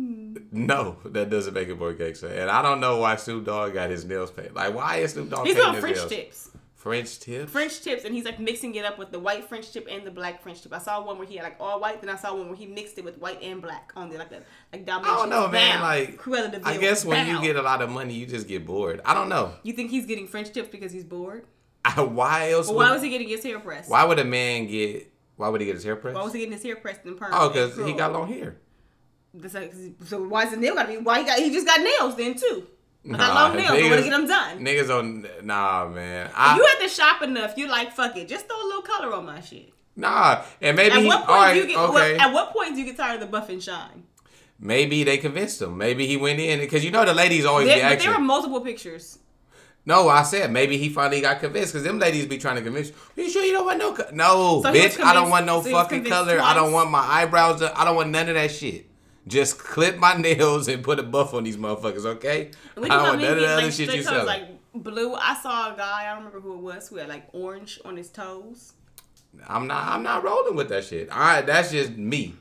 No, 0.56 0.98
that 1.06 1.30
doesn't 1.30 1.54
make 1.54 1.68
it 1.68 1.78
more 1.78 1.94
gangster. 1.94 2.28
And 2.28 2.50
I 2.50 2.62
don't 2.62 2.80
know 2.80 2.98
why 2.98 3.18
Snoop 3.18 3.46
Dogg 3.46 3.74
got 3.74 3.90
his 3.90 4.06
nails 4.06 4.32
painted. 4.32 4.56
Like, 4.56 4.74
why 4.74 4.98
is 4.98 5.12
Snoop 5.12 5.30
Dogg 5.30 5.46
He's 5.46 5.60
on 5.60 5.76
French 5.76 5.98
nails? 5.98 6.10
tips. 6.10 6.52
French 6.76 7.20
tips. 7.20 7.52
French 7.52 7.82
tips, 7.82 8.06
and 8.06 8.14
he's 8.14 8.26
like 8.26 8.40
mixing 8.40 8.76
it 8.76 8.86
up 8.86 9.00
with 9.00 9.12
the 9.12 9.18
white 9.20 9.44
French 9.50 9.72
tip 9.72 9.88
and 9.90 10.06
the 10.06 10.12
black 10.12 10.44
French 10.44 10.62
tip. 10.62 10.72
I 10.72 10.78
saw 10.78 11.04
one 11.04 11.18
where 11.18 11.28
he 11.28 11.36
had 11.36 11.44
like 11.44 11.56
all 11.60 11.82
white, 11.82 12.00
then 12.00 12.12
I 12.12 12.16
saw 12.16 12.36
one 12.36 12.48
where 12.48 12.56
he 12.56 12.68
mixed 12.68 12.98
it 13.00 13.04
with 13.04 13.18
white 13.18 13.42
and 13.42 13.60
black 13.60 13.92
on 13.96 14.08
there, 14.10 14.20
like 14.20 14.32
a 14.32 14.44
like 14.72 14.88
I 14.88 15.02
don't 15.02 15.30
know, 15.30 15.48
man. 15.48 15.82
Like, 15.82 16.18
Cruella 16.18 16.52
de 16.52 16.62
I 16.64 16.78
guess 16.78 17.04
when 17.04 17.28
you 17.28 17.42
get 17.42 17.56
a 17.56 17.64
lot 17.64 17.82
of 17.82 17.90
money, 17.90 18.14
you 18.14 18.28
just 18.28 18.48
get 18.48 18.68
bored. 18.68 19.02
I 19.04 19.16
don't 19.16 19.30
know. 19.30 19.54
you 19.64 19.74
think 19.74 19.90
he's 19.90 20.06
getting 20.06 20.28
French 20.28 20.52
tips 20.52 20.70
because 20.70 20.92
he's 20.92 21.04
bored? 21.04 21.46
why 21.96 22.52
else? 22.52 22.68
Well, 22.68 22.78
would, 22.78 22.84
why 22.84 22.92
was 22.94 23.02
he 23.02 23.10
getting 23.10 23.30
his 23.30 23.44
hair 23.44 23.60
pressed? 23.60 23.90
why 23.90 24.04
would 24.06 24.20
a 24.20 24.24
man 24.24 24.68
get? 24.68 25.12
Why 25.38 25.50
would 25.50 25.62
he 25.62 25.66
get 25.68 25.76
his 25.76 25.84
hair 25.84 25.96
pressed? 25.96 26.16
Why 26.16 26.24
was 26.24 26.34
he 26.34 26.40
getting 26.40 26.54
his 26.54 26.64
hair 26.64 26.76
pressed 26.76 27.04
in 27.04 27.18
perm? 27.18 27.32
oh, 27.34 27.50
because 27.50 27.76
he 27.78 27.94
got 27.94 28.14
long 28.14 28.28
hair. 28.28 28.58
Like- 29.54 29.74
so 30.06 30.24
why 30.28 30.44
is 30.44 30.52
the 30.52 30.58
nail 30.58 30.76
gotta 30.76 30.90
be? 30.90 30.98
Why 30.98 31.20
he 31.20 31.26
got? 31.26 31.40
He 31.40 31.52
just 31.52 31.66
got 31.68 31.82
nails 31.82 32.16
then 32.16 32.36
too. 32.36 32.68
I 33.08 33.10
got 33.12 33.18
Nah, 33.20 33.34
long 33.34 33.56
nails. 33.56 33.70
I 33.70 33.82
want 33.90 33.96
to 33.96 34.02
get 34.04 34.10
them 34.10 34.28
done. 34.28 34.60
Niggas 34.66 34.90
on 35.00 35.28
nah, 35.46 35.88
man. 35.88 36.32
I, 36.36 36.56
you 36.58 36.66
at 36.72 36.80
the 36.82 36.90
shop 36.90 37.22
enough, 37.22 37.54
you 37.58 37.68
like 37.68 37.94
fuck 37.94 38.18
it. 38.18 38.28
Just 38.28 38.48
throw 38.48 38.58
a 38.62 38.66
little 38.66 38.82
color 38.82 39.14
on 39.14 39.26
my 39.26 39.42
shit. 39.42 39.72
nah, 39.96 40.44
and 40.62 40.76
maybe 40.76 40.92
At 40.96 41.04
what 41.06 41.20
point 41.26 41.30
right, 41.30 41.54
do 41.54 41.60
you 41.60 41.68
get? 41.68 41.78
okay. 41.78 41.92
What, 42.14 42.22
at 42.22 42.34
what 42.34 42.54
point 42.54 42.74
do 42.74 42.80
you 42.80 42.86
get 42.86 42.98
tired 42.98 43.16
of 43.16 43.20
the 43.22 43.28
buff 43.28 43.50
and 43.50 43.62
shine? 43.62 44.04
maybe 44.60 45.04
they 45.04 45.18
convinced 45.18 45.62
him. 45.62 45.78
Maybe 45.78 46.08
he 46.08 46.18
went 46.18 46.40
in 46.40 46.60
because 46.60 46.84
you 46.84 46.90
know 46.92 47.04
the 47.06 47.14
ladies 47.14 47.46
always 47.46 47.68
There, 47.68 47.78
be 47.90 47.96
but 47.96 48.00
there 48.04 48.12
were 48.14 48.20
multiple 48.20 48.62
pictures. 48.62 49.20
No, 49.86 50.10
I 50.10 50.24
said 50.24 50.52
maybe 50.52 50.78
he 50.78 50.90
finally 50.90 51.22
got 51.22 51.40
convinced 51.40 51.74
because 51.74 51.84
them 51.84 52.00
ladies 52.00 52.26
be 52.26 52.40
trying 52.40 52.56
to 52.56 52.62
convince 52.64 52.88
you. 52.90 53.24
You 53.24 53.30
sure 53.30 53.44
you 53.44 53.52
don't 53.52 53.66
want 53.66 53.78
no? 53.78 53.94
Co-? 53.94 54.10
No, 54.14 54.62
So 54.64 54.74
bitch, 54.74 55.00
I 55.00 55.14
don't 55.14 55.30
want 55.30 55.46
no 55.46 55.62
so 55.62 55.70
fucking 55.72 56.06
color. 56.06 56.40
I 56.42 56.56
don't 56.56 56.72
want 56.72 56.90
my 56.90 57.00
eyebrows. 57.00 57.60
To, 57.60 57.78
I 57.80 57.86
don't 57.86 57.96
want 57.96 58.10
none 58.10 58.28
of 58.30 58.34
that 58.34 58.50
shit. 58.50 58.85
Just 59.28 59.58
clip 59.58 59.98
my 59.98 60.16
nails 60.16 60.68
and 60.68 60.84
put 60.84 61.00
a 61.00 61.04
buff 61.04 61.34
on 61.34 61.44
these 61.44 61.58
motherfuckers, 61.58 62.06
okay? 62.06 62.52
When 62.76 62.92
I 62.92 62.96
you 62.96 63.02
don't 63.02 63.04
know 63.04 63.10
want 63.10 63.22
none 63.22 63.32
of 63.34 63.40
the 63.40 63.48
other 63.48 63.62
like 63.64 63.72
shit 63.74 63.94
you 63.96 64.04
selling. 64.04 64.26
like 64.26 64.44
blue. 64.74 65.14
I 65.16 65.36
saw 65.42 65.74
a 65.74 65.78
guy. 65.78 66.04
I 66.04 66.14
don't 66.14 66.26
remember 66.26 66.40
who 66.42 66.54
it 66.54 66.60
was 66.62 66.88
who 66.90 66.98
had 66.98 67.10
like 67.10 67.28
orange 67.34 67.80
on 67.84 67.98
his 67.98 68.10
toes. 68.10 68.74
I'm 69.48 69.68
not. 69.68 69.88
I'm 69.88 70.04
not 70.04 70.24
rolling 70.24 70.56
with 70.56 70.70
that 70.70 70.84
shit. 70.86 71.10
All 71.10 71.20
right, 71.20 71.46
that's 71.46 71.72
just 71.72 71.92
me. 71.98 72.36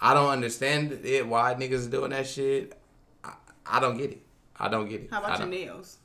I 0.00 0.14
don't 0.14 0.28
understand 0.28 0.92
it. 1.04 1.26
Why 1.26 1.54
niggas 1.54 1.90
doing 1.90 2.10
that 2.10 2.26
shit? 2.26 2.78
I, 3.24 3.34
I 3.66 3.80
don't 3.80 3.96
get 3.96 4.10
it. 4.12 4.22
I 4.56 4.68
don't 4.68 4.88
get 4.88 5.02
it. 5.02 5.10
How 5.10 5.22
about 5.22 5.38
your 5.38 5.48
nails? 5.48 5.98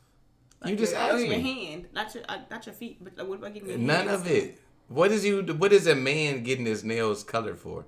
You 0.65 0.75
just 0.75 0.93
your, 0.93 1.01
asked 1.01 1.19
your 1.25 1.29
me. 1.37 1.65
hand, 1.65 1.87
not 1.93 2.13
your 2.15 2.23
uh, 2.29 2.37
not 2.49 2.65
your 2.65 2.73
feet, 2.73 3.03
but 3.03 3.27
what 3.27 3.39
about 3.39 3.53
getting 3.53 3.67
your 3.69 3.77
None 3.77 4.07
hands? 4.07 4.21
of 4.21 4.27
it. 4.27 4.59
What 4.87 5.11
is 5.11 5.25
you? 5.25 5.41
What 5.43 5.73
is 5.73 5.87
a 5.87 5.95
man 5.95 6.43
getting 6.43 6.65
his 6.65 6.83
nails 6.83 7.23
colored 7.23 7.59
for? 7.59 7.85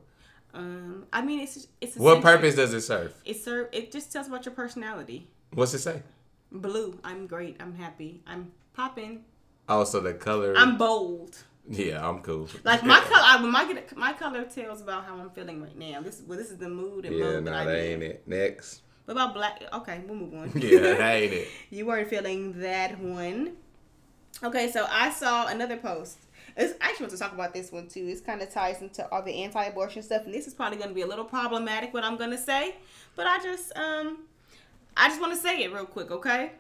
Um, 0.56 1.06
I 1.12 1.22
mean, 1.22 1.42
it's 1.42 1.68
it's 1.82 1.96
What 1.98 2.22
purpose 2.22 2.56
does 2.56 2.74
it 2.74 2.82
serve? 2.82 3.14
It 3.26 3.38
serve. 3.44 3.68
It 3.72 3.92
just 3.92 4.12
tells 4.12 4.28
about 4.28 4.46
your 4.46 4.56
personality. 4.56 5.28
What's 5.54 5.74
it 5.74 5.80
say? 5.80 6.02
Blue. 6.52 6.98
I'm 7.04 7.28
great. 7.28 7.58
I'm 7.60 7.76
happy. 7.76 8.22
I'm 8.26 8.52
popping. 8.74 9.26
Oh, 9.68 9.84
so 9.84 10.00
the 10.00 10.14
color. 10.14 10.54
I'm 10.56 10.78
bold. 10.78 11.36
yeah, 11.68 12.08
I'm 12.08 12.20
cool. 12.22 12.48
Like 12.64 12.84
my 12.84 13.00
color, 13.10 13.22
I, 13.24 13.42
when 13.42 13.52
my 13.52 13.66
get- 13.72 13.98
my 13.98 14.14
color 14.14 14.44
tells 14.46 14.82
about 14.82 15.06
how 15.06 15.18
I'm 15.20 15.30
feeling 15.32 15.62
right 15.62 15.78
now. 15.78 16.02
This 16.02 16.22
well, 16.26 16.38
this 16.38 16.52
is 16.52 16.58
the 16.58 16.70
mood 16.70 17.06
and 17.06 17.16
Yeah, 17.18 17.24
mode 17.26 17.46
that 17.48 17.54
I'm 17.54 17.68
that 17.68 17.78
in. 17.80 17.94
ain't 17.94 18.04
it. 18.04 18.28
Next. 18.28 18.82
What 19.06 19.14
about 19.14 19.34
black? 19.34 19.62
Okay, 19.74 20.02
we'll 20.08 20.16
move 20.18 20.34
on. 20.34 20.52
Yeah, 20.56 20.80
that 20.80 21.00
ain't 21.16 21.34
it. 21.34 21.48
You 21.70 21.86
weren't 21.86 22.08
feeling 22.10 22.60
that 22.62 22.98
one. 23.00 23.54
Okay, 24.44 24.72
so 24.72 24.86
I 24.90 25.12
saw 25.12 25.48
another 25.48 25.78
post. 25.78 26.18
It's, 26.58 26.74
I 26.82 26.90
actually 26.90 27.06
want 27.06 27.14
to 27.14 27.20
talk 27.20 27.34
about 27.34 27.54
this 27.54 27.72
one 27.72 27.88
too. 27.88 28.08
It's 28.08 28.22
kind 28.22 28.42
of 28.42 28.50
ties 28.50 28.82
into 28.82 29.08
all 29.12 29.22
the 29.22 29.44
anti-abortion 29.44 30.04
stuff, 30.04 30.24
and 30.26 30.34
this 30.34 30.48
is 30.48 30.54
probably 30.54 30.78
going 30.78 30.90
to 30.90 30.96
be 30.96 31.02
a 31.02 31.08
little 31.08 31.26
problematic 31.26 31.94
what 31.94 32.04
I'm 32.04 32.18
going 32.18 32.32
to 32.32 32.38
say, 32.38 32.76
but 33.16 33.28
I 33.28 33.40
just 33.44 33.78
um, 33.78 34.20
I 34.96 35.10
just 35.10 35.20
want 35.20 35.34
to 35.34 35.40
say 35.40 35.64
it 35.64 35.74
real 35.74 35.86
quick, 35.86 36.12
okay? 36.12 36.52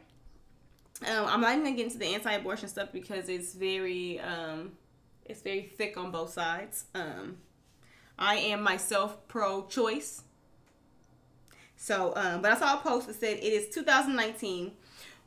Um, 1.05 1.25
I'm 1.25 1.41
not 1.41 1.51
even 1.51 1.63
gonna 1.65 1.75
get 1.75 1.85
into 1.87 1.97
the 1.97 2.07
anti-abortion 2.07 2.69
stuff 2.69 2.89
because 2.93 3.27
it's 3.27 3.53
very 3.53 4.19
um, 4.21 4.71
it's 5.25 5.41
very 5.41 5.63
thick 5.63 5.97
on 5.97 6.11
both 6.11 6.31
sides. 6.31 6.85
Um, 6.95 7.37
I 8.17 8.35
am 8.35 8.63
myself 8.63 9.27
pro-choice. 9.27 10.21
So, 11.75 12.13
um, 12.15 12.41
but 12.41 12.51
I 12.51 12.57
saw 12.57 12.75
a 12.75 12.77
post 12.77 13.07
that 13.07 13.19
said 13.19 13.37
it 13.37 13.43
is 13.43 13.73
2019. 13.73 14.71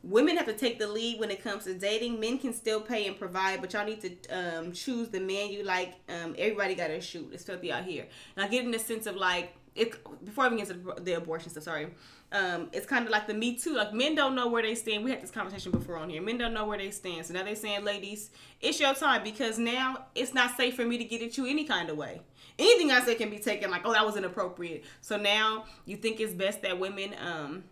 Women 0.08 0.36
have 0.38 0.46
to 0.46 0.54
take 0.54 0.78
the 0.78 0.86
lead 0.86 1.20
when 1.20 1.30
it 1.30 1.42
comes 1.42 1.64
to 1.64 1.74
dating. 1.74 2.18
Men 2.18 2.38
can 2.38 2.54
still 2.54 2.80
pay 2.80 3.06
and 3.06 3.18
provide, 3.18 3.60
but 3.60 3.72
y'all 3.74 3.84
need 3.84 4.00
to 4.00 4.10
um, 4.30 4.72
choose 4.72 5.08
the 5.08 5.20
man 5.20 5.50
you 5.50 5.64
like. 5.64 5.94
Um, 6.08 6.34
everybody 6.38 6.74
got 6.74 6.88
to 6.88 7.00
shoot. 7.00 7.30
It's 7.32 7.44
filthy 7.44 7.70
out 7.70 7.84
here. 7.84 8.06
And 8.34 8.44
I 8.44 8.48
get 8.48 8.64
in 8.64 8.70
the 8.70 8.78
sense 8.78 9.06
of 9.06 9.16
like, 9.16 9.54
it 9.74 9.94
before 10.24 10.44
I 10.44 10.46
even 10.48 10.58
get 10.58 10.68
to 10.68 11.02
the 11.02 11.12
abortion 11.12 11.50
stuff. 11.50 11.64
Sorry, 11.64 11.88
um, 12.32 12.68
it's 12.72 12.86
kind 12.86 13.04
of 13.04 13.10
like 13.10 13.26
the 13.26 13.34
Me 13.34 13.54
Too. 13.54 13.74
Like 13.74 13.94
men 13.94 14.14
don't 14.14 14.34
know 14.34 14.48
where 14.48 14.62
they 14.62 14.74
stand. 14.74 15.04
We 15.04 15.10
had 15.10 15.22
this 15.22 15.30
conversation 15.30 15.72
before 15.72 15.96
on 15.96 16.10
here. 16.10 16.20
Men 16.20 16.38
don't 16.38 16.52
know 16.52 16.66
where 16.66 16.78
they 16.78 16.90
stand. 16.90 17.26
So 17.26 17.34
now 17.34 17.44
they're 17.44 17.54
saying, 17.54 17.84
ladies, 17.84 18.30
it's 18.60 18.80
your 18.80 18.94
time 18.94 19.22
because 19.22 19.58
now 19.58 20.06
it's 20.14 20.34
not 20.34 20.56
safe 20.56 20.74
for 20.74 20.84
me 20.84 20.98
to 20.98 21.04
get 21.04 21.22
at 21.22 21.38
you 21.38 21.46
any 21.46 21.64
kind 21.64 21.90
of 21.90 21.96
way. 21.96 22.20
Anything 22.58 22.90
I 22.90 23.00
say 23.04 23.14
can 23.14 23.30
be 23.30 23.38
taken 23.38 23.70
like, 23.70 23.82
oh, 23.84 23.92
that 23.92 24.04
was 24.04 24.16
inappropriate. 24.16 24.84
So 25.00 25.16
now 25.16 25.66
you 25.84 25.96
think 25.96 26.18
it's 26.18 26.34
best 26.34 26.62
that 26.62 26.78
women 26.78 27.14
um, 27.24 27.64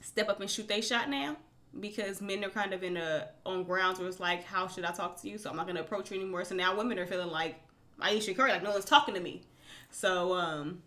step 0.00 0.28
up 0.28 0.40
and 0.40 0.50
shoot 0.50 0.68
their 0.68 0.82
shot 0.82 1.08
now 1.08 1.36
because 1.78 2.20
men 2.20 2.44
are 2.44 2.50
kind 2.50 2.72
of 2.72 2.82
in 2.82 2.96
a 2.96 3.28
on 3.46 3.64
grounds 3.64 3.98
where 3.98 4.08
it's 4.08 4.20
like, 4.20 4.44
how 4.44 4.66
should 4.66 4.84
I 4.84 4.92
talk 4.92 5.20
to 5.22 5.28
you? 5.28 5.38
So 5.38 5.50
I'm 5.50 5.56
not 5.56 5.66
gonna 5.66 5.80
approach 5.80 6.10
you 6.10 6.16
anymore. 6.16 6.44
So 6.44 6.54
now 6.54 6.76
women 6.76 6.98
are 6.98 7.06
feeling 7.06 7.30
like 7.30 7.56
Ayesha 8.00 8.34
Curry, 8.34 8.50
like 8.50 8.62
no 8.62 8.72
one's 8.72 8.84
talking 8.84 9.14
to 9.14 9.20
me. 9.20 9.42
So 9.90 10.34
um, 10.34 10.82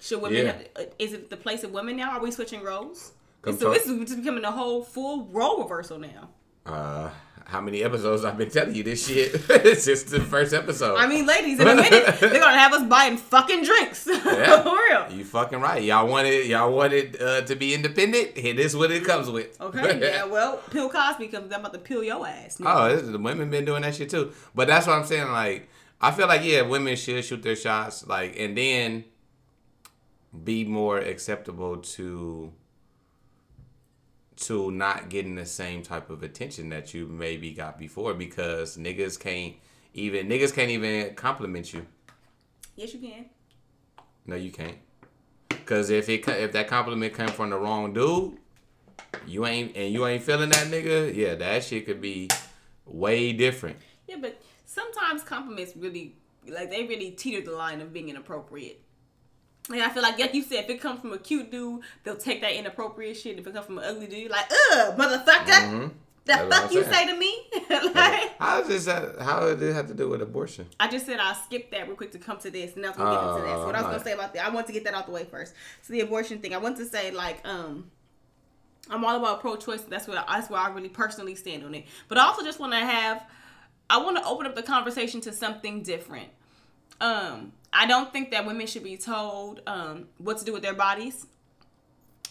should 0.00 0.20
women? 0.20 0.46
Yeah. 0.46 0.52
Have, 0.52 0.66
uh, 0.76 0.90
is 0.98 1.12
it 1.12 1.30
the 1.30 1.36
place 1.36 1.64
of 1.64 1.72
women 1.72 1.96
now? 1.96 2.12
Are 2.12 2.22
we 2.22 2.30
switching 2.30 2.62
roles? 2.62 3.12
Come 3.42 3.56
so 3.56 3.66
talk- 3.66 3.74
this 3.74 3.86
is 3.86 3.98
just 4.00 4.16
becoming 4.16 4.44
a 4.44 4.52
whole 4.52 4.82
full 4.82 5.26
role 5.26 5.62
reversal 5.62 5.98
now. 5.98 6.28
Uh, 6.66 7.10
how 7.44 7.60
many 7.60 7.82
episodes 7.82 8.24
I've 8.24 8.38
been 8.38 8.50
telling 8.50 8.74
you 8.74 8.82
this 8.82 9.06
shit? 9.06 9.34
it's 9.48 9.84
just 9.84 10.08
the 10.08 10.20
first 10.20 10.52
episode. 10.52 10.96
I 10.96 11.06
mean, 11.06 11.26
ladies, 11.26 11.60
in 11.60 11.68
a 11.68 11.74
minute 11.74 12.16
they're 12.18 12.40
gonna 12.40 12.58
have 12.58 12.72
us 12.72 12.82
buying 12.84 13.16
fucking 13.16 13.64
drinks. 13.64 14.08
Yeah. 14.24 14.62
For 14.62 14.74
real. 14.74 15.12
You 15.12 15.24
fucking 15.24 15.60
right. 15.60 15.82
Y'all 15.82 16.08
wanted 16.08 16.46
y'all 16.46 16.72
wanted 16.72 17.20
uh, 17.20 17.42
to 17.42 17.54
be 17.54 17.74
independent. 17.74 18.36
Here, 18.36 18.54
this 18.54 18.66
is 18.66 18.76
what 18.76 18.90
it 18.90 19.04
comes 19.04 19.30
with. 19.30 19.60
Okay, 19.60 20.00
yeah. 20.02 20.24
Well, 20.24 20.60
Bill 20.72 20.88
Cosby 20.88 21.28
comes. 21.28 21.52
I'm 21.52 21.60
about 21.60 21.72
to 21.74 21.78
peel 21.78 22.02
your 22.02 22.26
ass. 22.26 22.58
nigga. 22.58 22.74
Oh, 22.74 22.88
this 22.88 23.02
is, 23.02 23.12
the 23.12 23.18
women 23.18 23.50
been 23.50 23.64
doing 23.64 23.82
that 23.82 23.94
shit 23.94 24.10
too. 24.10 24.32
But 24.54 24.68
that's 24.68 24.86
what 24.86 24.96
I'm 24.98 25.04
saying. 25.04 25.30
Like, 25.30 25.68
I 26.00 26.10
feel 26.10 26.26
like 26.26 26.42
yeah, 26.42 26.62
women 26.62 26.96
should 26.96 27.24
shoot 27.24 27.42
their 27.42 27.56
shots. 27.56 28.06
Like, 28.06 28.38
and 28.38 28.56
then 28.56 29.04
be 30.42 30.64
more 30.64 30.98
acceptable 30.98 31.76
to 31.76 32.52
to 34.36 34.70
not 34.70 35.08
getting 35.08 35.34
the 35.34 35.46
same 35.46 35.82
type 35.82 36.10
of 36.10 36.22
attention 36.22 36.68
that 36.70 36.92
you 36.94 37.06
maybe 37.06 37.52
got 37.52 37.78
before 37.78 38.14
because 38.14 38.76
niggas 38.76 39.18
can't 39.18 39.54
even 39.94 40.28
niggas 40.28 40.52
can't 40.52 40.70
even 40.70 41.14
compliment 41.14 41.72
you. 41.72 41.86
Yes, 42.76 42.94
you 42.94 43.00
can. 43.00 43.26
No, 44.26 44.36
you 44.36 44.50
can't. 44.50 44.78
Cause 45.66 45.90
if 45.90 46.08
it 46.08 46.26
if 46.28 46.52
that 46.52 46.68
compliment 46.68 47.14
come 47.14 47.28
from 47.28 47.50
the 47.50 47.58
wrong 47.58 47.92
dude, 47.92 48.36
you 49.26 49.46
ain't 49.46 49.76
and 49.76 49.92
you 49.92 50.06
ain't 50.06 50.22
feeling 50.22 50.50
that 50.50 50.66
nigga. 50.66 51.14
Yeah, 51.14 51.36
that 51.36 51.64
shit 51.64 51.86
could 51.86 52.00
be 52.00 52.28
way 52.86 53.32
different. 53.32 53.76
Yeah, 54.06 54.16
but 54.20 54.40
sometimes 54.66 55.22
compliments 55.22 55.74
really, 55.76 56.16
like, 56.46 56.70
they 56.70 56.84
really 56.84 57.10
teeter 57.10 57.44
the 57.44 57.56
line 57.56 57.80
of 57.80 57.92
being 57.92 58.08
inappropriate. 58.08 58.82
And 59.72 59.82
I 59.82 59.88
feel 59.88 60.02
like, 60.02 60.18
like 60.18 60.34
you 60.34 60.42
said, 60.42 60.64
if 60.64 60.70
it 60.70 60.80
comes 60.80 61.00
from 61.00 61.12
a 61.12 61.18
cute 61.18 61.50
dude, 61.50 61.80
they'll 62.02 62.16
take 62.16 62.42
that 62.42 62.52
inappropriate 62.52 63.16
shit. 63.16 63.38
If 63.38 63.46
it 63.46 63.54
comes 63.54 63.64
from 63.66 63.78
an 63.78 63.84
ugly 63.84 64.06
dude, 64.06 64.30
like, 64.30 64.50
ugh, 64.72 64.96
motherfucker, 64.98 65.46
Mhm. 65.46 65.88
the 65.88 65.92
That's 66.26 66.56
fuck 66.58 66.72
you 66.72 66.84
say 66.84 67.06
to 67.06 67.16
me? 67.16 67.46
like, 67.94 68.38
How 68.38 68.58
does 68.60 68.68
this 68.68 68.86
have, 68.86 69.18
how 69.20 69.40
did 69.40 69.62
it 69.62 69.72
have 69.72 69.86
to 69.88 69.94
do 69.94 70.10
with 70.10 70.20
abortion? 70.20 70.66
I 70.78 70.88
just 70.88 71.06
said 71.06 71.18
I'll 71.18 71.34
skip 71.34 71.70
that 71.70 71.86
real 71.86 71.96
quick 71.96 72.12
to 72.12 72.18
come 72.18 72.36
to 72.40 72.50
this, 72.50 72.76
and 72.76 72.84
I 72.84 72.88
was 72.90 72.98
gonna 72.98 73.10
get 73.16 73.22
into 73.26 73.42
that. 73.46 73.56
So 73.56 73.66
what 73.66 73.74
I 73.74 73.78
was 73.80 73.86
Oh, 73.86 73.90
gonna 73.92 74.04
say 74.04 74.12
about 74.12 74.34
that, 74.34 74.44
I 74.44 74.50
want 74.50 74.66
to 74.66 74.72
get 74.74 74.84
that 74.84 74.92
out 74.94 75.06
the 75.06 75.12
way 75.12 75.24
first. 75.24 75.54
So 75.82 75.94
the 75.94 76.00
abortion 76.00 76.40
thing, 76.40 76.54
I 76.54 76.58
want 76.58 76.76
to 76.76 76.84
say 76.84 77.10
like, 77.10 77.40
um, 77.46 77.90
I'm 78.90 79.02
all 79.02 79.16
about 79.16 79.40
pro-choice. 79.40 79.80
That's 79.82 80.06
what 80.06 80.22
that's 80.28 80.50
where 80.50 80.60
I 80.60 80.68
really 80.68 80.90
personally 80.90 81.34
stand 81.36 81.64
on 81.64 81.74
it. 81.74 81.86
But 82.08 82.18
I 82.18 82.24
also 82.26 82.42
just 82.42 82.60
want 82.60 82.74
to 82.74 82.80
have, 82.80 83.22
I 83.88 83.96
want 83.96 84.18
to 84.18 84.24
open 84.26 84.46
up 84.46 84.54
the 84.54 84.62
conversation 84.62 85.22
to 85.22 85.32
something 85.32 85.82
different. 85.82 86.28
Um, 87.00 87.52
I 87.72 87.86
don't 87.86 88.12
think 88.12 88.30
that 88.30 88.46
women 88.46 88.66
should 88.66 88.84
be 88.84 88.96
told 88.96 89.60
um 89.66 90.06
what 90.18 90.38
to 90.38 90.44
do 90.44 90.52
with 90.52 90.62
their 90.62 90.74
bodies. 90.74 91.26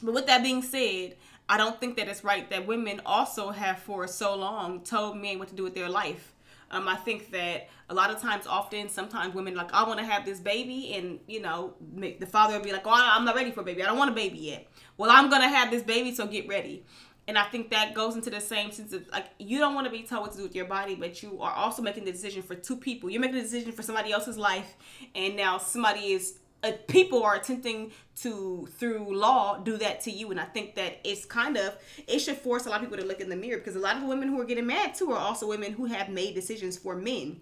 But 0.01 0.13
with 0.13 0.25
that 0.27 0.43
being 0.43 0.61
said, 0.61 1.15
I 1.47 1.57
don't 1.57 1.79
think 1.79 1.97
that 1.97 2.07
it's 2.07 2.23
right 2.23 2.49
that 2.49 2.67
women 2.67 3.01
also 3.05 3.49
have 3.51 3.79
for 3.79 4.07
so 4.07 4.35
long 4.35 4.81
told 4.81 5.17
men 5.17 5.39
what 5.39 5.49
to 5.49 5.55
do 5.55 5.63
with 5.63 5.75
their 5.75 5.89
life. 5.89 6.33
Um, 6.71 6.87
I 6.87 6.95
think 6.95 7.31
that 7.31 7.69
a 7.89 7.93
lot 7.93 8.09
of 8.09 8.19
times, 8.19 8.47
often, 8.47 8.89
sometimes 8.89 9.35
women 9.35 9.53
like, 9.53 9.71
I 9.73 9.87
want 9.87 9.99
to 9.99 10.05
have 10.05 10.25
this 10.25 10.39
baby, 10.39 10.93
and 10.95 11.19
you 11.27 11.39
know, 11.39 11.75
the 11.95 12.25
father 12.25 12.57
will 12.57 12.63
be 12.63 12.71
like, 12.71 12.87
Oh, 12.87 12.91
I'm 12.91 13.25
not 13.25 13.35
ready 13.35 13.51
for 13.51 13.61
a 13.61 13.63
baby. 13.63 13.83
I 13.83 13.85
don't 13.85 13.97
want 13.97 14.09
a 14.09 14.15
baby 14.15 14.39
yet. 14.39 14.67
Well, 14.97 15.11
I'm 15.11 15.29
gonna 15.29 15.49
have 15.49 15.69
this 15.69 15.83
baby, 15.83 16.15
so 16.15 16.25
get 16.25 16.47
ready. 16.47 16.83
And 17.27 17.37
I 17.37 17.45
think 17.45 17.69
that 17.69 17.93
goes 17.93 18.15
into 18.15 18.29
the 18.29 18.41
same 18.41 18.71
sense 18.71 18.91
of 18.91 19.07
like 19.11 19.27
you 19.39 19.59
don't 19.59 19.75
want 19.75 19.85
to 19.85 19.91
be 19.91 20.03
told 20.03 20.23
what 20.23 20.31
to 20.31 20.37
do 20.37 20.43
with 20.43 20.55
your 20.55 20.65
body, 20.65 20.95
but 20.95 21.23
you 21.23 21.41
are 21.41 21.53
also 21.53 21.81
making 21.81 22.05
the 22.05 22.11
decision 22.11 22.41
for 22.41 22.55
two 22.55 22.75
people. 22.75 23.09
You're 23.09 23.21
making 23.21 23.37
a 23.37 23.41
decision 23.41 23.71
for 23.71 23.81
somebody 23.81 24.11
else's 24.11 24.37
life, 24.37 24.75
and 25.15 25.35
now 25.35 25.57
somebody 25.57 26.11
is 26.11 26.39
uh, 26.63 26.71
people 26.87 27.23
are 27.23 27.35
attempting 27.35 27.91
to 28.15 28.67
through 28.77 29.15
law 29.15 29.57
do 29.59 29.77
that 29.77 29.99
to 29.99 30.11
you 30.11 30.31
and 30.31 30.39
i 30.39 30.45
think 30.45 30.75
that 30.75 30.99
it's 31.03 31.25
kind 31.25 31.57
of 31.57 31.75
it 32.07 32.19
should 32.19 32.37
force 32.37 32.65
a 32.65 32.69
lot 32.69 32.81
of 32.81 32.83
people 32.83 32.97
to 32.97 33.05
look 33.05 33.19
in 33.19 33.27
the 33.27 33.35
mirror 33.35 33.57
because 33.57 33.75
a 33.75 33.79
lot 33.79 33.95
of 33.95 34.01
the 34.01 34.07
women 34.07 34.29
who 34.29 34.39
are 34.39 34.45
getting 34.45 34.65
mad 34.65 34.95
too 34.95 35.11
are 35.11 35.17
also 35.17 35.47
women 35.47 35.73
who 35.73 35.85
have 35.85 36.09
made 36.09 36.33
decisions 36.33 36.77
for 36.77 36.95
men 36.95 37.39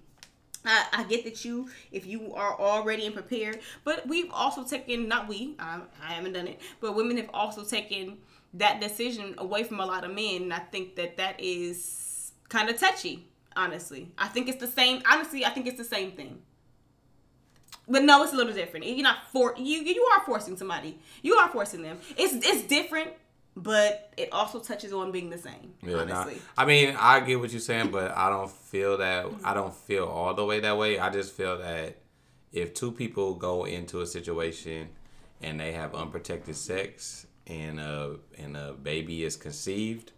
I, 0.66 0.86
I 0.94 1.04
get 1.06 1.24
that 1.24 1.44
you, 1.44 1.70
if 1.92 2.06
you 2.06 2.36
are 2.36 2.60
already 2.60 3.06
and 3.06 3.16
prepared, 3.16 3.62
but 3.84 4.08
we've 4.08 4.30
also 4.32 4.64
taken, 4.64 5.08
not 5.08 5.28
we, 5.28 5.56
I, 5.58 5.82
I 6.02 6.14
haven't 6.14 6.34
done 6.34 6.48
it, 6.48 6.60
but 6.80 6.96
women 6.96 7.18
have 7.18 7.32
also 7.34 7.64
taken 7.64 8.20
that 8.56 8.82
decision 8.82 9.36
away 9.38 9.64
from 9.64 9.80
a 9.80 9.86
lot 9.86 10.04
of 10.04 10.14
men. 10.14 10.44
And 10.44 10.54
I 10.54 10.60
think 10.60 10.96
that 10.96 11.18
that 11.18 11.40
is 11.40 12.32
kind 12.50 12.70
of 12.70 12.80
touchy, 12.80 13.28
honestly. 13.56 14.12
I 14.18 14.28
think 14.28 14.50
it's 14.50 14.60
the 14.60 14.68
same, 14.68 15.02
honestly, 15.10 15.46
I 15.46 15.50
think 15.50 15.68
it's 15.68 15.78
the 15.78 15.84
same 15.84 16.12
thing. 16.12 16.42
But 17.88 18.04
no, 18.04 18.24
it's 18.24 18.34
a 18.34 18.36
little 18.36 18.54
different. 18.54 18.86
You're 18.86 19.04
not 19.04 19.18
for 19.32 19.54
you. 19.58 19.80
You 19.80 20.04
are 20.14 20.24
forcing 20.26 20.56
somebody. 20.56 21.00
You 21.24 21.36
are 21.36 21.50
forcing 21.50 21.82
them. 21.82 21.98
It's 22.16 22.34
it's 22.34 22.64
different, 22.64 23.10
but 23.56 24.14
it 24.18 24.30
also 24.32 24.60
touches 24.60 24.94
on 24.94 25.12
being 25.12 25.30
the 25.30 25.38
same. 25.38 25.74
Yeah, 25.82 26.04
nah. 26.06 26.22
honestly, 26.22 26.42
I 26.58 26.66
mean, 26.66 26.96
I 26.98 27.20
get 27.22 27.40
what 27.40 27.52
you're 27.52 27.60
saying, 27.60 27.92
but 27.92 28.16
I 28.16 28.30
don't 28.30 28.52
feel 28.52 28.98
that. 28.98 29.26
I 29.44 29.54
don't 29.54 29.74
feel 29.74 30.06
all 30.06 30.34
the 30.34 30.46
way 30.46 30.60
that 30.62 30.78
way. 30.78 31.00
I 31.00 31.10
just 31.10 31.34
feel 31.34 31.58
that 31.58 31.98
if 32.54 32.74
two 32.74 32.92
people 32.92 33.34
go 33.34 33.66
into 33.66 34.02
a 34.02 34.06
situation 34.06 34.90
and 35.42 35.60
they 35.60 35.72
have 35.72 35.96
unprotected 35.96 36.56
sex 36.56 37.26
and 37.48 37.80
a 37.80 38.16
and 38.38 38.56
a 38.58 38.74
baby 38.74 39.24
is 39.24 39.36
conceived, 39.36 40.12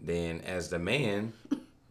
then 0.00 0.40
as 0.42 0.68
the 0.70 0.78
man, 0.78 1.32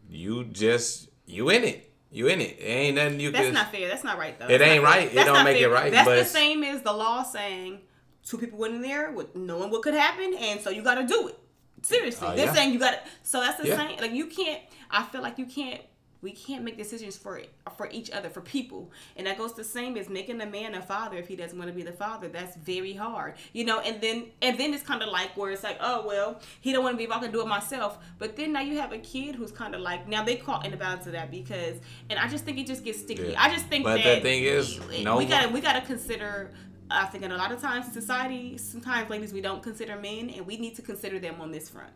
you 0.09 0.43
just 0.45 1.09
you 1.25 1.49
in 1.49 1.63
it. 1.63 1.83
You 2.09 2.27
in 2.27 2.39
it. 2.39 2.57
It 2.59 2.63
ain't 2.63 2.95
nothing 2.95 3.19
you 3.19 3.31
can 3.31 3.33
That's 3.33 3.45
can. 3.47 3.53
not 3.53 3.71
fair. 3.71 3.87
That's 3.89 4.03
not 4.03 4.17
right 4.17 4.37
though. 4.39 4.47
It 4.47 4.61
ain't 4.61 4.75
fair. 4.75 4.81
right. 4.81 5.13
It 5.13 5.25
don't 5.25 5.43
make 5.43 5.61
it 5.61 5.67
right, 5.67 5.91
That's 5.91 6.07
but 6.07 6.15
the 6.15 6.25
same 6.25 6.63
as 6.63 6.81
the 6.81 6.93
law 6.93 7.23
saying 7.23 7.79
two 8.25 8.37
people 8.37 8.59
went 8.59 8.75
in 8.75 8.81
there 8.81 9.11
with 9.11 9.35
knowing 9.35 9.69
what 9.71 9.81
could 9.81 9.93
happen, 9.93 10.33
and 10.39 10.61
so 10.61 10.69
you 10.69 10.81
got 10.83 10.95
to 10.95 11.05
do 11.05 11.27
it. 11.27 11.37
Seriously, 11.81 12.27
Uh, 12.27 12.35
they're 12.35 12.45
yeah. 12.45 12.53
saying 12.53 12.73
you 12.73 12.79
got 12.79 12.91
to. 12.91 12.99
So 13.23 13.39
that's 13.41 13.61
the 13.61 13.67
Yeah. 13.67 13.75
same. 13.77 13.97
Like 13.99 14.11
you 14.13 14.27
can't. 14.27 14.61
I 14.89 15.03
feel 15.03 15.21
like 15.21 15.37
you 15.37 15.45
can't. 15.45 15.81
We 16.21 16.31
can't 16.31 16.63
make 16.63 16.77
decisions 16.77 17.15
for 17.15 17.41
for 17.75 17.89
each 17.91 18.09
other 18.11 18.29
for 18.29 18.41
people, 18.41 18.91
and 19.15 19.27
that 19.27 19.37
goes 19.37 19.53
the 19.53 19.63
same 19.63 19.97
as 19.97 20.09
making 20.09 20.41
a 20.41 20.45
man 20.45 20.73
a 20.73 20.81
father 20.81 21.17
if 21.17 21.27
he 21.27 21.35
doesn't 21.35 21.57
want 21.57 21.69
to 21.69 21.75
be 21.75 21.83
the 21.83 21.91
father. 21.91 22.27
That's 22.27 22.55
very 22.57 22.93
hard, 22.93 23.35
you 23.53 23.65
know. 23.65 23.79
And 23.79 24.01
then 24.01 24.27
and 24.41 24.57
then 24.57 24.73
it's 24.73 24.83
kind 24.83 25.03
of 25.03 25.09
like 25.09 25.37
where 25.37 25.51
it's 25.51 25.63
like, 25.63 25.77
oh 25.79 26.07
well, 26.07 26.41
he 26.59 26.71
don't 26.71 26.83
want 26.83 26.93
to 26.93 26.97
be. 26.97 27.03
If 27.03 27.11
I 27.11 27.19
can 27.19 27.31
do 27.31 27.41
it 27.41 27.47
myself, 27.47 27.99
but 28.17 28.35
then 28.35 28.53
now 28.53 28.61
you 28.61 28.77
have 28.79 28.91
a 28.91 28.97
kid 28.97 29.35
who's 29.35 29.51
kind 29.51 29.75
of 29.75 29.81
like 29.81 30.07
now 30.07 30.23
they 30.23 30.37
caught 30.37 30.65
in 30.65 30.71
the 30.71 30.77
balance 30.77 31.05
of 31.05 31.11
that 31.11 31.29
because, 31.29 31.75
and 32.09 32.17
I 32.17 32.27
just 32.27 32.45
think 32.45 32.57
it 32.57 32.65
just 32.65 32.83
gets 32.83 32.99
sticky. 32.99 33.29
Yeah. 33.29 33.43
I 33.43 33.53
just 33.53 33.67
think 33.67 33.83
But 33.83 33.97
the 33.97 34.03
that 34.03 34.21
thing 34.23 34.43
is, 34.43 34.79
we, 34.87 35.03
no 35.03 35.17
we 35.17 35.25
gotta 35.25 35.49
we 35.49 35.61
gotta 35.61 35.81
consider. 35.81 36.51
I 36.89 37.05
think 37.05 37.25
in 37.25 37.31
a 37.33 37.37
lot 37.37 37.51
of 37.51 37.61
times 37.61 37.87
in 37.87 37.93
society, 37.93 38.57
sometimes 38.57 39.09
ladies 39.09 39.33
we 39.33 39.41
don't 39.41 39.61
consider 39.61 39.97
men, 39.97 40.29
and 40.29 40.47
we 40.47 40.57
need 40.57 40.75
to 40.77 40.81
consider 40.81 41.19
them 41.19 41.41
on 41.41 41.51
this 41.51 41.69
front. 41.69 41.91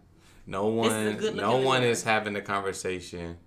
No 0.45 0.83
This 0.83 0.91
is 0.91 1.23
a 1.23 1.27
one, 1.27 1.37
no 1.37 1.57
one 1.57 1.83
is 1.83 2.03
having 2.03 2.33
the 2.33 2.41
conversation 2.41 3.37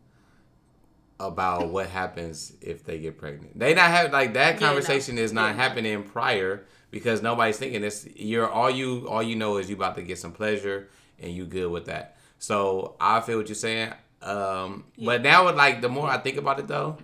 about 1.29 1.69
what 1.69 1.89
happens 1.89 2.53
if 2.61 2.85
they 2.85 2.99
get 2.99 3.19
pregnant. 3.19 3.59
They 3.59 3.75
not 3.75 3.91
have 3.91 4.13
like 4.13 4.35
that 4.35 4.55
Yeah, 4.55 4.61
no. 4.61 4.67
conversation 4.67 5.19
is 5.19 5.33
not 5.33 5.51
Yeah, 5.57 5.63
happening 5.63 6.03
prior 6.05 6.65
because 6.91 7.23
nobody's 7.23 7.57
thinking 7.59 7.81
this. 7.83 8.07
You're 8.15 8.49
all 8.49 8.71
you 8.71 9.09
all 9.09 9.23
you 9.23 9.37
know 9.37 9.57
is 9.59 9.69
you 9.69 9.77
about 9.77 9.95
to 9.97 10.03
get 10.03 10.19
some 10.19 10.33
pleasure 10.33 10.89
and 11.19 11.33
you 11.33 11.45
good 11.47 11.71
with 11.71 11.87
that. 11.87 12.17
So 12.39 12.97
I 13.01 13.21
feel 13.21 13.39
what 13.39 13.49
you're 13.49 13.55
saying. 13.55 13.93
Um, 14.23 14.85
but 14.99 15.23
now 15.23 15.47
with 15.47 15.57
like 15.57 15.81
the 15.81 15.89
more 15.89 16.09
I 16.09 16.19
think 16.19 16.37
about 16.37 16.59
it 16.61 16.67
though, 16.69 16.97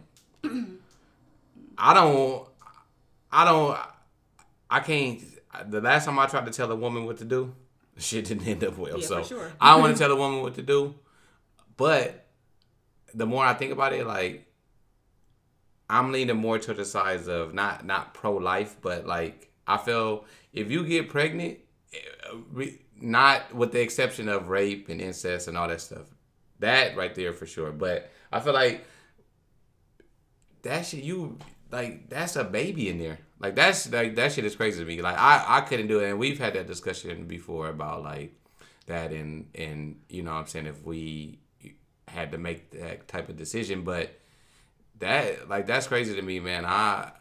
I 1.79 1.95
don't, 1.95 2.47
I 3.33 3.45
don't, 3.45 3.79
I 4.71 4.81
can't. 4.81 5.21
The 5.71 5.81
last 5.81 6.05
time 6.05 6.19
I 6.19 6.27
tried 6.27 6.47
to 6.47 6.53
tell 6.53 6.71
a 6.71 6.77
woman 6.77 7.07
what 7.07 7.19
to 7.19 7.25
do, 7.25 7.55
shit 7.99 8.27
didn't 8.27 8.47
end 8.47 8.65
up 8.65 8.77
well. 8.79 8.99
Yeah, 9.01 9.07
so 9.07 9.23
sure. 9.23 9.53
I 9.61 9.73
don't 9.73 9.83
want 9.83 9.97
to 9.97 9.99
tell 10.03 10.13
a 10.13 10.17
woman 10.17 10.43
what 10.43 10.55
to 10.55 10.63
do. 10.63 10.95
But 11.77 12.20
the 13.15 13.27
more 13.27 13.45
I 13.45 13.55
think 13.55 13.73
about 13.73 13.93
it, 13.93 14.07
like 14.07 14.47
I'm 15.89 16.13
leaning 16.13 16.37
more 16.37 16.59
to 16.59 16.75
the 16.75 16.85
sides 16.85 17.29
of 17.29 17.53
not 17.53 17.85
not 17.85 18.15
pro 18.15 18.35
life, 18.37 18.77
but 18.81 19.07
like 19.07 19.51
I 19.67 19.77
feel 19.77 20.25
if 20.53 20.71
you 20.71 20.85
get 20.85 21.09
pregnant, 21.09 21.59
eh, 21.93 22.67
not 23.01 23.55
with 23.55 23.73
the 23.73 23.81
exception 23.81 24.29
of 24.29 24.49
rape 24.49 24.89
and 24.89 25.01
incest 25.01 25.49
and 25.49 25.57
all 25.57 25.69
that 25.69 25.81
stuff, 25.81 26.07
that 26.61 26.97
right 26.97 27.15
there 27.15 27.33
for 27.33 27.47
sure. 27.47 27.73
But 27.73 28.11
I 28.33 28.41
feel 28.41 28.53
like 28.53 28.85
that 30.63 30.87
shit 30.87 31.03
you 31.03 31.39
like 31.73 32.09
that's 32.09 32.37
a 32.37 32.45
baby 32.45 32.89
in 32.89 32.99
there. 32.99 33.19
Like 33.39 33.57
that's 33.57 33.91
like 33.91 34.15
that 34.17 34.33
shit 34.33 34.45
is 34.45 34.57
crazy 34.57 34.81
to 34.81 34.87
me. 34.87 35.03
Like 35.03 35.19
I 35.19 35.45
I 35.49 35.61
couldn't 35.63 35.89
do 35.89 36.01
it, 36.01 36.11
and 36.11 36.19
we've 36.19 36.39
had 36.39 36.55
that 36.55 36.67
discussion 36.67 37.27
before 37.27 37.69
about 37.69 38.03
like 38.03 38.35
that, 38.87 39.13
and 39.13 39.49
and 39.55 40.01
you 40.09 40.23
know 40.23 40.33
what 40.33 40.39
I'm 40.39 40.47
saying 40.47 40.67
if 40.67 40.85
we 40.85 41.41
had 42.11 42.33
to 42.33 42.39
make 42.39 42.71
that 42.71 43.09
type 43.09 43.29
of 43.29 43.37
decision, 43.37 43.83
but 43.83 44.11
that 44.99 45.49
like 45.49 45.67
that's 45.67 45.87
crazy 45.87 46.15
to 46.15 46.23
me, 46.23 46.41
man. 46.41 46.65
I 46.65 47.13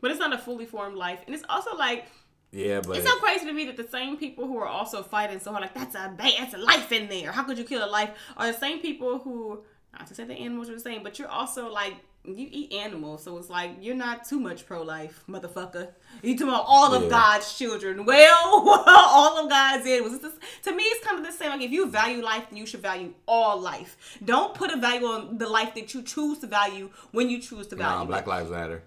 But 0.00 0.10
it's 0.10 0.20
not 0.20 0.32
a 0.32 0.38
fully 0.38 0.66
formed 0.66 0.96
life, 0.96 1.20
and 1.26 1.34
it's 1.34 1.44
also 1.48 1.76
like 1.76 2.06
yeah, 2.52 2.80
but 2.80 2.96
it's 2.96 3.08
so 3.08 3.16
crazy 3.18 3.46
to 3.46 3.52
me 3.52 3.66
that 3.66 3.76
the 3.76 3.88
same 3.88 4.16
people 4.16 4.46
who 4.46 4.56
are 4.58 4.66
also 4.66 5.02
fighting 5.02 5.40
so 5.40 5.50
hard, 5.50 5.62
like 5.62 5.74
that's 5.74 5.94
a 5.94 6.12
ba- 6.16 6.32
that's 6.38 6.54
a 6.54 6.58
life 6.58 6.90
in 6.92 7.08
there. 7.08 7.32
How 7.32 7.42
could 7.42 7.58
you 7.58 7.64
kill 7.64 7.84
a 7.84 7.90
life? 7.90 8.10
Are 8.36 8.46
the 8.50 8.58
same 8.58 8.80
people 8.80 9.18
who 9.18 9.62
not 9.92 10.06
to 10.08 10.14
say 10.14 10.24
the 10.24 10.34
animals 10.34 10.68
are 10.70 10.74
the 10.74 10.80
same, 10.80 11.02
but 11.02 11.18
you're 11.18 11.28
also 11.28 11.70
like 11.70 11.94
you 12.26 12.48
eat 12.50 12.72
animals, 12.72 13.22
so 13.22 13.36
it's 13.38 13.48
like 13.50 13.72
you're 13.80 13.94
not 13.94 14.24
too 14.24 14.40
much 14.40 14.66
pro 14.66 14.82
life, 14.82 15.22
motherfucker. 15.28 15.88
You 16.22 16.34
talking 16.34 16.48
about 16.48 16.64
all 16.66 16.94
of 16.94 17.04
Yeah. 17.04 17.08
God's 17.10 17.56
children? 17.56 18.04
Well, 18.04 18.84
all 18.86 19.44
of 19.44 19.48
God's 19.50 19.86
animals. 19.86 20.14
It's 20.14 20.24
just, 20.24 20.36
to 20.64 20.74
me, 20.74 20.82
it's 20.84 21.06
kind 21.06 21.18
of 21.18 21.24
the 21.24 21.32
same. 21.32 21.50
Like 21.50 21.62
if 21.62 21.70
you 21.70 21.88
value 21.88 22.22
life, 22.22 22.46
then 22.50 22.58
you 22.58 22.66
should 22.66 22.82
value 22.82 23.14
all 23.26 23.60
life. 23.60 24.18
Don't 24.24 24.54
put 24.54 24.70
a 24.72 24.76
value 24.76 25.06
on 25.06 25.38
the 25.38 25.48
life 25.48 25.74
that 25.74 25.94
you 25.94 26.02
choose 26.02 26.38
to 26.38 26.46
value 26.46 26.90
when 27.12 27.30
you 27.30 27.40
choose 27.40 27.66
to 27.68 27.76
value. 27.76 28.06
Black 28.06 28.26
Lives 28.26 28.50
Matter. 28.50 28.82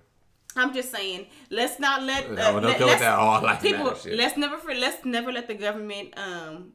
I'm 0.56 0.74
just 0.74 0.92
saying, 0.92 1.28
let's 1.50 1.80
not 1.80 2.04
let 2.04 2.32
No, 2.32 2.42
uh, 2.42 2.52
don't 2.60 2.64
let 2.64 2.82
let's, 2.82 3.02
that 3.02 3.18
all 3.18 3.42
life 3.42 3.62
people. 3.62 3.96
Let's 4.12 4.36
never 4.36 4.58
for 4.58 4.74
let's 4.74 5.06
never 5.06 5.32
let 5.32 5.48
the 5.48 5.54
government 5.54 6.14
um 6.18 6.74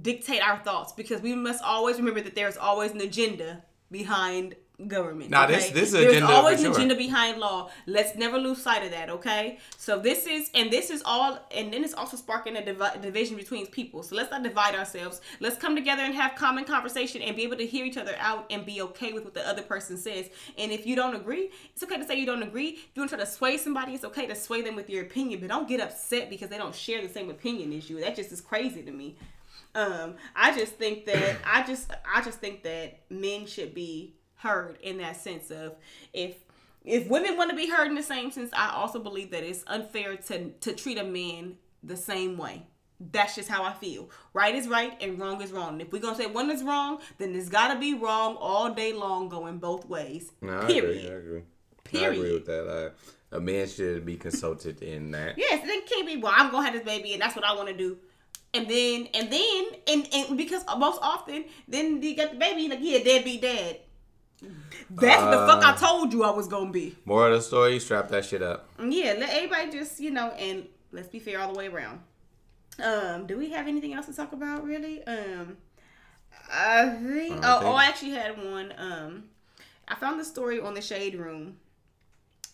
dictate 0.00 0.42
our 0.42 0.58
thoughts 0.58 0.92
because 0.92 1.20
we 1.20 1.34
must 1.34 1.62
always 1.62 1.96
remember 1.98 2.20
that 2.20 2.34
there's 2.34 2.56
always 2.56 2.92
an 2.92 3.00
agenda 3.00 3.62
behind 3.90 4.54
government. 4.88 5.30
This- 5.30 5.64
okay? 5.64 5.72
this 5.72 5.82
is 5.84 5.92
there's 5.92 6.16
agenda 6.16 6.32
always 6.32 6.60
an 6.60 6.66
sure. 6.66 6.74
agenda 6.74 6.94
behind 6.94 7.38
law. 7.38 7.70
Let's 7.86 8.16
never 8.16 8.38
lose 8.38 8.62
sight 8.62 8.84
of 8.84 8.90
that. 8.90 9.10
Okay, 9.10 9.58
so 9.76 9.98
this 9.98 10.26
is 10.26 10.50
and 10.54 10.70
this 10.70 10.90
is 10.90 11.02
all, 11.04 11.38
and 11.50 11.72
then 11.72 11.84
it's 11.84 11.94
also 11.94 12.16
sparking 12.16 12.56
a 12.56 12.64
divi- 12.64 13.00
division 13.00 13.36
between 13.36 13.66
people. 13.66 14.02
So 14.02 14.16
let's 14.16 14.30
not 14.30 14.42
divide 14.42 14.74
ourselves. 14.74 15.20
Let's 15.40 15.56
come 15.56 15.74
together 15.74 16.02
and 16.02 16.14
have 16.14 16.34
common 16.34 16.64
conversation 16.64 17.22
and 17.22 17.36
be 17.36 17.42
able 17.42 17.56
to 17.56 17.66
hear 17.66 17.84
each 17.84 17.96
other 17.96 18.14
out 18.18 18.46
and 18.50 18.64
be 18.66 18.82
okay 18.82 19.12
with 19.12 19.24
what 19.24 19.34
the 19.34 19.46
other 19.46 19.62
person 19.62 19.96
says. 19.96 20.30
And 20.58 20.72
if 20.72 20.86
you 20.86 20.96
don't 20.96 21.14
agree, 21.14 21.50
it's 21.72 21.82
okay 21.82 21.98
to 21.98 22.04
say 22.04 22.18
you 22.18 22.26
don't 22.26 22.42
agree. 22.42 22.68
If 22.68 22.90
you 22.94 23.02
want 23.02 23.10
to 23.10 23.16
try 23.16 23.24
to 23.24 23.30
sway 23.30 23.56
somebody, 23.56 23.94
it's 23.94 24.04
okay 24.04 24.26
to 24.26 24.34
sway 24.34 24.62
them 24.62 24.76
with 24.76 24.88
your 24.90 25.02
opinion, 25.02 25.40
but 25.40 25.48
don't 25.48 25.68
get 25.68 25.80
upset 25.80 26.30
because 26.30 26.48
they 26.48 26.58
don't 26.58 26.74
share 26.74 27.02
the 27.02 27.12
same 27.12 27.30
opinion 27.30 27.72
as 27.72 27.88
you. 27.88 28.00
That 28.00 28.16
just 28.16 28.32
is 28.32 28.40
crazy 28.40 28.82
to 28.82 28.92
me. 28.92 29.16
Um, 29.74 30.16
I 30.36 30.56
just 30.56 30.74
think 30.74 31.06
that 31.06 31.36
I 31.46 31.66
just 31.66 31.90
I 32.14 32.22
just 32.22 32.40
think 32.40 32.62
that 32.64 33.00
men 33.08 33.46
should 33.46 33.74
be 33.74 34.14
heard 34.42 34.78
in 34.82 34.98
that 34.98 35.16
sense 35.16 35.50
of 35.50 35.76
if 36.12 36.36
if 36.84 37.08
women 37.08 37.36
want 37.36 37.50
to 37.50 37.56
be 37.56 37.68
heard 37.68 37.86
in 37.88 37.94
the 37.94 38.02
same 38.02 38.30
sense, 38.30 38.50
I 38.52 38.72
also 38.74 38.98
believe 38.98 39.30
that 39.30 39.44
it's 39.44 39.64
unfair 39.66 40.16
to 40.16 40.50
to 40.50 40.72
treat 40.72 40.98
a 40.98 41.04
man 41.04 41.56
the 41.82 41.96
same 41.96 42.36
way. 42.36 42.66
That's 43.00 43.34
just 43.34 43.48
how 43.48 43.64
I 43.64 43.72
feel. 43.72 44.10
Right 44.32 44.54
is 44.54 44.68
right 44.68 44.96
and 45.02 45.18
wrong 45.18 45.42
is 45.42 45.50
wrong. 45.50 45.70
And 45.74 45.82
if 45.82 45.92
we're 45.92 46.00
gonna 46.00 46.16
say 46.16 46.26
one 46.26 46.50
is 46.50 46.62
wrong, 46.62 47.00
then 47.18 47.34
it's 47.34 47.48
gotta 47.48 47.78
be 47.78 47.94
wrong 47.94 48.36
all 48.36 48.72
day 48.72 48.92
long, 48.92 49.28
going 49.28 49.58
both 49.58 49.88
ways. 49.88 50.30
No, 50.40 50.60
I 50.60 50.66
Period. 50.66 51.06
agree. 51.06 51.08
I 51.08 51.18
agree. 51.18 51.42
I 51.94 52.06
agree 52.12 52.32
with 52.32 52.46
that. 52.46 52.66
Like, 52.66 52.94
a 53.32 53.40
man 53.40 53.66
should 53.66 54.04
be 54.04 54.16
consulted 54.16 54.82
in 54.82 55.10
that. 55.12 55.36
Yes, 55.38 55.66
then 55.66 55.82
can't 55.86 56.06
be. 56.06 56.16
Well, 56.16 56.32
I'm 56.34 56.50
gonna 56.50 56.64
have 56.64 56.74
this 56.74 56.84
baby, 56.84 57.12
and 57.12 57.22
that's 57.22 57.34
what 57.34 57.44
I 57.44 57.54
want 57.54 57.68
to 57.68 57.74
do. 57.74 57.98
And 58.54 58.68
then, 58.68 59.08
and 59.14 59.32
then, 59.32 59.64
and 59.88 60.08
and 60.12 60.36
because 60.36 60.62
most 60.76 61.00
often, 61.02 61.46
then 61.66 62.02
you 62.02 62.14
got 62.14 62.32
the 62.32 62.36
baby, 62.38 62.68
like 62.68 62.80
yeah, 62.82 63.02
deadbeat 63.02 63.40
dad. 63.40 63.78
That's 64.90 65.22
what 65.22 65.30
the 65.30 65.46
fuck 65.46 65.64
I 65.64 65.72
Uh. 65.72 65.76
told 65.76 66.12
you 66.12 66.24
I 66.24 66.30
was 66.30 66.48
gonna 66.48 66.70
be. 66.70 66.96
More 67.04 67.28
of 67.28 67.32
the 67.34 67.40
story, 67.42 67.78
strap 67.78 68.08
that 68.08 68.24
shit 68.24 68.42
up. 68.42 68.68
Yeah, 68.78 69.14
let 69.18 69.30
everybody 69.30 69.70
just 69.70 70.00
you 70.00 70.10
know, 70.10 70.28
and 70.32 70.66
let's 70.92 71.08
be 71.08 71.18
fair 71.18 71.40
all 71.40 71.52
the 71.52 71.58
way 71.58 71.68
around. 71.68 72.00
Um, 72.82 73.26
do 73.26 73.36
we 73.38 73.50
have 73.50 73.68
anything 73.68 73.92
else 73.94 74.06
to 74.06 74.12
talk 74.14 74.32
about? 74.32 74.64
Really? 74.64 75.02
Um, 75.04 75.56
I 76.52 76.88
think. 76.88 77.44
I 77.44 77.56
Oh, 77.56 77.60
don't 77.60 77.64
oh, 77.64 77.72
I 77.76 77.84
actually 77.86 78.12
had 78.12 78.42
one. 78.42 78.72
Um, 78.76 79.24
I 79.88 79.94
found 79.94 80.18
the 80.18 80.24
story 80.24 80.60
on 80.60 80.74
the 80.74 80.80
Shade 80.82 81.14
Room. 81.14 81.56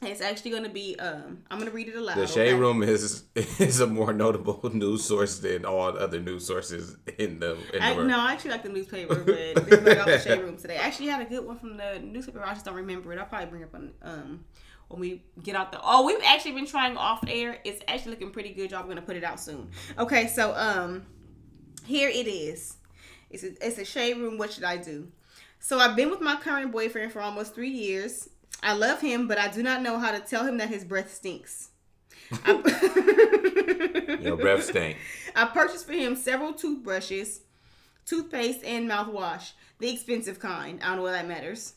It's 0.01 0.21
actually 0.21 0.53
gonna 0.53 0.69
be. 0.69 0.97
Um, 1.01 1.43
I'm 1.51 1.59
gonna 1.59 1.73
read 1.73 1.89
it 1.89 1.97
aloud. 1.97 2.17
The 2.17 2.27
Shade 2.27 2.51
okay? 2.51 2.55
Room 2.55 2.85
is 2.85 3.25
is 3.35 3.81
a 3.81 3.87
more 3.87 4.13
notable 4.13 4.61
news 4.73 5.05
source 5.05 5.41
than 5.41 5.65
all 5.65 5.97
other 5.99 6.21
news 6.21 6.47
sources 6.47 6.97
in 7.19 7.41
the 7.41 7.59
in 7.75 7.83
I, 7.83 7.97
world. 7.97 8.07
no, 8.07 8.19
I 8.19 8.33
actually 8.33 8.53
like 8.53 8.63
the 8.63 8.69
newspaper, 8.69 9.17
but 9.17 9.27
this 9.27 9.81
bring 9.81 9.99
out 9.99 10.07
the 10.07 10.21
shade 10.21 10.41
room 10.41 10.57
today. 10.57 10.77
I 10.77 10.83
actually 10.83 11.09
had 11.09 11.21
a 11.21 11.25
good 11.25 11.45
one 11.45 11.59
from 11.59 11.77
the 11.77 11.99
newspaper. 11.99 12.45
I 12.45 12.53
just 12.53 12.65
don't 12.65 12.77
remember 12.77 13.13
it. 13.13 13.19
I'll 13.19 13.27
probably 13.27 13.49
bring 13.49 13.63
it 13.63 13.65
up 13.65 13.75
on 13.75 13.93
um 14.03 14.45
when 14.87 15.01
we 15.01 15.25
get 15.43 15.57
out 15.57 15.73
the. 15.73 15.81
Oh, 15.83 16.07
we've 16.07 16.23
actually 16.25 16.53
been 16.53 16.67
trying 16.67 16.97
off 16.97 17.25
air. 17.27 17.59
It's 17.65 17.83
actually 17.89 18.13
looking 18.13 18.31
pretty 18.31 18.55
good. 18.55 18.71
Y'all, 18.71 18.83
we're 18.83 18.91
gonna 18.91 19.03
put 19.03 19.17
it 19.17 19.25
out 19.25 19.41
soon. 19.41 19.71
Okay, 19.99 20.29
so 20.29 20.55
um, 20.55 21.07
here 21.85 22.09
it 22.09 22.29
is. 22.29 22.77
It's 23.31 23.43
a, 23.43 23.67
it's 23.67 23.79
a 23.79 23.85
shade 23.85 24.17
room. 24.17 24.39
What 24.39 24.53
should 24.53 24.65
I 24.65 24.77
do? 24.77 25.09
So 25.59 25.81
I've 25.81 25.97
been 25.97 26.09
with 26.09 26.21
my 26.21 26.37
current 26.37 26.71
boyfriend 26.71 27.13
for 27.13 27.21
almost 27.21 27.55
three 27.55 27.71
years. 27.71 28.29
I 28.63 28.73
love 28.75 29.01
him, 29.01 29.29
but 29.29 29.39
I 29.39 29.49
do 29.49 29.63
not 29.63 29.83
know 29.83 29.99
how 29.99 30.11
to 30.13 30.21
tell 30.21 30.45
him 30.45 30.59
that 30.59 30.69
his 30.69 30.85
breath 30.85 31.15
stinks. 31.15 31.69
I- 32.45 34.17
Your 34.21 34.37
breath 34.37 34.65
stink. 34.65 34.97
I 35.37 35.47
purchased 35.47 35.87
for 35.87 35.93
him 35.93 36.17
several 36.17 36.53
toothbrushes, 36.53 37.43
toothpaste, 38.05 38.65
and 38.65 38.89
mouthwash. 38.91 39.53
The 39.79 39.89
expensive 39.91 40.41
kind. 40.41 40.81
I 40.83 40.89
don't 40.89 40.97
know 40.97 41.03
why 41.05 41.13
that 41.13 41.29
matters. 41.29 41.75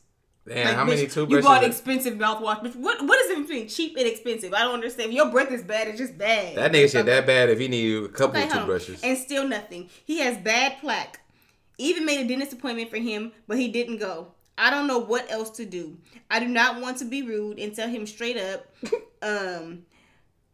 Damn, 0.48 0.66
Like, 0.66 0.76
how 0.76 0.86
many 0.86 1.04
bitch, 1.04 1.14
toothbrushes? 1.14 1.32
You 1.32 1.42
bought 1.50 1.64
expensive 1.64 2.16
mouthwash. 2.16 2.64
But 2.64 2.76
what 2.76 3.00
what 3.06 3.20
is 3.22 3.28
difference 3.28 3.48
between 3.48 3.68
cheap 3.68 3.96
and 3.96 4.08
expensive? 4.08 4.54
I 4.56 4.62
don't 4.64 4.74
understand. 4.74 5.10
If 5.12 5.16
your 5.16 5.30
breath 5.30 5.52
is 5.52 5.62
bad, 5.64 5.88
it's 5.88 6.00
just 6.00 6.18
bad. 6.18 6.56
that 6.58 6.72
nigga 6.72 6.92
shit 6.92 7.06
that 7.06 7.28
bad 7.28 7.50
if 7.52 7.60
he 7.60 7.68
need 7.68 8.06
a 8.06 8.08
couple 8.08 8.40
Okay, 8.42 8.48
of 8.48 8.54
toothbrushes. 8.54 9.02
And 9.04 9.16
still 9.20 9.48
nothing. 9.48 9.90
He 10.04 10.18
has 10.20 10.38
bad 10.38 10.80
plaque. 10.82 11.20
Even 11.78 12.06
made 12.06 12.26
a 12.26 12.28
dentist 12.28 12.54
appointment 12.54 12.90
for 12.90 12.98
him, 12.98 13.32
but 13.48 13.58
he 13.60 13.68
didn't 13.68 13.98
go. 13.98 14.34
I 14.58 14.70
don't 14.70 14.88
know 14.88 15.00
what 15.00 15.32
else 15.32 15.50
to 15.52 15.66
do. 15.66 15.98
I 16.30 16.40
do 16.40 16.48
not 16.48 16.82
want 16.82 16.98
to 16.98 17.06
be 17.06 17.24
rude 17.24 17.60
and 17.60 17.76
tell 17.76 17.90
him 17.90 18.06
straight 18.06 18.38
up. 18.38 18.66
um 19.22 19.84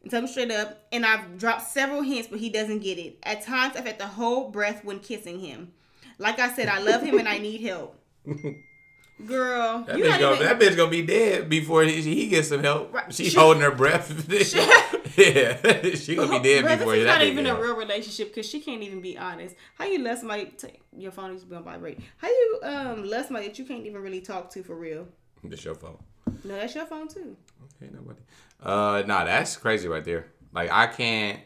and 0.02 0.12
tell 0.12 0.22
him 0.22 0.28
straight 0.28 0.52
up. 0.52 0.86
And 0.92 1.06
I've 1.06 1.38
dropped 1.38 1.64
several 1.64 2.02
hints, 2.02 2.28
but 2.30 2.40
he 2.40 2.50
doesn't 2.50 2.80
get 2.80 2.98
it. 2.98 3.18
At 3.24 3.44
times 3.44 3.76
I've 3.76 3.86
had 3.86 4.00
to 4.00 4.08
hold 4.08 4.54
breath 4.54 4.84
when 4.86 5.00
kissing 5.00 5.40
him. 5.40 5.74
Like 6.18 6.40
I 6.40 6.52
said, 6.54 6.68
I 6.68 6.80
love 6.80 7.02
him 7.02 7.20
and 7.20 7.28
I 7.28 7.38
need 7.38 7.62
help. 7.62 8.00
Girl, 9.26 9.84
That 9.88 9.96
bitch, 9.96 10.20
gonna, 10.20 10.36
even- 10.36 10.46
that 10.48 10.60
bitch 10.60 10.78
gonna 10.78 10.92
be 10.92 11.02
dead 11.02 11.50
before 11.50 11.84
he, 11.84 12.02
he 12.02 12.28
gets 12.28 12.50
some 12.50 12.62
help. 12.62 12.94
Right. 12.94 13.12
She's 13.14 13.32
She- 13.32 13.38
holding 13.40 13.64
her 13.64 13.72
breath. 13.72 14.12
yeah, 15.18 15.58
she 15.96 16.16
gonna 16.16 16.40
be 16.40 16.44
dead 16.48 16.78
before 16.78 16.92
this 16.94 17.02
is 17.02 17.08
not 17.08 17.24
even 17.24 17.46
a 17.48 17.50
help. 17.50 17.62
real 17.62 17.76
relationship 17.76 18.28
because 18.30 18.48
she 18.48 18.60
can't 18.60 18.84
even 18.84 19.02
be 19.02 19.18
honest. 19.18 19.56
How 19.76 19.86
you 19.86 20.00
let 20.04 20.20
somebody 20.20 20.46
take 20.58 20.82
your 20.96 21.12
phone 21.12 21.32
used 21.32 21.46
to 21.46 21.50
be 21.50 21.56
on 21.56 21.64
vibrate? 21.64 22.00
How 22.18 22.28
you 22.28 22.60
um 22.64 23.04
let 23.06 23.26
somebody 23.26 23.48
that 23.48 23.58
you 23.58 23.66
can't 23.66 23.86
even 23.88 24.02
really 24.04 24.22
talk 24.22 24.52
to 24.52 24.62
for 24.62 24.76
real? 24.76 25.08
Just 25.50 25.66
your 25.66 25.74
phone. 25.76 25.98
No, 26.44 26.56
that's 26.56 26.76
your 26.76 26.86
phone 26.86 27.08
too. 27.08 27.36
Okay, 27.82 27.92
nobody. 27.92 28.20
Uh, 28.62 29.02
nah, 29.08 29.24
that's 29.24 29.58
crazy 29.58 29.88
right 29.88 30.04
there. 30.04 30.28
Like 30.54 30.72
I 30.72 30.86
can't. 30.88 31.40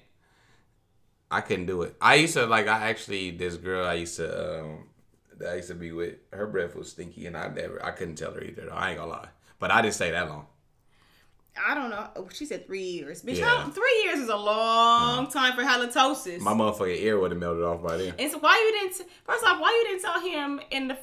I 1.29 1.39
couldn't 1.39 1.67
do 1.67 1.83
it. 1.83 1.95
I 2.01 2.15
used 2.15 2.33
to 2.33 2.45
like. 2.47 2.67
I 2.67 2.89
actually 2.89 3.31
this 3.31 3.55
girl 3.55 3.85
I 3.87 3.93
used 3.93 4.17
to 4.17 4.59
um 4.61 4.87
that 5.41 5.51
I 5.51 5.55
used 5.57 5.67
to 5.69 5.75
be 5.75 5.91
with. 5.91 6.15
Her 6.31 6.47
breath 6.47 6.75
was 6.75 6.89
stinky, 6.91 7.25
and 7.25 7.35
I 7.37 7.47
never. 7.49 7.83
I 7.83 7.91
couldn't 7.91 8.15
tell 8.15 8.33
her 8.33 8.41
either. 8.41 8.65
Though. 8.65 8.75
I 8.75 8.89
ain't 8.89 8.99
gonna 8.99 9.11
lie. 9.11 9.29
But 9.59 9.71
I 9.71 9.81
didn't 9.81 9.95
stay 9.95 10.11
that 10.11 10.29
long. 10.29 10.47
I 11.67 11.75
don't 11.75 11.89
know. 11.89 12.07
Oh, 12.15 12.29
She 12.31 12.45
said 12.45 12.65
three 12.65 12.81
years. 12.83 13.21
Bitch, 13.23 13.37
Yeah. 13.37 13.69
three 13.69 14.01
years 14.05 14.19
is 14.19 14.29
a 14.29 14.35
long 14.37 15.25
uh-huh. 15.25 15.31
time 15.31 15.55
for 15.55 15.63
halitosis. 15.63 16.39
My 16.39 16.53
motherfucking 16.53 17.01
ear 17.01 17.19
would 17.19 17.31
have 17.31 17.39
melted 17.39 17.63
off 17.63 17.83
by 17.83 17.97
then. 17.97 18.13
and 18.17 18.31
so 18.31 18.39
why 18.39 18.55
you 18.57 18.89
didn't? 18.89 19.07
First 19.25 19.45
off, 19.45 19.59
why 19.59 19.69
you 19.69 19.89
didn't 19.89 20.01
tell 20.01 20.21
him 20.21 20.61
in 20.71 20.87
the? 20.87 20.97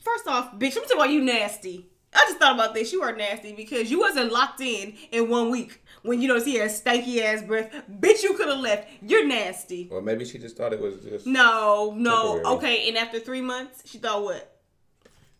First 0.00 0.26
off, 0.28 0.52
bitch, 0.54 0.74
let 0.74 0.82
me 0.82 0.82
tell 0.82 0.90
you 0.90 0.98
why 0.98 1.06
you 1.06 1.20
nasty. 1.20 1.86
I 2.14 2.24
just 2.26 2.38
thought 2.38 2.54
about 2.54 2.74
this. 2.74 2.92
You 2.92 3.02
are 3.02 3.14
nasty 3.14 3.52
because 3.52 3.90
you 3.90 3.98
wasn't 3.98 4.32
locked 4.32 4.60
in 4.60 4.94
in 5.10 5.30
one 5.30 5.50
week 5.50 5.82
when 6.02 6.20
you 6.20 6.28
don't 6.28 6.42
see 6.42 6.58
a 6.58 6.66
stanky 6.66 7.22
ass 7.22 7.42
breath. 7.42 7.72
Bitch, 7.90 8.22
you 8.22 8.34
could 8.34 8.48
have 8.48 8.60
left. 8.60 8.88
You're 9.00 9.26
nasty. 9.26 9.88
Or 9.90 10.02
maybe 10.02 10.24
she 10.24 10.38
just 10.38 10.56
thought 10.56 10.72
it 10.72 10.80
was 10.80 10.96
just. 11.02 11.26
No, 11.26 11.94
no. 11.96 12.34
Temporary. 12.34 12.56
Okay, 12.56 12.88
and 12.88 12.98
after 12.98 13.18
three 13.18 13.40
months, 13.40 13.82
she 13.86 13.98
thought 13.98 14.22
what? 14.22 14.48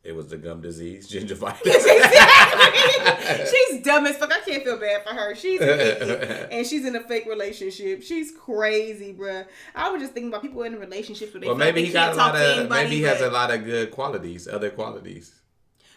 It 0.04 0.16
was 0.16 0.26
the 0.26 0.36
gum 0.36 0.60
disease, 0.60 1.08
gingivitis. 1.08 1.62
she's 3.50 3.84
dumb 3.84 4.04
as 4.06 4.16
fuck. 4.16 4.32
I 4.32 4.40
can't 4.40 4.64
feel 4.64 4.76
bad 4.76 5.04
for 5.04 5.14
her. 5.14 5.36
She's 5.36 5.60
and 5.60 6.66
she's 6.66 6.84
in 6.84 6.96
a 6.96 7.00
fake 7.04 7.26
relationship. 7.26 8.02
She's 8.02 8.32
crazy, 8.32 9.14
bruh. 9.14 9.46
I 9.76 9.90
was 9.90 10.02
just 10.02 10.12
thinking 10.12 10.30
about 10.30 10.42
people 10.42 10.64
in 10.64 10.76
relationships 10.80 11.32
where 11.32 11.40
they 11.40 11.46
well, 11.46 11.56
maybe 11.56 11.84
he 11.84 11.92
got 11.92 12.14
a 12.14 12.16
lot 12.16 12.34
of. 12.34 12.40
anybody, 12.40 12.84
Maybe 12.84 12.96
he 12.96 13.02
has 13.02 13.20
but, 13.20 13.28
a 13.28 13.32
lot 13.32 13.52
of 13.52 13.64
good 13.64 13.92
qualities, 13.92 14.48
other 14.48 14.70
qualities. 14.70 15.32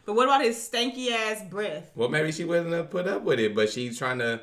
But 0.05 0.15
what 0.15 0.25
about 0.25 0.43
his 0.43 0.57
stanky 0.57 1.11
ass 1.11 1.43
breath? 1.49 1.91
Well, 1.95 2.09
maybe 2.09 2.31
she 2.31 2.45
wasn't 2.45 2.71
gonna 2.71 2.83
put 2.83 3.07
up 3.07 3.23
with 3.23 3.39
it, 3.39 3.55
but 3.55 3.69
she's 3.69 3.97
trying 3.97 4.19
to. 4.19 4.41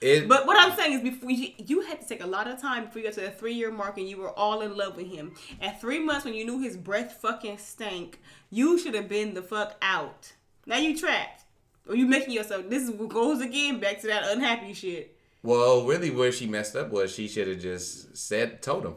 It, 0.00 0.26
But 0.26 0.46
what 0.46 0.56
I'm 0.58 0.74
saying 0.78 0.94
is, 0.94 1.02
before 1.02 1.30
you, 1.30 1.50
you 1.58 1.82
had 1.82 2.00
to 2.00 2.08
take 2.08 2.24
a 2.24 2.26
lot 2.26 2.48
of 2.48 2.58
time 2.58 2.86
before 2.86 3.02
you 3.02 3.08
got 3.08 3.14
to 3.14 3.20
the 3.20 3.30
three 3.30 3.52
year 3.52 3.70
mark, 3.70 3.98
and 3.98 4.08
you 4.08 4.16
were 4.16 4.30
all 4.30 4.62
in 4.62 4.74
love 4.74 4.96
with 4.96 5.06
him. 5.06 5.34
At 5.60 5.80
three 5.80 5.98
months, 5.98 6.24
when 6.24 6.32
you 6.32 6.46
knew 6.46 6.58
his 6.58 6.76
breath 6.76 7.18
fucking 7.20 7.58
stank, 7.58 8.18
you 8.48 8.78
should 8.78 8.94
have 8.94 9.10
been 9.10 9.34
the 9.34 9.42
fuck 9.42 9.76
out. 9.82 10.32
Now 10.64 10.78
you 10.78 10.98
trapped. 10.98 11.44
Or 11.86 11.96
you 11.96 12.06
making 12.06 12.32
yourself? 12.32 12.70
This 12.70 12.88
goes 12.88 13.42
again 13.42 13.80
back 13.80 14.00
to 14.00 14.06
that 14.06 14.22
unhappy 14.30 14.72
shit. 14.72 15.18
Well, 15.42 15.84
really, 15.84 16.10
where 16.10 16.32
she 16.32 16.46
messed 16.46 16.76
up 16.76 16.90
was 16.90 17.12
she 17.12 17.26
should 17.28 17.48
have 17.48 17.60
just 17.60 18.16
said, 18.16 18.62
told 18.62 18.84
him. 18.86 18.94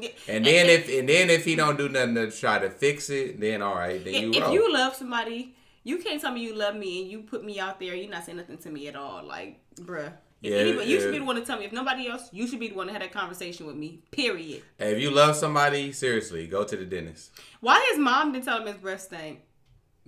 Yeah. 0.00 0.10
And 0.28 0.44
then 0.44 0.66
if 0.66 0.88
and 0.88 1.08
then 1.08 1.30
if 1.30 1.44
he 1.44 1.56
don't 1.56 1.76
do 1.76 1.88
nothing 1.88 2.14
to 2.14 2.30
try 2.30 2.58
to 2.58 2.70
fix 2.70 3.10
it, 3.10 3.40
then 3.40 3.62
all 3.62 3.74
right, 3.74 4.02
then 4.04 4.14
you 4.14 4.30
if 4.32 4.42
roll. 4.42 4.52
you 4.52 4.72
love 4.72 4.94
somebody, 4.94 5.54
you 5.84 5.98
can't 5.98 6.20
tell 6.20 6.32
me 6.32 6.42
you 6.42 6.54
love 6.54 6.76
me 6.76 7.02
and 7.02 7.10
you 7.10 7.20
put 7.22 7.44
me 7.44 7.58
out 7.58 7.80
there. 7.80 7.94
You're 7.94 8.10
not 8.10 8.24
saying 8.24 8.38
nothing 8.38 8.58
to 8.58 8.70
me 8.70 8.88
at 8.88 8.96
all. 8.96 9.24
Like, 9.24 9.60
bruh. 9.76 10.12
If 10.40 10.52
Yeah, 10.52 10.58
anybody, 10.58 10.90
you 10.90 11.00
should 11.00 11.10
be 11.10 11.18
the 11.18 11.24
one 11.24 11.34
to 11.34 11.44
tell 11.44 11.58
me. 11.58 11.64
If 11.64 11.72
nobody 11.72 12.06
else, 12.06 12.28
you 12.30 12.46
should 12.46 12.60
be 12.60 12.68
the 12.68 12.76
one 12.76 12.86
to 12.86 12.92
have 12.92 13.02
that 13.02 13.12
conversation 13.12 13.66
with 13.66 13.74
me. 13.74 14.02
Period. 14.12 14.62
Hey, 14.78 14.92
if 14.92 15.00
you 15.00 15.10
love 15.10 15.34
somebody, 15.34 15.90
seriously, 15.90 16.46
go 16.46 16.62
to 16.62 16.76
the 16.76 16.84
dentist. 16.84 17.32
Why 17.60 17.84
his 17.90 17.98
mom 17.98 18.32
didn't 18.32 18.44
tell 18.44 18.60
him 18.60 18.68
his 18.68 18.76
breath 18.76 19.00
stank? 19.00 19.40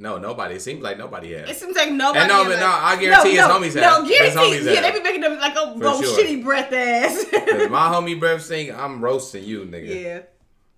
No, 0.00 0.16
nobody. 0.16 0.54
It 0.54 0.62
seems 0.62 0.82
like 0.82 0.96
nobody 0.96 1.34
It 1.34 1.46
has. 1.46 1.58
seems 1.58 1.76
like 1.76 1.92
nobody. 1.92 2.20
And 2.20 2.28
no, 2.28 2.44
but 2.44 2.58
no, 2.58 2.66
I 2.66 2.98
guarantee 2.98 3.32
his 3.32 3.40
homies 3.42 3.74
have. 3.74 3.74
No, 3.74 3.82
have. 3.82 4.08
His 4.08 4.34
guarantee. 4.34 4.40
homies 4.40 4.64
yeah, 4.64 4.80
have. 4.80 4.94
they 4.94 4.98
be 4.98 5.04
making 5.04 5.20
them 5.20 5.38
like 5.38 5.52
a 5.52 5.78
go 5.78 6.00
sure. 6.00 6.18
shitty 6.18 6.42
breath 6.42 6.72
ass. 6.72 7.26
My 7.70 7.88
homie 7.92 8.18
breath 8.18 8.42
stink, 8.42 8.72
I'm 8.74 9.04
roasting 9.04 9.44
you, 9.44 9.66
nigga. 9.66 10.02
yeah. 10.02 10.20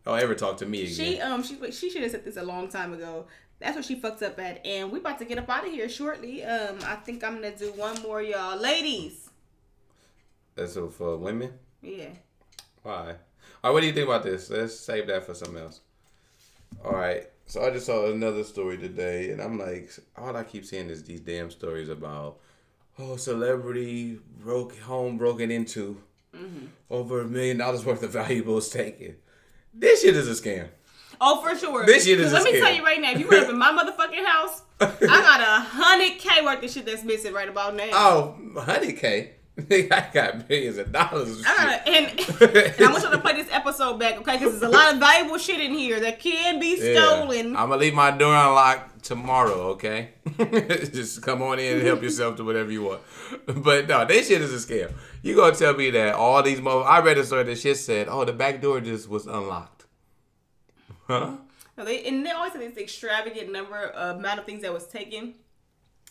Don't 0.05 0.18
ever 0.18 0.35
talk 0.35 0.57
to 0.57 0.66
me 0.66 0.83
again. 0.83 0.93
She 0.93 1.20
um 1.20 1.45
she 1.45 1.70
she 1.70 1.89
should 1.89 2.03
have 2.03 2.11
said 2.11 2.25
this 2.25 2.37
a 2.37 2.43
long 2.43 2.68
time 2.68 2.93
ago. 2.93 3.27
That's 3.61 3.77
what 3.77 3.85
she 3.85 3.95
fucked 3.95 4.25
up 4.25 4.41
at, 4.41 4.66
and 4.66 4.91
we 4.91 4.99
about 4.99 5.20
to 5.20 5.25
get 5.25 5.39
up 5.39 5.49
out 5.49 5.64
of 5.64 5.70
here 5.73 5.89
shortly. 5.89 6.43
Um, 6.43 6.79
I 6.85 6.97
think 6.97 7.23
I'm 7.23 7.37
gonna 7.37 7.57
do 7.57 7.70
one 7.75 8.03
more, 8.03 8.20
y'all, 8.20 8.59
ladies. 8.61 9.31
That's 10.57 10.75
for 10.75 11.16
women. 11.16 11.53
Yeah. 11.81 12.09
Why? 12.83 12.93
All 12.93 13.05
right, 13.05 13.70
what 13.70 13.81
do 13.83 13.87
you 13.87 13.93
think 13.93 14.09
about 14.09 14.25
this? 14.25 14.51
Let's 14.51 14.75
save 14.75 15.07
that 15.07 15.25
for 15.25 15.35
something 15.35 15.59
else. 15.62 15.81
All 16.85 16.91
right. 16.91 17.29
So 17.47 17.64
I 17.64 17.70
just 17.70 17.86
saw 17.86 18.11
another 18.11 18.45
story 18.45 18.78
today, 18.78 19.30
and 19.30 19.40
I'm 19.40 19.59
like, 19.59 19.90
all 20.16 20.34
I 20.36 20.45
keep 20.45 20.64
seeing 20.64 20.88
is 20.88 21.03
these 21.05 21.20
damn 21.20 21.51
stories 21.51 21.88
about, 21.88 22.38
oh, 22.99 23.16
celebrity 23.16 24.20
broke 24.38 24.78
home 24.78 25.18
broken 25.18 25.51
into, 25.51 26.01
mm-hmm. 26.34 26.66
over 26.90 27.20
a 27.20 27.26
million 27.26 27.59
dollars 27.59 27.84
worth 27.84 28.03
of 28.03 28.11
valuables 28.12 28.70
taken. 28.70 29.16
This 29.74 30.03
shit 30.03 30.16
is 30.16 30.28
a 30.28 30.43
scam. 30.43 30.68
Oh, 31.20 31.40
for 31.40 31.57
sure. 31.57 31.86
This 31.86 32.05
shit 32.05 32.18
is 32.20 32.32
Let 32.32 32.43
me 32.43 32.55
scam. 32.55 32.61
tell 32.61 32.74
you 32.74 32.84
right 32.84 33.01
now, 33.01 33.12
if 33.12 33.20
you 33.20 33.28
were 33.28 33.36
up 33.36 33.49
in 33.49 33.59
my 33.59 33.70
motherfucking 33.72 34.24
house, 34.24 34.62
I 34.80 34.97
got 34.99 35.40
a 35.40 35.62
hundred 35.64 36.18
k 36.18 36.45
worth 36.45 36.64
of 36.64 36.70
shit 36.70 36.84
that's 36.84 37.05
missing 37.05 37.32
right 37.32 37.49
about 37.49 37.76
now. 37.76 37.90
Oh, 37.93 38.36
honey 38.57 38.93
K. 38.93 39.32
I 39.70 40.09
got 40.12 40.48
millions 40.48 40.78
of 40.78 40.92
dollars. 40.92 41.40
Of 41.40 41.46
I 41.46 41.82
shit. 41.84 41.84
gotta, 41.84 42.53
and, 42.55 42.74
and 42.76 42.86
I 42.86 42.90
want 42.90 43.03
y'all 43.03 43.12
to 43.12 43.18
play 43.18 43.34
this 43.34 43.48
episode 43.50 43.98
back, 43.98 44.16
okay? 44.18 44.38
Because 44.38 44.59
there's 44.59 44.62
a 44.62 44.74
lot 44.74 44.94
of 44.94 44.98
valuable 45.00 45.36
shit 45.36 45.61
in 45.61 45.74
here 45.74 46.00
that 46.00 46.20
can 46.20 46.59
be 46.59 46.76
stolen. 46.76 47.48
I'm 47.57 47.68
gonna 47.68 47.76
leave 47.76 47.92
my 47.92 48.11
door 48.12 48.34
unlocked 48.34 49.05
tomorrow, 49.05 49.72
okay? 49.72 50.11
Just 50.38 51.20
come 51.20 51.42
on 51.42 51.59
in 51.59 51.76
and 51.76 51.86
help 51.86 52.03
yourself 52.03 52.36
to 52.36 52.44
whatever 52.44 52.70
you 52.70 52.82
want. 52.82 53.03
But 53.46 53.88
no, 53.88 54.07
this 54.07 54.28
shit 54.28 54.40
is 54.40 54.55
a 54.55 54.66
scam. 54.66 54.92
You 55.22 55.36
gonna 55.36 55.55
tell 55.55 55.74
me 55.74 55.90
that 55.90 56.14
all 56.14 56.42
these 56.42 56.61
mo 56.61 56.80
I 56.80 57.00
read 57.00 57.18
a 57.18 57.24
story 57.24 57.44
that 57.44 57.59
shit 57.59 57.76
said, 57.76 58.09
oh, 58.09 58.24
the 58.24 58.32
back 58.32 58.62
door 58.62 58.80
just 58.80 59.07
was 59.07 59.26
unlocked. 59.26 59.84
Huh? 61.07 61.36
No, 61.76 61.84
they, 61.84 62.05
and 62.05 62.24
they 62.24 62.30
always 62.30 62.53
say 62.53 62.66
this 62.66 62.78
extravagant 62.78 63.53
number 63.53 63.94
uh, 63.94 64.14
amount 64.14 64.38
of 64.38 64.46
things 64.46 64.62
that 64.62 64.72
was 64.72 64.86
taken. 64.86 65.34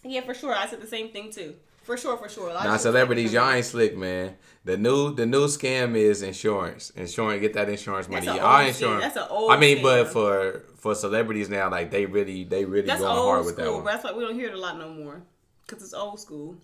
Yeah, 0.04 0.22
for 0.22 0.34
sure. 0.34 0.54
I 0.54 0.68
said 0.68 0.82
the 0.82 0.88
same 0.88 1.10
thing 1.10 1.32
too. 1.32 1.56
For 1.84 1.98
sure, 1.98 2.16
for 2.18 2.30
sure. 2.30 2.50
A 2.50 2.54
lot 2.54 2.66
of 2.66 2.72
Now 2.72 2.78
celebrities, 2.78 3.34
y'all 3.34 3.50
ain't 3.52 3.66
slick, 3.66 3.98
man. 3.98 4.36
The 4.64 4.78
new 4.78 5.14
the 5.16 5.26
new 5.26 5.46
scam 5.48 5.96
is 5.96 6.22
insurance. 6.22 6.92
Insurance, 6.92 7.42
get 7.42 7.54
that 7.54 7.70
insurance 7.70 8.08
money. 8.08 8.26
That's 8.28 8.38
a 8.38 8.42
Y'all 8.42 8.60
old 8.60 8.68
insurance. 8.68 8.98
scam. 8.98 9.02
That's 9.02 9.18
a 9.18 9.30
old 9.30 9.52
I 9.52 9.58
mean, 9.58 9.82
but 9.82 10.08
for 10.10 10.64
for 10.78 10.94
celebrities 10.94 11.50
now, 11.50 11.70
like 11.72 11.90
they 11.90 12.06
really 12.06 12.44
they 12.44 12.66
really 12.66 12.86
That's 12.88 13.02
going 13.02 13.16
hard 13.18 13.46
with 13.46 13.58
that 13.58 13.72
one. 13.74 13.84
that's 13.84 14.04
why 14.04 14.12
we 14.14 14.24
don't 14.24 14.36
hear 14.36 14.50
it 14.50 14.54
a 14.54 14.60
lot 14.60 14.78
no 14.78 14.90
more. 14.90 15.24
Because 15.66 15.84
it's 15.84 15.94
old 15.94 16.20
school. 16.20 16.56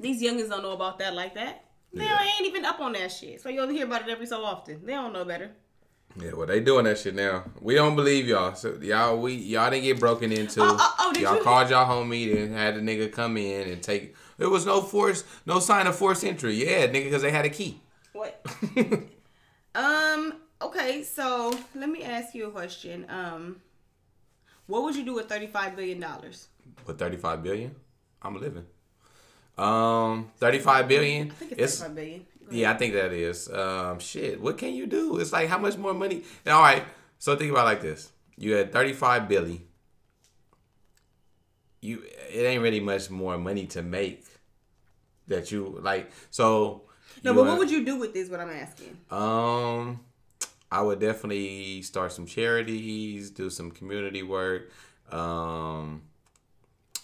These 0.00 0.22
youngins 0.22 0.48
don't 0.48 0.62
know 0.62 0.72
about 0.72 0.98
that 1.00 1.14
like 1.14 1.34
that. 1.34 1.64
They 1.92 2.04
Yeah. 2.04 2.22
ain't 2.38 2.46
even 2.46 2.64
up 2.64 2.78
on 2.80 2.92
that 2.92 3.10
shit. 3.10 3.40
So 3.40 3.48
you 3.48 3.60
only 3.60 3.74
hear 3.74 3.86
about 3.86 4.02
it 4.02 4.10
every 4.10 4.26
so 4.26 4.44
often. 4.44 4.84
They 4.86 4.92
don't 4.92 5.12
know 5.12 5.24
better. 5.24 5.50
Yeah, 6.16 6.32
well, 6.32 6.46
they 6.46 6.60
doing 6.60 6.84
that 6.84 6.98
shit 6.98 7.14
now. 7.14 7.44
We 7.60 7.74
don't 7.74 7.94
believe 7.94 8.26
y'all. 8.26 8.54
So 8.54 8.76
y'all, 8.80 9.18
we 9.20 9.34
y'all 9.34 9.70
didn't 9.70 9.84
get 9.84 10.00
broken 10.00 10.32
into. 10.32 10.60
Oh, 10.62 10.76
oh, 10.78 10.94
oh, 10.98 11.18
y'all 11.20 11.36
you- 11.36 11.42
called 11.42 11.70
y'all 11.70 11.86
homie 11.88 12.36
and 12.36 12.54
had 12.54 12.74
the 12.76 12.80
nigga 12.80 13.12
come 13.12 13.36
in 13.36 13.68
and 13.68 13.82
take. 13.82 14.14
There 14.36 14.48
was 14.48 14.66
no 14.66 14.80
force, 14.82 15.24
no 15.46 15.58
sign 15.60 15.86
of 15.86 15.94
forced 15.96 16.24
entry. 16.24 16.54
Yeah, 16.54 16.86
nigga, 16.86 17.04
because 17.04 17.22
they 17.22 17.30
had 17.30 17.44
a 17.44 17.50
key. 17.50 17.80
What? 18.12 18.44
um. 19.74 20.34
Okay. 20.60 21.02
So 21.04 21.56
let 21.74 21.88
me 21.88 22.02
ask 22.02 22.34
you 22.34 22.46
a 22.46 22.50
question. 22.50 23.06
Um. 23.08 23.60
What 24.66 24.82
would 24.82 24.96
you 24.96 25.04
do 25.04 25.14
with 25.14 25.28
thirty-five 25.28 25.76
billion 25.76 26.00
dollars? 26.00 26.48
With 26.86 26.98
thirty 26.98 27.16
five 27.16 27.42
billion, 27.42 27.74
I'm 28.22 28.38
living. 28.40 28.66
Um, 29.56 30.30
thirty 30.38 30.58
five 30.58 30.88
billion. 30.88 31.30
I 31.30 31.34
think 31.34 31.52
it's 31.52 31.60
It's 31.62 31.80
thirty-five 31.80 31.96
billion. 31.96 32.26
Yeah, 32.50 32.72
I 32.72 32.74
think 32.74 32.94
that 32.94 33.12
is. 33.12 33.48
Um, 33.50 33.98
shit. 33.98 34.40
What 34.40 34.58
can 34.58 34.72
you 34.74 34.86
do? 34.86 35.18
It's 35.18 35.32
like 35.32 35.48
how 35.48 35.58
much 35.58 35.76
more 35.76 35.94
money? 35.94 36.22
All 36.46 36.60
right. 36.62 36.84
So 37.18 37.36
think 37.36 37.50
about 37.50 37.62
it 37.62 37.64
like 37.64 37.80
this: 37.82 38.10
you 38.36 38.54
had 38.54 38.72
thirty 38.72 38.92
five 38.92 39.28
billion. 39.28 39.62
You 41.80 42.02
it 42.32 42.42
ain't 42.42 42.62
really 42.62 42.80
much 42.80 43.10
more 43.10 43.38
money 43.38 43.66
to 43.66 43.82
make. 43.82 44.24
That 45.28 45.52
you 45.52 45.78
like 45.82 46.10
so. 46.30 46.82
No, 47.22 47.34
but 47.34 47.40
want- 47.40 47.48
what 47.50 47.58
would 47.58 47.70
you 47.70 47.84
do 47.84 47.96
with 47.98 48.14
this? 48.14 48.28
What 48.30 48.40
I'm 48.40 48.50
asking. 48.50 48.96
Um, 49.10 50.00
I 50.70 50.80
would 50.82 51.00
definitely 51.00 51.82
start 51.82 52.12
some 52.12 52.26
charities, 52.26 53.30
do 53.30 53.50
some 53.50 53.70
community 53.70 54.22
work. 54.22 54.70
Um, 55.10 56.02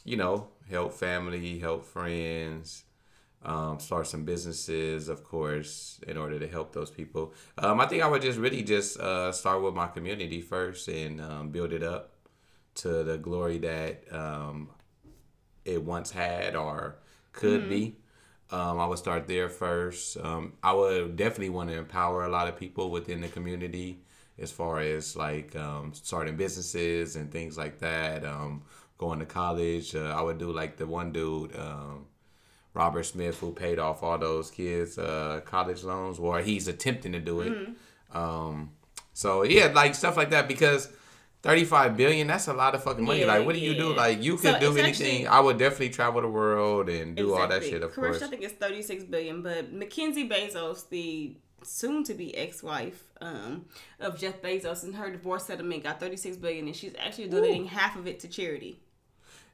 you 0.04 0.16
know, 0.16 0.48
help 0.70 0.94
family, 0.94 1.58
help 1.58 1.84
friends. 1.84 2.84
Um, 3.44 3.78
start 3.78 4.06
some 4.06 4.24
businesses, 4.24 5.08
of 5.08 5.22
course, 5.22 6.00
in 6.06 6.16
order 6.16 6.38
to 6.38 6.48
help 6.48 6.72
those 6.72 6.90
people. 6.90 7.34
Um, 7.58 7.80
I 7.80 7.86
think 7.86 8.02
I 8.02 8.06
would 8.06 8.22
just 8.22 8.38
really 8.38 8.62
just 8.62 8.98
uh, 8.98 9.32
start 9.32 9.62
with 9.62 9.74
my 9.74 9.86
community 9.86 10.40
first 10.40 10.88
and 10.88 11.20
um, 11.20 11.50
build 11.50 11.72
it 11.72 11.82
up 11.82 12.12
to 12.76 13.04
the 13.04 13.18
glory 13.18 13.58
that 13.58 14.04
um, 14.10 14.70
it 15.64 15.82
once 15.82 16.10
had 16.10 16.56
or 16.56 16.96
could 17.32 17.68
be. 17.68 17.96
Um, 18.50 18.78
I 18.78 18.86
would 18.86 18.98
start 18.98 19.26
there 19.26 19.48
first. 19.48 20.16
Um, 20.18 20.54
I 20.62 20.72
would 20.72 21.16
definitely 21.16 21.50
want 21.50 21.70
to 21.70 21.76
empower 21.76 22.24
a 22.24 22.28
lot 22.28 22.48
of 22.48 22.56
people 22.56 22.90
within 22.90 23.20
the 23.20 23.28
community 23.28 24.00
as 24.38 24.50
far 24.50 24.80
as 24.80 25.16
like 25.16 25.56
um, 25.56 25.92
starting 25.94 26.36
businesses 26.36 27.16
and 27.16 27.30
things 27.30 27.56
like 27.56 27.78
that. 27.80 28.24
Um, 28.24 28.62
going 28.98 29.18
to 29.18 29.26
college. 29.26 29.94
Uh, 29.94 30.14
I 30.16 30.22
would 30.22 30.38
do 30.38 30.52
like 30.52 30.76
the 30.76 30.86
one 30.86 31.12
dude, 31.12 31.56
um, 31.56 32.06
Robert 32.74 33.04
Smith, 33.04 33.38
who 33.38 33.52
paid 33.52 33.78
off 33.78 34.02
all 34.02 34.18
those 34.18 34.50
kids' 34.50 34.98
uh, 34.98 35.40
college 35.44 35.82
loans, 35.84 36.18
or 36.18 36.40
he's 36.40 36.68
attempting 36.68 37.12
to 37.12 37.20
do 37.20 37.40
it. 37.40 37.68
Um, 38.12 38.70
so 39.12 39.42
yeah, 39.44 39.66
like 39.68 39.94
stuff 39.94 40.16
like 40.16 40.30
that 40.30 40.48
because. 40.48 40.88
35 41.42 41.94
billion 41.98 42.26
that's 42.26 42.48
a 42.48 42.54
lot 42.54 42.74
of 42.74 42.82
fucking 42.82 43.04
money. 43.04 43.20
Yeah, 43.20 43.26
like 43.26 43.44
what 43.44 43.54
do 43.54 43.60
you 43.60 43.74
do? 43.74 43.94
like 43.94 44.22
you 44.22 44.38
So 44.38 44.50
could 44.50 44.60
do 44.60 44.78
anything. 44.78 44.86
actually- 44.86 45.26
i 45.26 45.38
would 45.40 45.58
definitely 45.58 45.90
travel 45.90 46.22
the 46.22 46.28
world 46.28 46.88
and 46.88 47.14
do 47.14 47.34
all 47.34 47.46
that 47.46 47.62
shit 47.62 47.82
of 47.82 47.92
Commercial, 47.92 48.18
course. 48.20 48.22
I 48.22 48.30
think 48.30 48.42
it's 48.44 48.54
36 48.54 49.04
billion, 49.04 49.42
but 49.42 49.70
Mackenzie 49.70 50.26
Bezos, 50.26 50.88
the 50.88 51.36
soon 51.62 52.02
to 52.04 52.14
be 52.14 52.34
ex-wife 52.34 53.04
um, 53.20 53.66
of 54.00 54.18
Jeff 54.18 54.40
Bezos, 54.40 54.84
and 54.84 54.94
her 54.94 55.10
divorce 55.10 55.44
settlement 55.44 55.82
got 55.82 56.00
36 56.00 56.38
billion, 56.38 56.66
and 56.66 56.74
she's 56.74 56.94
actually 56.98 57.28
donating 57.28 57.66
half 57.66 57.94
of 57.96 58.06
it 58.06 58.20
to 58.20 58.28
charity. 58.28 58.80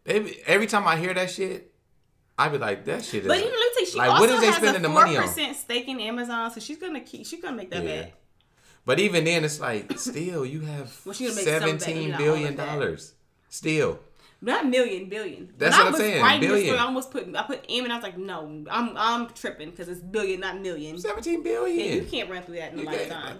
They 0.05 0.41
every 0.47 0.68
time 0.68 0.87
I 0.87 0.97
hear 0.97 1.12
that 1.14 1.29
shit, 1.29 1.73
I 2.41 2.49
be 2.49 2.59
like, 2.59 2.84
that 2.86 3.05
shit 3.05 3.22
is. 3.22 3.28
But 3.28 3.38
you 3.38 3.45
know, 3.45 3.51
let 3.51 3.59
me 3.59 3.68
tell 3.74 3.80
you, 3.80 3.86
she 3.86 3.99
Like, 3.99 4.11
also 4.11 4.20
what 4.20 4.30
is 4.30 4.41
they 4.41 4.47
has 4.47 4.57
spending 4.57 4.76
a 4.84 4.88
the 4.88 4.95
four 4.95 5.05
money 5.05 5.16
on? 5.16 5.22
percent 5.24 5.57
stake 5.57 5.88
in 5.88 6.01
Amazon, 6.01 6.51
so 6.51 6.61
she's 6.61 6.78
gonna 6.78 7.01
keep, 7.01 7.26
she's 7.26 7.41
gonna 7.43 7.57
make 7.57 7.70
that 7.70 7.84
Yeah. 7.84 8.03
back. 8.03 8.12
but 8.86 8.99
even 8.99 9.24
then, 9.24 9.45
it's 9.45 9.61
like 9.61 9.99
still 9.99 10.45
you 10.47 10.61
have 10.61 10.97
Well, 11.05 11.12
she 11.14 11.24
gonna 11.24 11.36
make 11.36 11.45
some 11.45 11.53
back, 11.61 11.80
seventeen 11.80 12.16
billion 12.16 12.45
all 12.47 12.51
of 12.51 12.57
that. 12.57 12.66
dollars. 12.66 13.12
Still, 13.49 13.99
Not 14.41 14.66
million, 14.68 15.09
billion. 15.11 15.53
That's 15.59 15.76
when 15.76 15.78
what 15.78 15.84
I 15.84 15.86
I'm 15.88 15.93
was 15.93 16.01
saying, 16.01 16.22
writing 16.22 16.41
billion. 16.49 16.66
story, 16.68 16.78
I 16.78 16.82
almost 16.84 17.11
put 17.11 17.36
I 17.36 17.43
put 17.43 17.64
M, 17.68 17.84
and 17.84 17.93
I 17.93 17.97
was 17.97 18.03
like, 18.03 18.16
no, 18.16 18.64
I'm 18.70 18.97
I'm 18.97 19.28
tripping 19.30 19.70
because 19.70 19.88
it's 19.88 20.01
billion, 20.01 20.41
not 20.41 20.61
million. 20.61 20.99
Seventeen 20.99 21.43
billion. 21.43 21.78
Yeah, 21.88 21.95
you 21.97 22.05
can't 22.05 22.30
run 22.30 22.43
through 22.45 22.57
that 22.57 22.72
in 22.72 22.78
a 22.80 22.82
lifetime. 22.84 23.38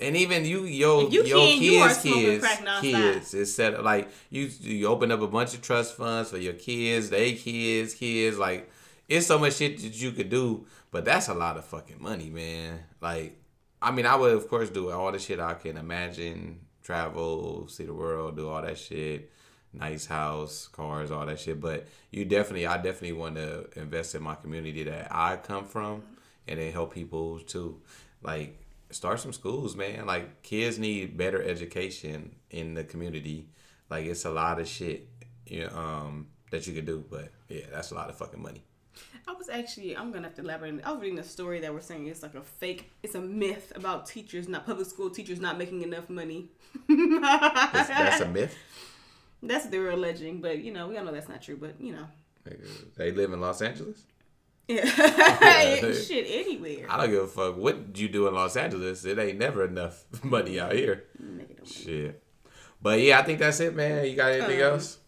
And 0.00 0.16
even 0.16 0.44
you, 0.44 0.64
yo, 0.64 1.08
you 1.08 1.22
yo, 1.24 1.36
can, 1.38 1.62
you 1.62 1.70
kids, 1.80 2.02
kids, 2.02 2.46
kids. 2.80 3.34
It's 3.34 3.54
set 3.54 3.84
like 3.84 4.08
you. 4.30 4.50
You 4.60 4.88
open 4.88 5.12
up 5.12 5.20
a 5.20 5.28
bunch 5.28 5.54
of 5.54 5.62
trust 5.62 5.96
funds 5.96 6.30
for 6.30 6.38
your 6.38 6.54
kids, 6.54 7.10
they 7.10 7.34
kids, 7.34 7.94
kids. 7.94 8.38
Like 8.38 8.70
it's 9.08 9.26
so 9.26 9.38
much 9.38 9.56
shit 9.56 9.78
that 9.78 10.00
you 10.00 10.12
could 10.12 10.30
do, 10.30 10.66
but 10.90 11.04
that's 11.04 11.28
a 11.28 11.34
lot 11.34 11.56
of 11.56 11.64
fucking 11.64 12.00
money, 12.00 12.30
man. 12.30 12.80
Like, 13.00 13.36
I 13.80 13.90
mean, 13.90 14.06
I 14.06 14.16
would 14.16 14.32
of 14.34 14.48
course 14.48 14.70
do 14.70 14.90
all 14.90 15.12
the 15.12 15.18
shit 15.18 15.38
I 15.38 15.54
can 15.54 15.76
imagine, 15.76 16.60
travel, 16.82 17.68
see 17.68 17.84
the 17.84 17.94
world, 17.94 18.36
do 18.36 18.48
all 18.48 18.62
that 18.62 18.78
shit, 18.78 19.30
nice 19.72 20.06
house, 20.06 20.68
cars, 20.68 21.10
all 21.10 21.26
that 21.26 21.38
shit. 21.38 21.60
But 21.60 21.86
you 22.10 22.24
definitely, 22.24 22.66
I 22.66 22.76
definitely 22.76 23.12
want 23.12 23.36
to 23.36 23.68
invest 23.76 24.14
in 24.14 24.22
my 24.22 24.34
community 24.34 24.84
that 24.84 25.08
I 25.10 25.36
come 25.36 25.66
from, 25.66 26.02
and 26.48 26.58
then 26.58 26.72
help 26.72 26.94
people 26.94 27.38
too. 27.40 27.80
Like 28.22 28.58
start 28.92 29.20
some 29.20 29.32
schools, 29.32 29.76
man. 29.76 30.06
Like 30.06 30.42
kids 30.42 30.78
need 30.78 31.16
better 31.16 31.42
education 31.42 32.36
in 32.50 32.74
the 32.74 32.84
community. 32.84 33.48
Like 33.90 34.06
it's 34.06 34.24
a 34.24 34.30
lot 34.30 34.60
of 34.60 34.68
shit, 34.68 35.08
you 35.46 35.64
know, 35.66 35.76
um, 35.76 36.26
that 36.50 36.66
you 36.66 36.74
could 36.74 36.86
do. 36.86 37.04
But 37.10 37.30
yeah, 37.48 37.66
that's 37.72 37.90
a 37.90 37.94
lot 37.94 38.08
of 38.08 38.16
fucking 38.16 38.42
money. 38.42 38.62
I 39.26 39.32
was 39.32 39.48
actually, 39.48 39.96
I'm 39.96 40.12
gonna 40.12 40.26
have 40.28 40.34
to 40.36 40.42
elaborate. 40.42 40.80
I 40.84 40.92
was 40.92 41.00
reading 41.00 41.18
a 41.18 41.24
story 41.24 41.60
that 41.60 41.72
we're 41.72 41.80
saying 41.80 42.06
it's 42.06 42.22
like 42.22 42.34
a 42.34 42.42
fake, 42.42 42.90
it's 43.02 43.14
a 43.14 43.20
myth 43.20 43.72
about 43.74 44.06
teachers, 44.06 44.48
not 44.48 44.66
public 44.66 44.86
school 44.86 45.10
teachers, 45.10 45.40
not 45.40 45.56
making 45.58 45.82
enough 45.82 46.10
money. 46.10 46.50
That's, 46.88 47.88
that's 47.88 48.20
a 48.20 48.28
myth. 48.38 48.56
That's 49.42 49.64
what 49.64 49.70
they 49.70 49.78
were 49.78 49.90
alleging, 49.90 50.40
but 50.40 50.58
you 50.58 50.72
know, 50.72 50.88
we 50.88 50.96
all 50.98 51.04
know 51.04 51.12
that's 51.12 51.28
not 51.28 51.42
true. 51.42 51.56
But 51.56 51.80
you 51.80 51.92
know, 51.92 52.06
They 52.96 53.12
live 53.12 53.32
in 53.32 53.40
Los 53.40 53.62
Angeles. 53.62 54.02
Yeah, 54.68 54.84
shit, 55.92 56.26
anywhere. 56.28 56.86
I 56.88 56.96
don't 56.98 57.10
give 57.10 57.22
a 57.24 57.26
fuck 57.26 57.56
what 57.56 57.96
you 57.96 58.08
do 58.08 58.28
in 58.28 58.34
Los 58.34 58.56
Angeles. 58.56 59.04
It 59.04 59.18
ain't 59.18 59.38
never 59.38 59.64
enough 59.64 60.04
money 60.24 60.58
out 60.60 60.72
here. 60.72 61.04
Shit. 61.64 62.22
But 62.80 63.00
yeah, 63.00 63.20
I 63.20 63.22
think 63.22 63.38
that's 63.38 63.60
it, 63.60 63.74
man. 63.74 64.06
You 64.06 64.16
got 64.16 64.32
anything 64.32 64.60
Um, 64.62 64.72
else? 64.74 64.98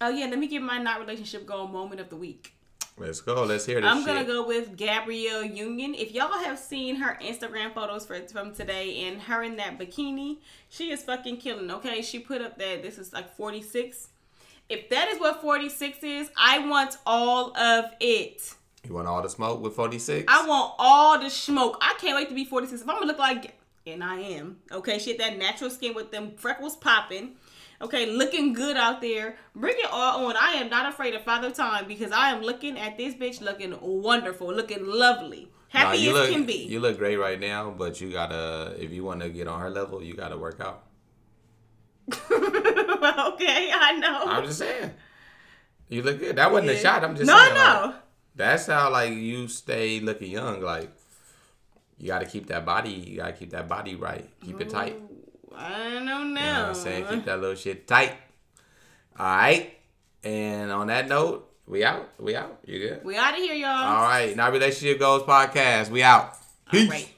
Oh 0.00 0.08
yeah, 0.08 0.26
let 0.26 0.38
me 0.38 0.46
give 0.46 0.62
my 0.62 0.78
not 0.78 1.00
relationship 1.00 1.46
goal 1.46 1.68
moment 1.68 2.00
of 2.00 2.10
the 2.10 2.16
week. 2.16 2.52
Let's 2.98 3.20
go. 3.20 3.44
Let's 3.44 3.66
hear 3.66 3.80
this 3.80 3.90
I'm 3.90 4.06
gonna 4.06 4.24
go 4.24 4.46
with 4.46 4.76
Gabrielle 4.76 5.44
Union. 5.44 5.94
If 5.94 6.12
y'all 6.12 6.32
have 6.32 6.58
seen 6.58 6.96
her 6.96 7.18
Instagram 7.22 7.74
photos 7.74 8.06
for, 8.06 8.18
from 8.28 8.54
today 8.54 9.04
and 9.06 9.20
her 9.22 9.42
in 9.42 9.56
that 9.56 9.78
bikini, 9.78 10.38
she 10.70 10.90
is 10.90 11.02
fucking 11.02 11.36
killing. 11.38 11.70
Okay, 11.70 12.00
she 12.02 12.18
put 12.18 12.40
up 12.40 12.56
that 12.58 12.82
this 12.82 12.96
is 12.98 13.12
like 13.12 13.36
46. 13.36 14.08
If 14.68 14.88
that 14.90 15.08
is 15.08 15.20
what 15.20 15.40
46 15.40 16.02
is, 16.02 16.30
I 16.36 16.58
want 16.66 16.96
all 17.06 17.56
of 17.56 17.84
it. 18.00 18.54
You 18.84 18.94
want 18.94 19.06
all 19.06 19.22
the 19.22 19.28
smoke 19.28 19.60
with 19.60 19.74
46? 19.74 20.24
I 20.28 20.46
want 20.46 20.74
all 20.78 21.20
the 21.20 21.30
smoke. 21.30 21.78
I 21.80 21.94
can't 21.98 22.16
wait 22.16 22.28
to 22.28 22.34
be 22.34 22.44
46. 22.44 22.82
If 22.82 22.88
I'm 22.88 22.96
gonna 22.96 23.06
look 23.06 23.18
like, 23.18 23.56
and 23.86 24.02
I 24.02 24.18
am, 24.20 24.58
okay, 24.72 24.98
she 24.98 25.10
had 25.10 25.20
that 25.20 25.38
natural 25.38 25.70
skin 25.70 25.94
with 25.94 26.10
them 26.10 26.32
freckles 26.36 26.76
popping. 26.76 27.36
Okay, 27.80 28.06
looking 28.06 28.54
good 28.54 28.76
out 28.76 29.00
there. 29.00 29.36
Bring 29.54 29.76
it 29.78 29.88
all 29.90 30.26
on. 30.26 30.36
I 30.36 30.52
am 30.52 30.70
not 30.70 30.88
afraid 30.88 31.14
of 31.14 31.22
Father 31.22 31.50
Time 31.50 31.86
because 31.86 32.10
I 32.10 32.30
am 32.30 32.42
looking 32.42 32.78
at 32.78 32.96
this 32.96 33.14
bitch 33.14 33.40
looking 33.40 33.76
wonderful, 33.80 34.52
looking 34.52 34.86
lovely. 34.86 35.48
Nah, 35.74 35.80
Happy 35.80 35.98
you 35.98 36.10
as 36.10 36.14
look, 36.14 36.30
can 36.30 36.46
be. 36.46 36.64
You 36.64 36.80
look 36.80 36.96
great 36.96 37.16
right 37.16 37.38
now, 37.38 37.70
but 37.70 38.00
you 38.00 38.10
gotta, 38.10 38.74
if 38.78 38.92
you 38.92 39.04
want 39.04 39.20
to 39.20 39.28
get 39.28 39.46
on 39.46 39.60
her 39.60 39.68
level, 39.68 40.02
you 40.02 40.14
gotta 40.14 40.38
work 40.38 40.58
out. 40.60 40.84
okay, 43.34 43.70
I 43.72 43.98
know. 43.98 44.22
I'm 44.26 44.44
just 44.44 44.58
saying. 44.58 44.92
You 45.88 46.02
look 46.02 46.18
good. 46.18 46.36
That 46.36 46.50
wasn't 46.50 46.70
a 46.70 46.76
shot. 46.76 47.04
I'm 47.04 47.14
just 47.14 47.26
no, 47.28 47.38
saying. 47.38 47.54
no. 47.54 47.82
like, 47.86 47.94
that's 48.34 48.66
how 48.66 48.90
like 48.90 49.12
you 49.12 49.48
stay 49.48 50.00
looking 50.00 50.30
young. 50.32 50.60
Like 50.60 50.90
you 51.98 52.08
gotta 52.08 52.26
keep 52.26 52.46
that 52.48 52.64
body. 52.66 52.90
You 52.90 53.16
gotta 53.18 53.32
keep 53.32 53.50
that 53.50 53.68
body 53.68 53.94
right. 53.94 54.28
Keep 54.44 54.60
it 54.60 54.70
tight. 54.70 55.00
I 55.54 55.90
don't 55.94 56.04
know 56.04 56.18
You 56.18 56.24
know 56.24 56.34
now. 56.34 56.60
what 56.62 56.68
I'm 56.70 56.74
saying? 56.74 57.06
Keep 57.06 57.24
that 57.24 57.40
little 57.40 57.56
shit 57.56 57.86
tight. 57.86 58.12
All 59.18 59.26
right. 59.26 59.72
And 60.22 60.70
on 60.70 60.88
that 60.88 61.08
note, 61.08 61.50
we 61.66 61.84
out. 61.84 62.10
We 62.18 62.36
out. 62.36 62.58
You 62.66 62.78
good? 62.80 63.04
We 63.04 63.16
out 63.16 63.32
of 63.32 63.38
here, 63.38 63.54
y'all. 63.54 63.70
All 63.70 64.02
right. 64.02 64.36
Now 64.36 64.50
relationship 64.50 64.98
goals 64.98 65.22
podcast. 65.22 65.88
We 65.88 66.02
out. 66.02 66.36
Peace. 66.70 66.90
right. 66.90 67.08